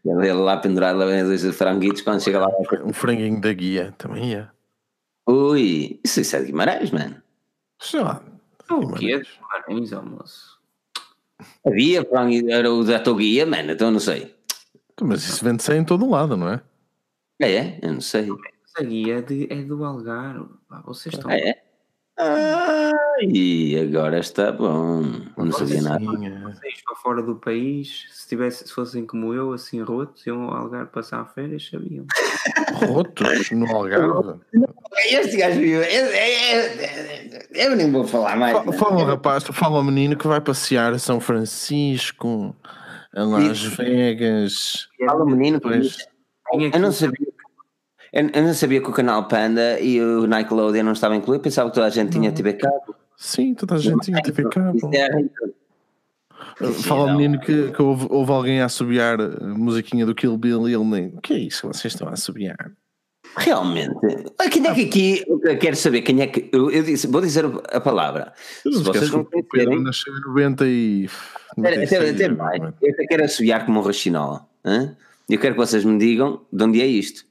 [0.05, 2.47] Ele lá pendurado lá dúzia de franguitos quando chega lá.
[2.83, 4.47] Um franguinho da guia também é.
[5.27, 7.21] Ui, isso, isso é de Guimarães, mano.
[7.79, 8.21] Sei lá.
[8.69, 10.59] O que é de Guimarães, almoço?
[11.65, 14.35] Havia frango, era o da tua guia, mano, então não sei.
[15.01, 16.61] Mas isso vende-se em todo lado, não é?
[17.41, 18.29] É, é, eu não sei.
[18.65, 20.47] Essa guia é, de, é do Algarve.
[20.67, 21.29] Pá, vocês estão.
[21.31, 21.62] É, é.
[22.17, 22.91] Ah,
[23.21, 25.01] e agora está bom.
[25.35, 25.99] Não sabia nada.
[25.99, 26.39] Sim, é.
[26.41, 30.53] Vocês para fora do país, se, tivesse, se fossem como eu, assim rotos, iam ao
[30.55, 32.05] Algarve passar férias, sabiam.
[32.87, 34.39] Rotos no Algarve.
[35.09, 35.81] Este gajo viu.
[35.81, 38.57] é, é, Eu nem vou falar mais.
[38.63, 42.55] Fa- Fala um rapaz, fala um menino que vai passear a São Francisco,
[43.15, 44.87] a Las Vegas.
[45.05, 45.97] Fala, menino, Pois.
[46.71, 47.32] Eu não sabia.
[48.13, 51.43] Eu, eu não sabia que o canal Panda e o Nickelodeon não estavam incluídos.
[51.43, 52.95] Pensava que toda a gente tinha TV cabo.
[53.17, 54.77] Sim, toda a gente tinha TV cabo.
[54.93, 55.53] É-
[56.83, 60.69] Fala o menino que, que houve, houve alguém a assobiar a musiquinha do Kill Bill
[60.69, 61.07] e ele nem.
[61.07, 62.71] O que é isso que vocês estão a assobiar?
[63.35, 63.95] Realmente.
[64.37, 65.23] Ah, Quem é que aqui.
[65.27, 66.49] Eu quero saber quem é que.
[66.53, 68.31] Eu, eu disse, vou dizer a palavra.
[68.63, 69.81] Não Se vocês não conhecerem.
[69.81, 71.09] nasceu em 90 e.
[71.57, 72.61] Até, até, 96, até mais.
[72.61, 72.73] não?
[72.81, 74.45] Eu quero assobiar como um rachinola.
[74.63, 74.95] hã?
[75.27, 77.25] Eu quero que vocês me digam de onde é isto.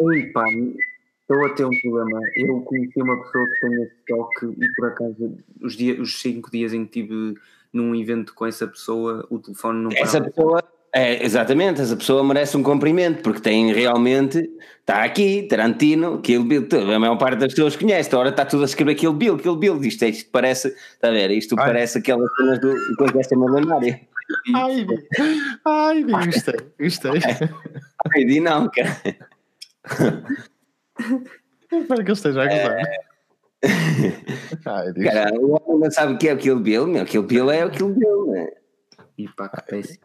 [0.00, 2.20] Ei, pá, estou a ter um problema.
[2.36, 6.50] Eu conheci uma pessoa que tem esse toque e por acaso os, dia, os cinco
[6.50, 7.34] dias em que estive
[7.72, 10.62] num evento com essa pessoa, o telefone não Essa pessoa.
[10.92, 14.50] É, exatamente, essa pessoa merece um cumprimento, porque tem realmente.
[14.80, 16.66] Está aqui, Tarantino, Kill Bill.
[16.92, 18.08] A maior parte das pessoas conhece.
[18.12, 19.80] Agora está tudo a escrever Kill Bill, Kill Bill.
[19.84, 20.68] Isto, isto parece.
[20.68, 21.30] Está a ver?
[21.30, 21.66] Isto Ai.
[21.66, 22.74] parece aquelas cenas do.
[22.96, 24.00] Coisa desta milionária.
[24.52, 24.86] Ai,
[25.64, 27.12] ai, gostei, gostei.
[28.14, 28.96] Ai, di não, cara.
[31.72, 32.82] Espero que ele esteja a gozar.
[34.66, 35.04] Ai, Di.
[35.04, 37.04] Cara, o homem não sabe o que é o Kill Bill, meu.
[37.04, 38.48] Kill Bill é o Kill Bill, né?
[39.18, 39.98] E pá, que péssimo.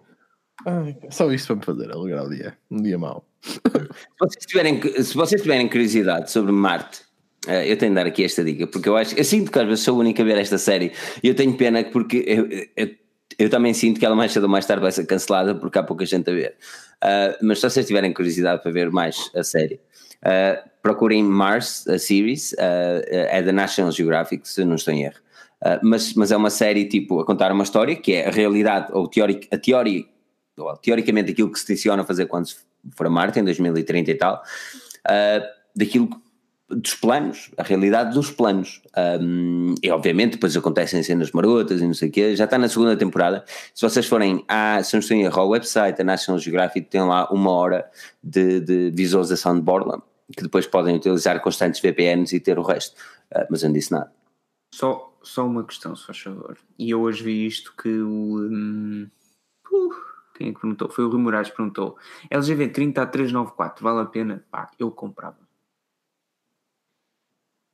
[0.65, 2.57] Ai, só isso para me fazer alegrar o dia.
[2.69, 3.25] Um dia mau.
[3.41, 3.59] Se
[4.19, 7.01] vocês tiverem, se vocês tiverem curiosidade sobre Marte,
[7.47, 9.67] eh, eu tenho de dar aqui esta dica, porque eu acho, eu sinto que às
[9.67, 10.91] vezes sou o único a ver esta série
[11.21, 12.95] e eu tenho pena porque eu, eu,
[13.37, 15.83] eu também sinto que ela mais cedo ou mais tarde vai ser cancelada porque há
[15.83, 16.55] pouca gente a ver.
[17.05, 19.79] Ah, mas se vocês tiverem curiosidade para ver mais a série,
[20.23, 25.23] ah, procurem Mars, a series, ah, é da National Geographic, se não estou em erro.
[25.81, 29.07] Mas, mas é uma série tipo a contar uma história que é a realidade ou
[29.07, 30.03] teórica, a teoria,
[30.57, 32.57] ou, teoricamente aquilo que se tenciona fazer quando se
[32.91, 34.43] for a Marte em 2030 e tal,
[35.75, 36.09] daquilo
[36.69, 38.81] dos planos, a realidade dos planos.
[39.21, 42.67] Um, e obviamente depois acontecem cenas marotas e não sei o quê, já está na
[42.67, 43.45] segunda temporada.
[43.73, 47.01] Se vocês forem à, se não estou em erro, ao website da National Geographic, tem
[47.01, 47.89] lá uma hora
[48.23, 50.01] de, de visualização de borla,
[50.35, 52.95] que depois podem utilizar constantes VPNs e ter o resto.
[53.33, 54.11] Ah, mas eu não disse nada.
[54.73, 56.57] Só, só uma questão, se faz favor.
[56.77, 58.39] E eu hoje vi isto que o.
[58.39, 59.07] hum,
[59.71, 59.93] uh,
[60.35, 60.89] quem é que perguntou?
[60.89, 61.95] Foi o Rui Moraes que perguntou.
[62.29, 64.43] LGV 30 a 394, vale a pena?
[64.51, 65.44] Pá, eu comprava.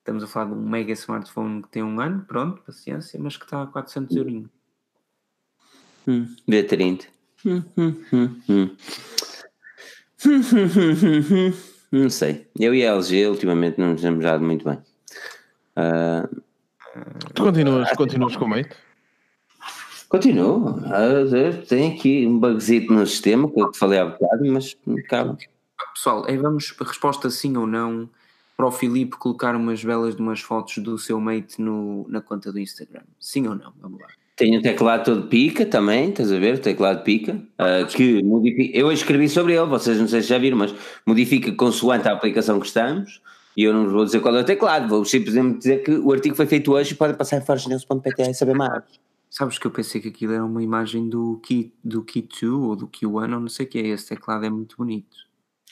[0.01, 3.45] Estamos a falar de um mega smartphone que tem um ano, pronto, paciência, mas que
[3.45, 4.45] está a 400 euros.
[6.07, 7.05] Hum, V30.
[7.45, 8.77] Hum, hum, hum, hum.
[10.25, 10.41] Hum, hum,
[10.75, 11.53] hum, hum, hum.
[11.91, 12.47] Não sei.
[12.59, 14.79] Eu e a LG ultimamente não nos temos dado muito bem.
[15.75, 16.27] Ah,
[17.35, 18.75] Tu continuas, continuas com o mate?
[20.09, 20.79] Continuo.
[20.87, 24.75] Ah, tem aqui um bugzito no sistema que eu te falei há bocado, mas
[25.07, 25.37] calma.
[25.93, 28.09] Pessoal, aí vamos, resposta sim ou não,
[28.61, 32.51] para o Filipe colocar umas belas de umas fotos do seu mate no, na conta
[32.51, 33.01] do Instagram.
[33.19, 33.73] Sim ou não?
[33.81, 34.07] Vamos lá.
[34.35, 36.55] Tenho o teclado todo pica também, estás a ver?
[36.55, 38.77] O teclado pica, ah, que modifica.
[38.77, 40.75] Eu escrevi sobre ele, vocês não sei se já viram, mas
[41.07, 43.19] modifica consoante a aplicação que estamos.
[43.57, 46.11] E eu não vos vou dizer qual é o teclado, vou simplesmente dizer que o
[46.11, 48.83] artigo foi feito hoje e podem passar em forgenews.pt e saber mais.
[49.27, 52.75] Sabes que eu pensei que aquilo era uma imagem do Key, do Key 2 ou
[52.75, 53.87] do Key 1 ou não sei o que é.
[53.87, 55.30] Esse teclado é muito bonito.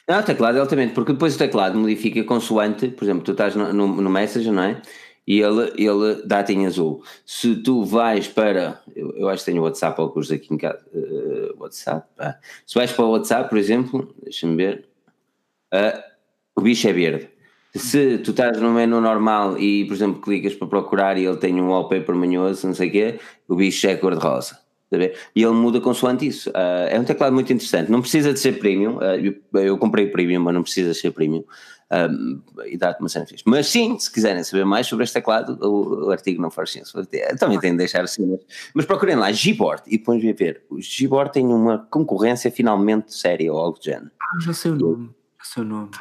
[0.10, 3.72] Não, o teclado altamente, porque depois o teclado modifica consoante, por exemplo, tu estás no,
[3.72, 4.18] no, no não
[4.64, 4.81] é?
[5.27, 7.03] E ele, ele dá-te em azul.
[7.23, 8.81] Se tu vais para.
[8.95, 10.84] Eu, eu acho que tenho o WhatsApp ao curso aqui em casa.
[10.91, 12.07] eh, WhatsApp?
[12.18, 12.36] Ah.
[12.65, 14.90] Se vais para o WhatsApp, por exemplo, deixa-me ver.
[15.72, 16.03] ah,
[16.56, 17.30] o bicho é verde.
[17.76, 21.61] Se tu estás no menu normal e, por exemplo, clicas para procurar e ele tem
[21.61, 24.60] um wallpaper manhoso, não sei o quê, o bicho é cor-de-rosa.
[24.91, 26.49] E ele muda consoante isso.
[26.49, 27.91] Uh, é um teclado muito interessante.
[27.91, 28.98] Não precisa de ser premium.
[28.98, 31.44] Uh, eu, eu, comprei premium, mas não precisa ser premium.
[31.91, 33.44] Um, e dá-te uma cena fixe.
[33.48, 37.07] Mas sim, se quiserem saber mais sobre este teclado, o, o artigo não faz sentido.
[37.40, 38.26] Também tem de deixar assim.
[38.26, 38.40] Mas,
[38.74, 40.64] mas procurem lá Gboard e depois a ver.
[40.70, 44.11] O Gboard tem uma concorrência finalmente séria ou algo do género.
[44.22, 45.10] Ah, já sei o nome.
[45.40, 45.91] Já sei o nome.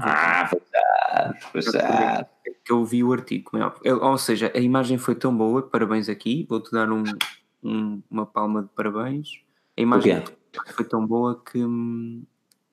[0.00, 2.26] Ah, pois já, pois já.
[2.64, 3.50] Que eu vi o artigo,
[3.84, 7.04] é ou seja, a imagem foi tão boa, parabéns aqui, vou-te dar um,
[7.64, 9.42] um, uma palma de parabéns.
[9.76, 10.22] A imagem
[10.74, 11.58] foi tão boa que,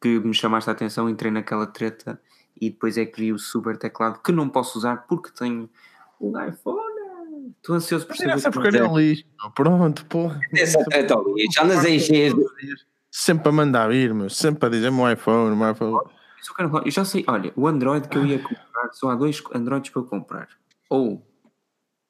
[0.02, 2.22] que me chamaste a atenção, entrei naquela treta
[2.60, 5.70] e depois é que vi o super teclado que não posso usar porque tenho
[6.20, 6.92] um iPhone.
[7.58, 8.34] Estou ansioso por saber.
[8.34, 9.26] Essa porcaria é lixo.
[9.56, 10.40] Pronto, porra.
[10.54, 11.64] Essa treta é lixo.
[11.64, 11.86] Andas
[13.10, 14.30] Sempre a mandar vir, meu.
[14.30, 16.00] Sempre a dizer meu iPhone, meu iPhone.
[16.86, 20.02] Eu já sei, olha, o Android que eu ia comprar, só há dois Androids para
[20.02, 20.50] eu comprar.
[20.90, 21.26] Ou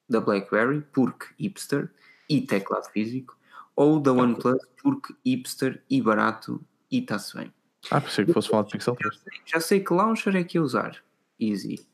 [0.10, 1.92] da BlackBerry, porque hipster
[2.32, 3.38] e teclado físico,
[3.76, 7.54] ou da OnePlus, porque hipster e barato e está-se bem.
[7.90, 9.20] Ah, pensei que fosse falar de Pixel 3.
[9.46, 10.98] Já sei que Launcher é que ia usar.
[11.40, 11.86] Easy.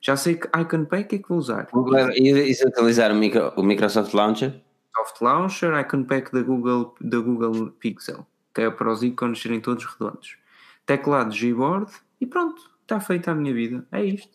[0.00, 1.68] Já sei que Icon Pack é que vou usar.
[2.14, 4.60] E se utilizar o, micro, o Microsoft Launcher?
[4.94, 9.60] Soft Launcher, Icon Pack da Google, da Google Pixel, que é para os ícones serem
[9.60, 10.36] todos redondos.
[10.84, 13.86] Teclado Gboard e pronto, está feita a minha vida.
[13.92, 14.30] É isto.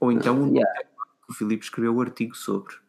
[0.00, 0.82] Ou então um yeah.
[1.26, 2.83] que o Filipe escreveu o artigo sobre.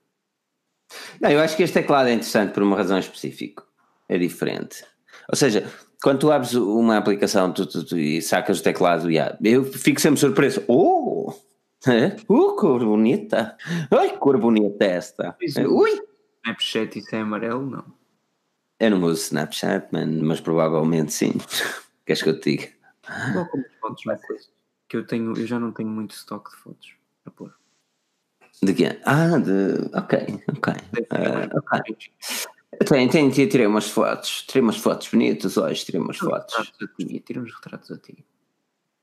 [1.20, 3.64] Não, eu acho que este teclado é interessante por uma razão específica.
[4.08, 4.84] É diferente.
[5.30, 5.68] Ou seja,
[6.02, 10.00] quando tu abres uma aplicação tu, tu, tu, e sacas o teclado, yeah, eu fico
[10.00, 10.64] sempre surpreso.
[10.68, 11.34] Oh!
[11.88, 12.16] É?
[12.28, 13.56] Uh, cor bonita!
[13.92, 15.36] Ai, cor bonita esta!
[15.68, 16.02] Ui!
[16.44, 17.86] Snapchat isso é amarelo, não?
[18.80, 21.34] Eu não uso Snapchat, man, mas provavelmente sim.
[22.06, 22.74] Queres que eu te diga?
[23.34, 24.18] Não como fotos, é
[24.88, 26.94] Que eu, tenho, eu já não tenho muito estoque de fotos
[27.24, 27.54] para pôr.
[28.64, 29.00] De quê?
[29.06, 29.90] Ah, de.
[29.94, 30.74] Ok, ok.
[31.12, 31.98] Uh, ok.
[32.88, 36.74] Tenho, tenho, tirei umas fotos, tirei umas fotos bonitas hoje, tirei umas fotos.
[36.98, 38.26] Tirei uns retratos a ti.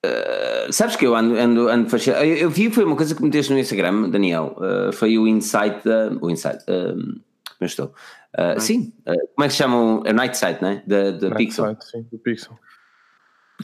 [0.04, 2.24] Uh, sabes que eu ando, ando, ando fascinado.
[2.24, 4.56] Eu, eu, vi, foi uma coisa que meteste no Instagram, Daniel.
[4.58, 6.10] Uh, foi o Insight da.
[6.20, 6.58] O Insight.
[6.68, 7.20] Uh,
[7.58, 7.94] como estou?
[8.36, 10.02] Uh, sim, como é que se chama?
[10.04, 10.82] A Night Sight, né?
[10.86, 11.66] Da, da Pixel.
[11.66, 12.58] Sight, sim, do Pixel.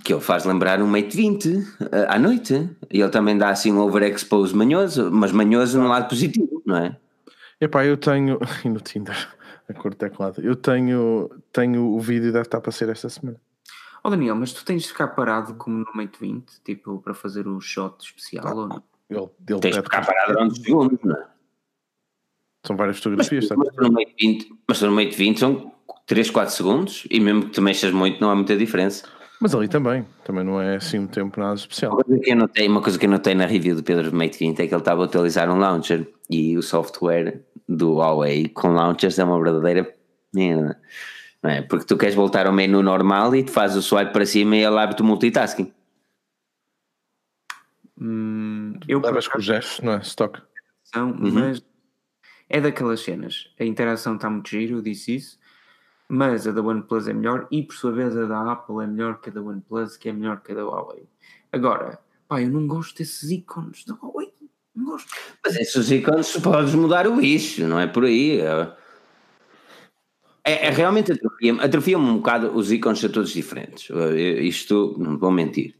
[0.05, 1.66] Que ele faz lembrar um Mate 20
[2.09, 2.69] à noite.
[2.91, 6.97] E ele também dá assim um overexpose manhoso, mas manhoso no lado positivo, não é?
[7.61, 8.39] Epá, eu tenho.
[8.65, 9.39] E no Tinder
[9.69, 10.41] a cor do teclado.
[10.41, 13.39] Eu tenho, tenho o vídeo, deve estar para ser esta semana.
[14.03, 17.47] Oh Daniel, mas tu tens de ficar parado como no Mate 20, tipo, para fazer
[17.47, 18.83] o shot especial ah, ou não?
[19.11, 21.27] Ele, ele tens de ficar parado durante segundos, não é?
[22.65, 25.73] São várias fotografias, mas, mas, no Mate 20, mas no Mate 20 são
[26.07, 29.07] 3, 4 segundos e mesmo que te mexas muito não há muita diferença.
[29.40, 31.93] Mas ali também, também não é assim um tempo nada especial.
[31.93, 34.39] Uma coisa que eu notei, uma coisa que eu notei na review do Pedro Mate
[34.39, 38.73] 20 é que ele estava a utilizar um launcher e o software do Huawei com
[38.73, 39.94] launchers é uma verdadeira
[40.35, 40.81] merda.
[41.40, 41.62] Não é?
[41.62, 44.65] Porque tu queres voltar ao menu normal e tu fazes o swipe para cima e
[44.65, 45.73] ele abre-te o multitasking.
[48.01, 49.98] Hum, eu Levas com o gestos, não é?
[49.98, 50.40] Stock.
[50.97, 51.32] Uhum.
[51.32, 51.62] Mas
[52.48, 53.51] é daquelas cenas.
[53.59, 55.38] A interação está muito giro, eu disse isso.
[56.09, 59.21] Mas a da OnePlus é melhor e por sua vez a da Apple é melhor
[59.21, 61.05] que a da OnePlus, que é melhor que a da Huawei.
[61.53, 64.33] Agora, pá, eu não gosto desses ícones da Huawei.
[64.75, 65.09] Não gosto.
[65.45, 68.41] Mas esses ícones podes mudar o bicho, não é por aí.
[68.41, 68.73] É,
[70.45, 73.91] é, é realmente atrofia-me atrofia um bocado, os ícones são todos diferentes.
[74.41, 75.75] Isto, não vou mentir.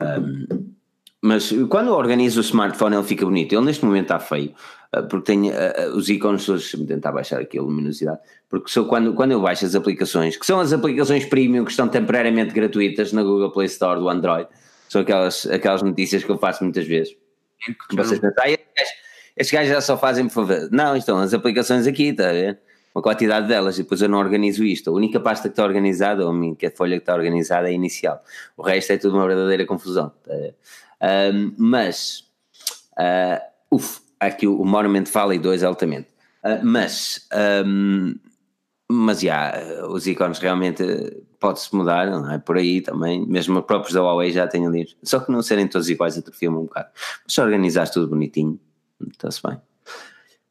[0.00, 0.74] Um,
[1.20, 3.52] mas quando organizo o smartphone ele fica bonito.
[3.52, 4.54] Ele neste momento está feio,
[4.90, 9.12] porque tem uh, os ícones todos, me tentar baixar aqui a luminosidade, porque sou, quando,
[9.12, 13.22] quando eu baixo as aplicações, que são as aplicações premium que estão temporariamente gratuitas na
[13.22, 14.48] Google Play Store do Android,
[14.88, 17.14] são aquelas, aquelas notícias que eu faço muitas vezes.
[17.92, 18.50] Vocês pensam, ah,
[19.36, 20.68] estes gajos já só fazem por favor.
[20.72, 22.58] Não, estão as aplicações aqui, está a ver?
[22.94, 24.90] Uma quantidade delas, e depois eu não organizo isto.
[24.90, 27.74] A única pasta que está organizada, ou a única folha que está organizada é a
[27.74, 28.24] inicial.
[28.56, 30.10] O resto é tudo uma verdadeira confusão.
[30.24, 30.32] Tá
[31.32, 32.24] um, mas,
[32.98, 33.40] uh,
[33.70, 36.08] uf, aqui o Monument Valley 2 altamente.
[36.44, 37.26] Uh, mas,
[37.66, 38.14] um,
[38.90, 40.82] mas já, yeah, os ícones realmente
[41.40, 42.38] pode-se mudar, não é?
[42.38, 45.68] Por aí também, mesmo os próprios da Huawei já têm ali, só que não serem
[45.68, 46.88] todos iguais atrofia-me um bocado.
[47.24, 48.58] Mas se organizares tudo bonitinho,
[49.12, 49.60] está-se bem.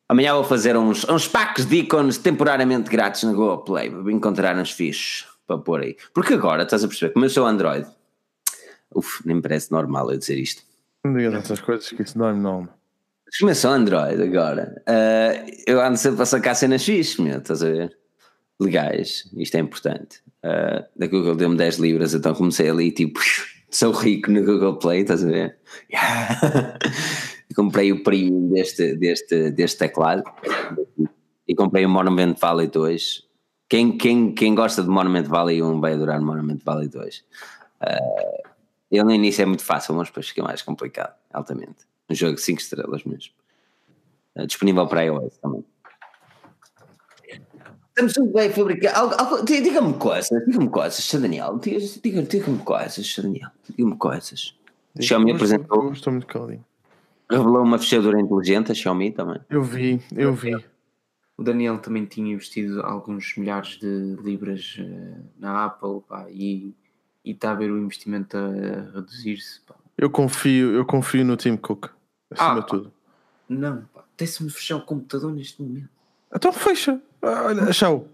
[0.10, 4.56] Amanhã vou fazer uns, uns packs de ícones temporariamente grátis na Google Play, para encontrar
[4.56, 5.98] uns fixos para pôr aí.
[6.14, 7.88] Porque agora, estás a perceber, como eu sou Android,
[8.94, 10.64] uf, nem me parece normal eu dizer isto.
[11.04, 12.70] Não digas essas coisas que isso não
[13.42, 17.70] eu sou Android agora, uh, eu ando sempre a sacar cenas fixes, meu, estás a
[17.70, 17.98] ver?
[18.60, 20.22] Legais, isto é importante.
[20.44, 23.20] Uh, da Google deu-me 10 libras, então comecei ali tipo,
[23.70, 25.58] sou rico no Google Play, estás a ver?
[25.92, 26.78] Yeah.
[27.58, 30.24] comprei o premium deste, deste, deste teclado
[31.48, 33.24] e comprei o Monument Valley 2.
[33.68, 37.26] Quem, quem, quem gosta de Monument Valley 1 vai adorar Monument Valley 2.
[37.82, 38.48] Uh,
[38.92, 41.88] ele no início é muito fácil, mas depois fica mais complicado, altamente.
[42.10, 43.34] Um jogo de 5 estrelas mesmo.
[44.36, 45.66] Uh, disponível para iOS também.
[47.90, 49.44] Estamos tudo bem fabricado.
[49.44, 51.22] Diga-me coisas, diga-me coisas, Sr.
[51.22, 51.58] Daniel.
[51.58, 53.24] Diga-me diga coisas, Sr.
[53.24, 53.50] Daniel.
[53.68, 54.58] Diga-me coisas.
[55.02, 55.92] Xiaomi apresentou.
[55.92, 56.66] Estou muito caladinho.
[57.30, 59.40] Revelou uma fechadura inteligente, a Xiaomi também.
[59.50, 60.56] Eu vi, eu vi.
[61.36, 66.74] O Daniel também tinha investido alguns milhares de libras uh, na Apple pá, e
[67.24, 69.62] está a ver o investimento a reduzir-se.
[69.98, 71.90] Eu confio, eu confio no Tim Cook,
[72.32, 72.94] acima ah, de tudo.
[73.50, 75.90] Não, pá, tem-se-me fechar o computador neste momento.
[76.34, 77.02] Então fecha.
[77.22, 78.08] Olha, tchau.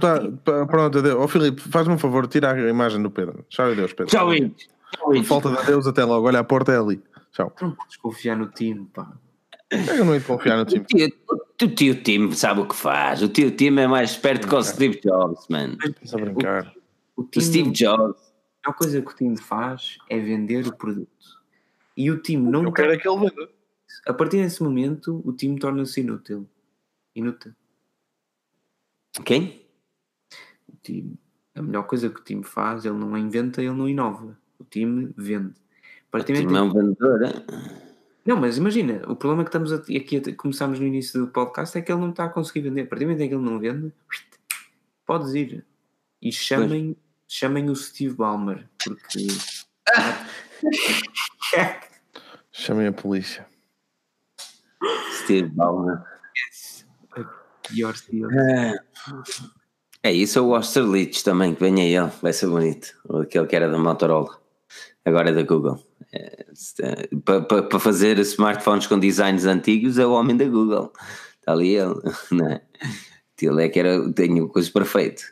[0.00, 1.16] Tá, pronto, adeus.
[1.18, 3.44] Oh, Filipe, faz-me um favor, tira a imagem do Pedro.
[3.48, 4.06] Tchau, adeus, Pedro.
[4.06, 4.28] Tchau,
[4.98, 6.26] Por falta de Deus, até logo.
[6.26, 7.02] Olha, a porta é ali.
[7.32, 7.52] Tchau.
[7.60, 9.12] Não podes confiar no time, pá.
[9.70, 10.84] Eu não ia confiar no time.
[11.60, 13.22] O tio time sabe o que faz.
[13.22, 15.76] O tio time é mais esperto que o Steve Jobs, mano.
[15.84, 16.72] Estás a brincar.
[17.16, 18.16] O, o, o Steve Jobs.
[18.64, 21.08] A coisa que o time faz é vender o produto.
[21.96, 22.62] E o time não.
[22.64, 23.48] Eu quero é que ele venda.
[24.06, 26.48] A partir desse momento, o time torna-se inútil.
[27.12, 27.52] Inútil.
[29.24, 29.66] Quem?
[30.68, 31.18] O time.
[31.56, 34.38] A melhor coisa que o time faz, ele não inventa, ele não inova.
[34.60, 35.54] O time vende.
[36.12, 37.24] O time é um vendedor.
[37.24, 37.32] É?
[38.24, 41.82] Não, mas imagina, o problema que estamos aqui a começamos no início do podcast é
[41.82, 42.82] que ele não está a conseguir vender.
[42.82, 43.92] A partir do momento em que ele não vende,
[45.04, 45.66] podes ir.
[46.22, 46.96] E chamem,
[47.26, 49.26] chamem o Steve Ballmer, porque.
[52.52, 53.55] chamem a polícia.
[55.16, 56.02] Steve Ballmer.
[56.36, 56.86] Yes.
[57.68, 58.26] Pior Steve.
[58.38, 58.74] É.
[60.04, 62.94] é isso, o Austerlitz também, que venha ele, vai ser bonito.
[63.20, 64.40] Aquele que era da Motorola,
[65.04, 65.82] agora é da Google.
[66.12, 66.46] É,
[67.24, 70.92] para, para fazer smartphones com designs antigos é o homem da Google.
[71.38, 71.94] Está ali ele,
[72.30, 72.62] não é?
[73.40, 75.22] Ele é que era, tem o coisa perfeito.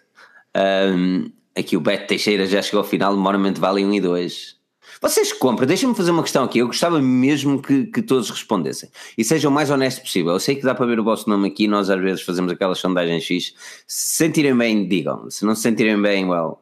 [0.56, 4.56] Um, aqui o Beto Teixeira já chegou ao final, Monument Valley 1 e 2.
[5.04, 6.60] Vocês compram, deixem-me fazer uma questão aqui.
[6.60, 10.32] Eu gostava mesmo que, que todos respondessem e sejam o mais honestos possível.
[10.32, 12.78] Eu sei que dá para ver o vosso nome aqui, nós às vezes fazemos aquelas
[12.78, 13.52] sondagens X.
[13.86, 15.28] Se sentirem bem, digam.
[15.30, 16.58] Se não se sentirem bem, well,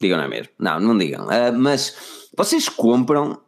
[0.00, 0.50] digam não é mesmo?
[0.58, 1.26] Não, não digam.
[1.26, 1.94] Uh, mas
[2.34, 3.38] vocês compram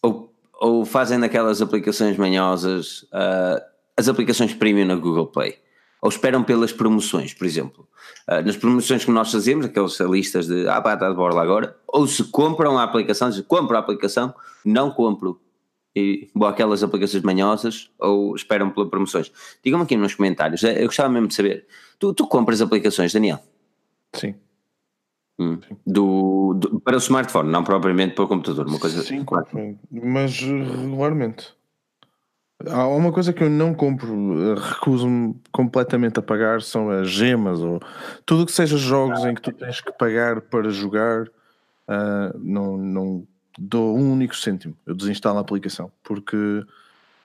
[0.00, 3.60] ou, ou fazem daquelas aplicações manhosas, uh,
[3.96, 5.58] as aplicações premium na Google Play?
[6.00, 7.88] Ou esperam pelas promoções, por exemplo?
[8.28, 11.76] Uh, nas promoções que nós fazemos, aquelas listas de ah pá, está de borla agora,
[11.86, 14.34] ou se compram a aplicação, se compro a aplicação,
[14.64, 15.40] não compro.
[15.96, 19.32] E vou aquelas aplicações manhosas ou esperam pelas promoções.
[19.64, 21.66] Digam-me aqui nos comentários, eu gostava mesmo de saber.
[21.98, 23.40] Tu, tu compras aplicações, Daniel?
[24.14, 24.36] Sim.
[25.40, 25.58] Hum.
[25.86, 29.02] Do, do, para o smartphone, não propriamente para o computador, uma coisa.
[29.02, 29.46] Sim, claro.
[29.90, 31.57] mas regularmente.
[32.66, 37.80] Há uma coisa que eu não compro, recuso-me completamente a pagar são as gemas ou
[38.26, 43.26] tudo que seja jogos em que tu tens que pagar para jogar, uh, não, não
[43.56, 44.76] dou um único cêntimo.
[44.84, 46.64] Eu desinstalo a aplicação porque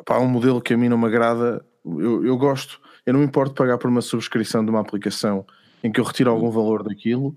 [0.07, 1.65] há um modelo que a mim não me agrada.
[1.84, 5.45] Eu, eu gosto, eu não me importo pagar por uma subscrição de uma aplicação
[5.84, 7.35] em que eu retiro algum valor daquilo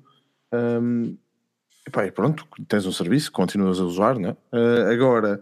[0.52, 1.16] um,
[1.86, 4.36] e pronto, tens um serviço, continuas a usar, né?
[4.52, 5.40] Uh, agora,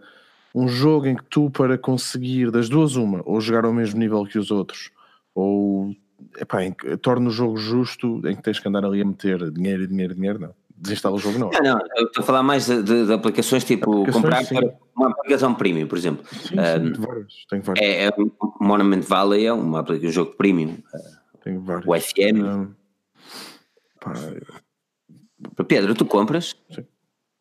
[0.55, 4.25] um jogo em que tu, para conseguir das duas, uma, ou jogar ao mesmo nível
[4.25, 4.89] que os outros,
[5.35, 5.93] ou
[6.39, 9.51] epá, em que, torna o jogo justo, em que tens que andar ali a meter
[9.51, 10.55] dinheiro, dinheiro, dinheiro, não.
[10.77, 11.49] Desinstala o jogo, não.
[11.49, 14.55] Não, não, eu estou a falar mais de, de, de aplicações tipo aplicações, comprar sim.
[14.95, 16.25] uma aplicação premium, por exemplo.
[16.27, 17.85] Sim, sim, um, várias, tenho várias.
[17.85, 18.11] É, é,
[18.59, 20.77] Monument Valley é uma, um jogo premium.
[21.43, 21.63] Tenho.
[21.85, 22.43] O FM.
[22.43, 22.73] Um,
[23.99, 24.13] pá,
[25.65, 26.55] Pedro, tu compras?
[26.69, 26.85] Sim.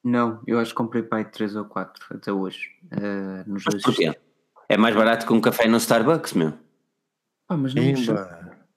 [0.05, 2.71] Não, eu acho que comprei pai 3 ou 4 até hoje.
[2.93, 4.15] Uh, nos mas porquê?
[4.69, 6.53] É mais barato que um café no Starbucks, meu.
[7.49, 7.83] Ah, mas não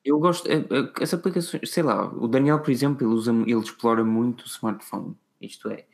[0.06, 3.60] Eu gosto, é, é, as aplicações, sei lá, o Daniel, por exemplo, ele, usa, ele
[3.60, 5.18] explora muito o smartphone.
[5.42, 5.86] Isto é,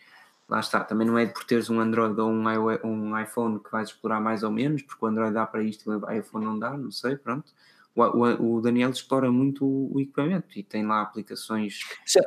[0.47, 2.47] lá está, também não é por teres um Android ou um,
[2.83, 5.95] um iPhone que vais explorar mais ou menos, porque o Android dá para isto e
[5.95, 7.51] o iPhone não dá, não sei, pronto.
[7.95, 11.79] O, o, o Daniel explora muito o, o equipamento e tem lá aplicações.
[12.05, 12.21] Sim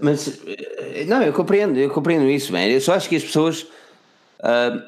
[0.00, 2.66] mas, eh, não, eu compreendo, eu compreendo isso, man.
[2.66, 3.62] Eu só acho que as pessoas
[4.40, 4.82] uh,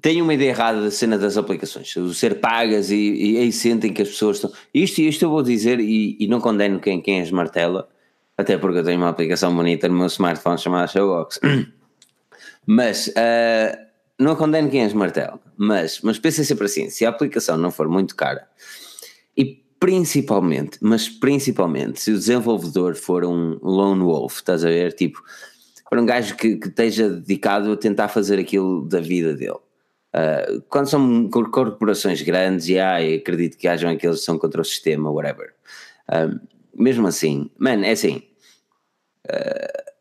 [0.00, 3.92] têm uma ideia errada da cena das aplicações, o ser pagas e, e aí sentem
[3.92, 4.52] que as pessoas estão.
[4.72, 7.88] Isto, isto eu vou dizer e, e não condeno quem, quem as martela,
[8.36, 11.40] até porque eu tenho uma aplicação bonita no meu smartphone chamada Showbox.
[12.66, 13.78] Mas uh,
[14.18, 17.88] não condeno quem as martela, mas, mas pensem sempre assim: se a aplicação não for
[17.88, 18.48] muito cara
[19.84, 24.94] principalmente, mas principalmente, se o desenvolvedor for um lone wolf, estás a ver?
[24.94, 25.22] Tipo,
[25.86, 29.52] for um gajo que, que esteja dedicado a tentar fazer aquilo da vida dele.
[29.52, 34.64] Uh, quando são corporações grandes, e ah, acredito que hajam aqueles que são contra o
[34.64, 35.52] sistema, whatever.
[36.08, 36.40] Uh,
[36.74, 38.22] mesmo assim, mano, é assim.
[39.26, 39.92] Uh,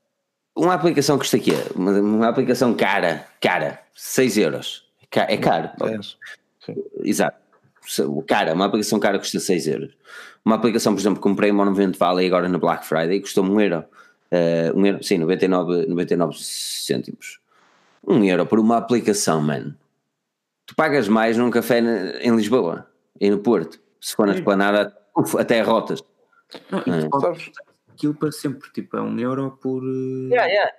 [0.56, 4.88] uma aplicação custa aqui, uma, uma, aplicação cara, cara, 6 euros.
[5.12, 5.72] É caro.
[5.82, 6.72] É,
[7.04, 7.43] Exato.
[8.28, 9.92] Cara, uma aplicação cara custa 6 euros.
[10.46, 13.54] Uma aplicação, por exemplo, comprei uma no Vento Valley agora na Black Friday custou-me 1
[13.54, 13.86] um euro.
[14.32, 15.04] Uh, um euro.
[15.04, 17.40] Sim, 99, 99 cêntimos.
[18.06, 19.76] 1 um euro por uma aplicação, mano.
[20.66, 22.88] Tu pagas mais num café em Lisboa
[23.20, 23.80] e no Porto.
[24.00, 24.96] Se for na esplanada,
[25.38, 26.04] até rotas.
[26.70, 27.08] Não, e é.
[27.94, 29.82] aquilo para sempre, tipo, é um euro por.
[29.84, 30.72] Eh, yeah, yeah.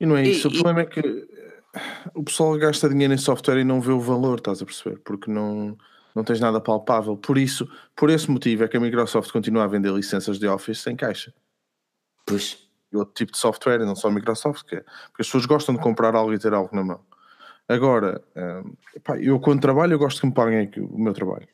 [0.00, 0.48] E não é isso.
[0.48, 0.82] E, o problema e...
[0.82, 1.80] é que eh,
[2.14, 4.98] o pessoal gasta dinheiro em software e não vê o valor, estás a perceber?
[5.04, 5.76] Porque não,
[6.18, 7.16] não tens nada palpável.
[7.16, 10.80] Por isso, por esse motivo é que a Microsoft continua a vender licenças de Office
[10.80, 11.32] sem caixa.
[12.26, 12.68] Pois.
[12.92, 15.76] E outro tipo de software, não só a Microsoft, que é, porque as pessoas gostam
[15.76, 17.00] de comprar algo e ter algo na mão.
[17.68, 21.46] Agora, um, epá, eu quando trabalho, eu gosto que me paguem o meu trabalho.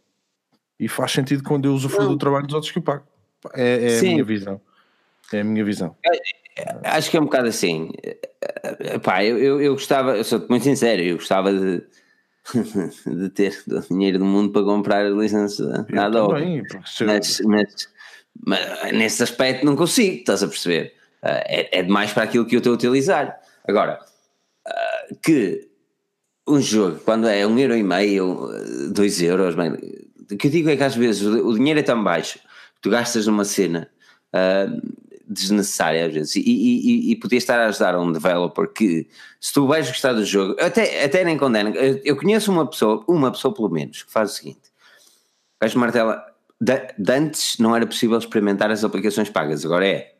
[0.80, 3.04] E faz sentido quando eu usufruo do trabalho dos outros que eu pago.
[3.52, 4.60] É, é a minha visão.
[5.32, 5.94] É a minha visão.
[6.84, 7.90] Acho que é um bocado assim.
[9.02, 11.84] Pá, eu, eu, eu gostava, eu sou muito sincero, eu gostava de,
[13.06, 16.62] de ter o dinheiro do mundo para comprar a licença nada também,
[17.00, 17.78] mas, mas,
[18.46, 20.94] mas, nesse aspecto não consigo, estás a perceber?
[21.22, 23.40] É, é demais para aquilo que eu estou a utilizar.
[23.66, 23.98] Agora,
[25.22, 25.68] que
[26.46, 28.50] um jogo, quando é um euro e meio,
[28.92, 29.72] dois euros, bem,
[30.30, 32.38] o que eu digo é que às vezes o, o dinheiro é tão baixo
[32.84, 33.88] tu gastas numa cena
[34.34, 34.82] uh,
[35.26, 39.08] desnecessária às vezes e, e, e, podias estar a ajudar um developer que
[39.40, 43.30] se tu vais gostar do jogo, até, até nem condeno, eu conheço uma pessoa, uma
[43.30, 44.70] pessoa pelo menos, que faz o seguinte:
[45.56, 46.24] o gajo martela,
[46.60, 50.14] de, de antes não era possível experimentar as aplicações pagas, agora é,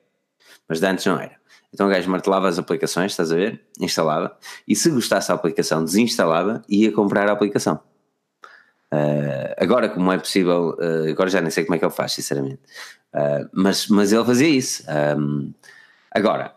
[0.69, 1.37] mas de antes não era.
[1.73, 3.61] Então o gajo martelava as aplicações, estás a ver?
[3.81, 4.37] Instalava,
[4.67, 7.81] e se gostasse da aplicação, desinstalava e ia comprar a aplicação.
[8.93, 12.13] Uh, agora, como é possível, uh, agora já nem sei como é que ele faz,
[12.13, 12.61] sinceramente,
[13.15, 14.85] uh, mas, mas ele fazia isso.
[15.19, 15.53] Um,
[16.11, 16.55] agora,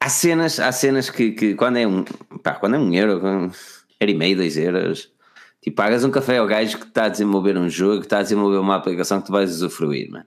[0.00, 2.04] há cenas, há cenas que, que quando, é um,
[2.42, 3.50] pá, quando é um euro, um
[4.00, 5.10] euro e meio, dois euros,
[5.62, 8.22] tipo, pagas um café ao gajo que está a desenvolver um jogo, que está a
[8.22, 10.26] desenvolver uma aplicação que tu vais usufruir, mano.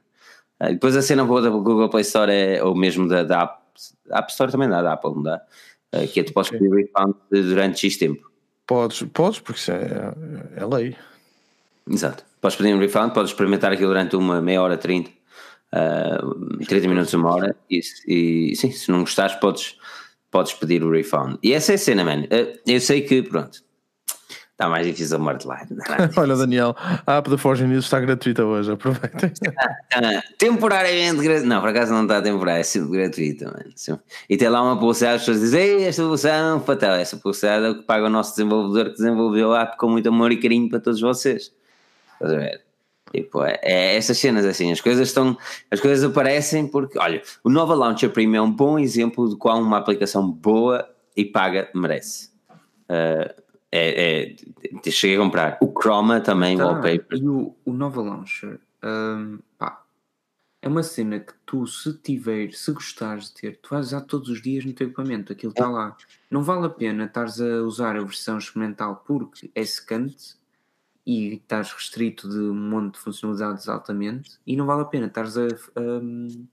[0.59, 3.61] depois a cena boa da Google Play Store é, ou mesmo da, da App,
[4.09, 5.41] App Store também dá, da Apple não dá,
[6.11, 8.27] que é tu podes pedir refund durante X tempo.
[8.65, 10.13] Podes, podes, porque isso é,
[10.57, 10.95] é lei.
[11.89, 12.25] Exato.
[12.41, 15.09] Podes pedir um refund, podes experimentar aquilo durante uma meia hora, 30,
[15.73, 19.77] uh, 30 minutos, uma hora, e, e sim, se não gostares, podes,
[20.31, 21.38] podes pedir o refund.
[21.41, 22.23] E essa é a cena, man.
[22.23, 23.61] Uh, eu sei que, pronto,
[24.57, 25.68] Está mais difícil martelar.
[26.18, 26.76] Olha, Daniel,
[27.06, 29.31] a app da Forge News está gratuita hoje, aproveitem.
[29.94, 31.45] Ah, temporariamente gratuita.
[31.45, 33.45] Não, por acaso não está temporária, é sempre gratuita.
[33.45, 34.02] Mano.
[34.27, 36.95] E tem lá uma publicidade, as pessoas dizem: Ei, esta publicidade fatal.
[36.95, 40.10] Essa publicidade é o que paga o nosso desenvolvedor que desenvolveu a app com muito
[40.10, 41.53] amor e carinho para todos vocês.
[42.14, 42.66] Estás a ver?
[43.11, 45.38] Tipo, é, é essas cenas assim, as coisas estão,
[45.71, 49.61] as coisas aparecem porque, olha, o Nova Launcher Premium é um bom exemplo de qual
[49.61, 52.31] uma aplicação boa e paga merece.
[52.89, 54.35] Uh, é,
[54.85, 55.57] é, cheguei a comprar.
[55.61, 57.19] O Chroma também, tá, wallpaper.
[57.19, 59.84] E o, o Nova Launcher, um, pá,
[60.61, 64.29] é uma cena que tu, se tiver, se gostares de ter, tu vais usar todos
[64.29, 65.69] os dias no teu equipamento, aquilo está é.
[65.69, 65.97] lá.
[66.29, 70.35] Não vale a pena estares a usar a versão experimental porque é secante
[71.07, 75.38] e estás restrito de um monte de funcionalidades altamente e não vale a pena estares
[75.38, 75.47] a.
[75.79, 76.45] Um,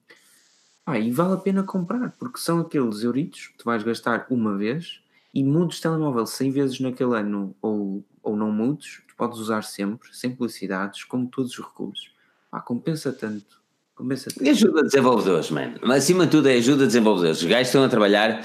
[0.87, 4.57] ah, e vale a pena comprar, porque são aqueles euritos que tu vais gastar uma
[4.57, 5.03] vez
[5.33, 10.15] e mudos telemóvel 100 vezes naquele ano ou, ou não mudos, tu podes usar sempre,
[10.15, 12.15] sem publicidades, como todos os recursos.
[12.53, 13.61] Ah, compensa tanto.
[13.95, 14.29] Compensa.
[14.41, 15.75] E ajuda desenvolvedores, mano.
[15.81, 17.41] Mas acima de tudo é ajuda desenvolvedores.
[17.41, 18.45] Os gajos estão a trabalhar,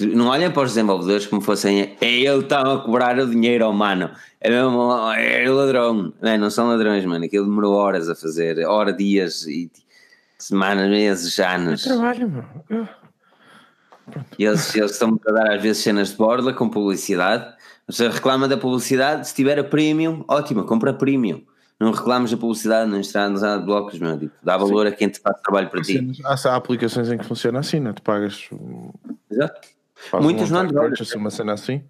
[0.00, 3.72] não olhem para os desenvolvedores como fossem é ele estava a cobrar o dinheiro ao
[3.72, 4.10] mano.
[4.40, 6.12] É mesmo, é ladrão.
[6.20, 7.24] Não, não são ladrões, mano.
[7.24, 9.70] Aquilo demorou horas a fazer, horas, dias e
[10.36, 11.86] semanas, meses, anos.
[11.86, 12.88] É trabalho, mano.
[14.36, 17.54] E eles, eles estão a dar às vezes cenas de borda com publicidade.
[17.86, 21.42] Você reclama da publicidade, se tiver a premium, ótimo, compra premium.
[21.80, 24.18] Não reclames da publicidade, não está nos blocos, meu.
[24.18, 24.92] Tipo, dá valor Sim.
[24.92, 26.12] a quem te faz trabalho para ti.
[26.24, 27.92] Há, há aplicações em que funciona assim, não?
[27.92, 28.48] Tu pagas.
[29.30, 29.68] Exato.
[30.20, 30.92] Muitos um não.
[31.00, 31.84] Assim, uma cena assim.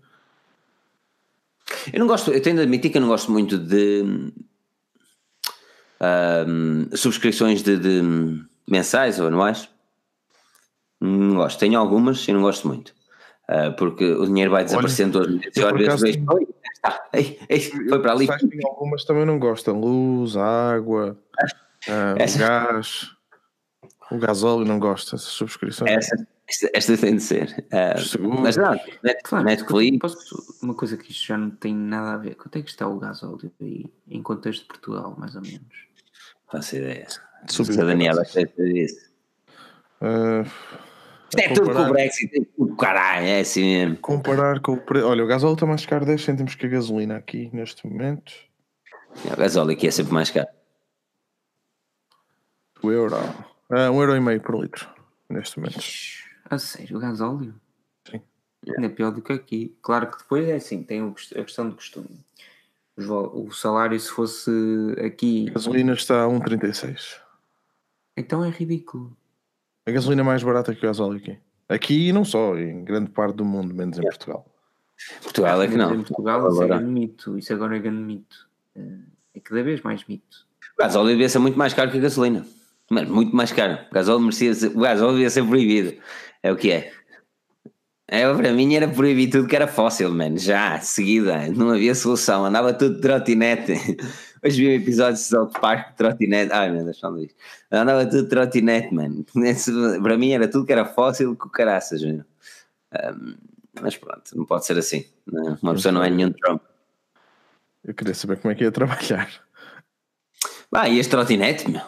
[1.92, 4.32] Eu não gosto, eu tenho de admitir que eu não gosto muito de
[6.00, 9.68] um, subscrições de, de mensais ou anuais.
[11.00, 11.58] Não gosto.
[11.58, 12.94] Tenho algumas e não gosto muito.
[13.50, 15.40] Uh, porque o dinheiro vai desaparecendo hoje.
[15.56, 16.24] às vezes vejo,
[17.88, 18.28] foi para ali.
[18.64, 19.80] Algumas também não gostam.
[19.80, 21.18] Luz, água,
[21.88, 23.10] uh, gás.
[24.10, 25.90] O gasóleo não gosta dessas subscrições.
[25.90, 27.66] Essa, esta, esta tem de ser.
[27.72, 28.72] Uh, mas não,
[29.02, 29.98] Net, Claro, Netflix.
[29.98, 32.34] posso- uma coisa que isto já não tem nada a ver.
[32.34, 35.88] Quanto é que está o gasóleo aí, em contexto de Portugal, mais ou menos?
[36.50, 37.06] Faço ideia.
[37.48, 38.22] Subiu Se a Daniela
[38.58, 39.08] isso.
[40.00, 40.44] Ah,
[41.28, 42.36] Isto é tudo com o Brexit.
[42.40, 43.96] é tudo Caralho, é assim mesmo.
[43.98, 45.06] comparar com o preço.
[45.06, 48.32] Olha, o gasóleo está mais caro 10 cêntimos que a gasolina aqui neste momento.
[49.24, 50.48] O gasóleo aqui é sempre mais caro.
[52.82, 53.16] O euro.
[53.70, 54.88] Ah, um euro e meio por litro
[55.28, 55.80] neste momento.
[56.48, 57.54] A sério, o gasóleo?
[58.08, 58.22] Sim.
[58.66, 59.76] Ainda é pior do que aqui.
[59.82, 62.24] Claro que depois é assim, tem a questão do costume.
[62.96, 64.50] O salário, se fosse
[65.04, 67.20] aqui, A gasolina está a 1,36.
[68.16, 69.16] então é ridículo.
[69.88, 71.38] A gasolina é mais barata que o gasóleo aqui.
[71.66, 74.44] Aqui e não só, em grande parte do mundo, menos em Portugal.
[75.22, 75.94] Portugal é que não.
[75.94, 77.38] Em Portugal, isso é Agora, grande mito.
[77.38, 78.48] Isso agora é grande mito.
[78.76, 78.80] É-
[79.36, 80.46] É cada vez mais mito.
[80.78, 82.44] o gasóleo devia ser muito mais caro que a gasolina.
[82.90, 83.78] Mas muito mais caro.
[83.90, 85.94] O gasóleo merecia ser, o gasóleo devia ser proibido.
[86.42, 86.92] É o que é.
[88.10, 90.36] É, para mim era proibido tudo que era fóssil, mano.
[90.38, 92.44] Já, seguida, não havia solução.
[92.44, 93.72] Andava tudo de trotinete.
[94.44, 96.52] Hoje vi um episódio de South Park de trotinete.
[96.52, 97.34] Ai meu Deus, falando isto.
[97.70, 99.24] Andava tudo trotinete, mano.
[99.44, 102.24] Esse, Para mim era tudo que era fóssil com caraças, mano.
[102.92, 103.34] Ahm,
[103.80, 105.04] mas pronto, não pode ser assim.
[105.26, 105.58] não.
[105.62, 106.62] Uma pessoa não é nenhum Trump.
[107.84, 109.28] Eu queria saber como é que ia trabalhar.
[110.70, 111.82] Bah, ias trotinete, meu.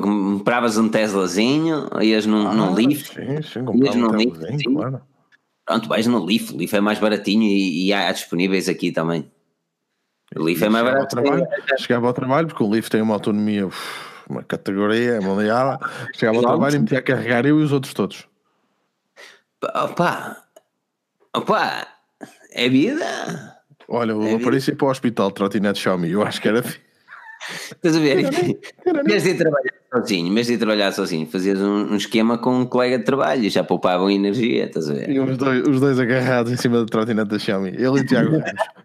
[0.00, 3.08] Compravas um Teslazinho, ias num, num Ah, Leaf.
[3.12, 4.74] Sim, sim, comprava num um sim.
[4.74, 5.00] claro.
[5.66, 6.52] Pronto, vais no Leaf.
[6.52, 9.30] O Leaf é mais baratinho e, e há disponíveis aqui também.
[10.36, 11.16] O Leaf é mais barato.
[11.16, 11.46] trabalho,
[11.78, 13.68] chegava ao trabalho, porque o Leaf tem uma autonomia,
[14.28, 15.78] uma categoria mundial.
[16.14, 18.26] Chegava ao trabalho e metia a carregar eu e os outros todos.
[19.62, 20.36] Opa!
[21.34, 21.86] Opa!
[22.52, 23.54] É vida!
[23.88, 26.62] Olha, eu É apareci para o hospital de trotinete Xiaomi, eu acho que era
[27.50, 28.30] Estás a ver?
[29.04, 32.98] Vez de trabalhar sozinho, vez de trabalhar sozinho, fazias um, um esquema com um colega
[32.98, 35.10] de trabalho e já poupavam energia, estás a ver?
[35.10, 37.68] E os dois, os dois agarrados em cima do trotinete da Xiaomi.
[37.68, 38.44] Ele e o Tiago Ramos.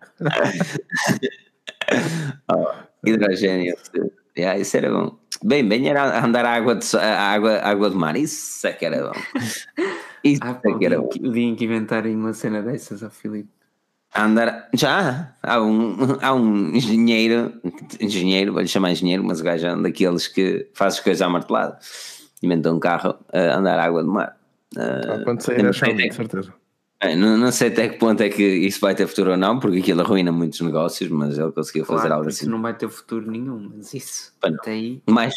[3.06, 3.76] Hidrogênio.
[4.38, 5.18] Yeah, isso era bom.
[5.44, 8.16] Bem, bem era andar a água de, a água, a água de mar.
[8.18, 9.20] Isso é que era bom.
[10.24, 11.36] Isso Ah, é que era dia, bom.
[11.36, 13.50] em que inventarem uma cena dessas ao Filipe.
[14.16, 14.68] Andar.
[14.74, 17.54] Já há um, há um engenheiro,
[18.00, 21.30] engenheiro, vou-lhe chamar engenheiro, mas o gajo é um daqueles que faz as coisas à
[21.30, 21.78] martelada.
[22.41, 24.36] Inventou um carro a andar à água de mar.
[24.78, 26.54] Ah, Quando sair a até- de certeza.
[27.02, 29.60] Bem, não, não sei até que ponto é que isso vai ter futuro ou não,
[29.60, 32.50] porque aquilo arruína muitos negócios, mas ele conseguiu fazer Claro, algo isso assim.
[32.52, 34.34] não vai ter futuro nenhum, mas isso.
[34.42, 35.02] Até aí.
[35.08, 35.36] Mas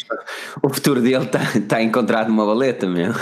[0.61, 3.13] o futuro dele está tá encontrado numa baleta, meu.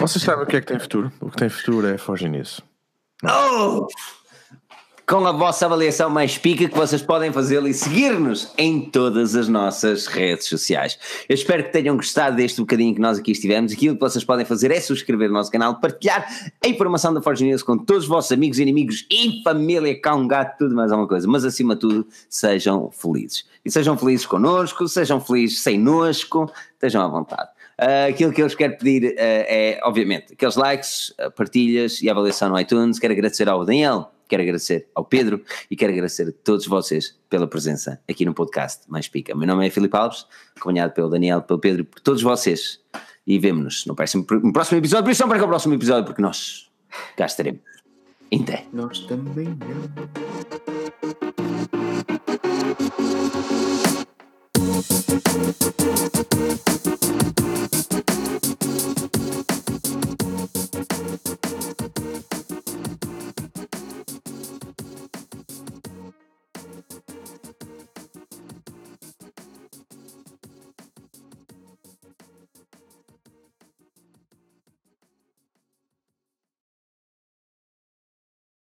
[0.00, 1.12] Vocês sabem o que é que tem futuro?
[1.20, 2.62] O que tem futuro é fugir nisso.
[3.24, 3.86] Oh!
[5.08, 9.48] Com a vossa avaliação mais pica que vocês podem fazê-lo e seguir-nos em todas as
[9.48, 10.98] nossas redes sociais.
[11.26, 13.72] Eu espero que tenham gostado deste bocadinho que nós aqui estivemos.
[13.72, 16.28] Aquilo que vocês podem fazer é subscrever o nosso canal, partilhar
[16.62, 20.58] a informação da Forge News com todos os vossos amigos, inimigos e família, cão, gato,
[20.58, 21.26] tudo mais alguma coisa.
[21.26, 23.46] Mas acima de tudo, sejam felizes.
[23.64, 27.48] E sejam felizes connosco, sejam felizes sem nosco, estejam à vontade.
[27.80, 32.10] Uh, aquilo que eu vos quero pedir uh, é, obviamente, aqueles likes, uh, partilhas e
[32.10, 32.98] avaliação no iTunes.
[32.98, 37.48] Quero agradecer ao Daniel, quero agradecer ao Pedro e quero agradecer a todos vocês pela
[37.48, 39.34] presença aqui no podcast Mais Pica.
[39.34, 42.80] Meu nome é Filipe Alves, acompanhado pelo Daniel, pelo Pedro e por todos vocês.
[43.26, 45.04] E vemo-nos no próximo, no próximo episódio.
[45.04, 46.70] Por isso, não perca o próximo episódio, porque nós
[47.16, 47.60] cá estaremos.
[48.32, 48.66] Até.
[48.72, 50.28] Nós também não.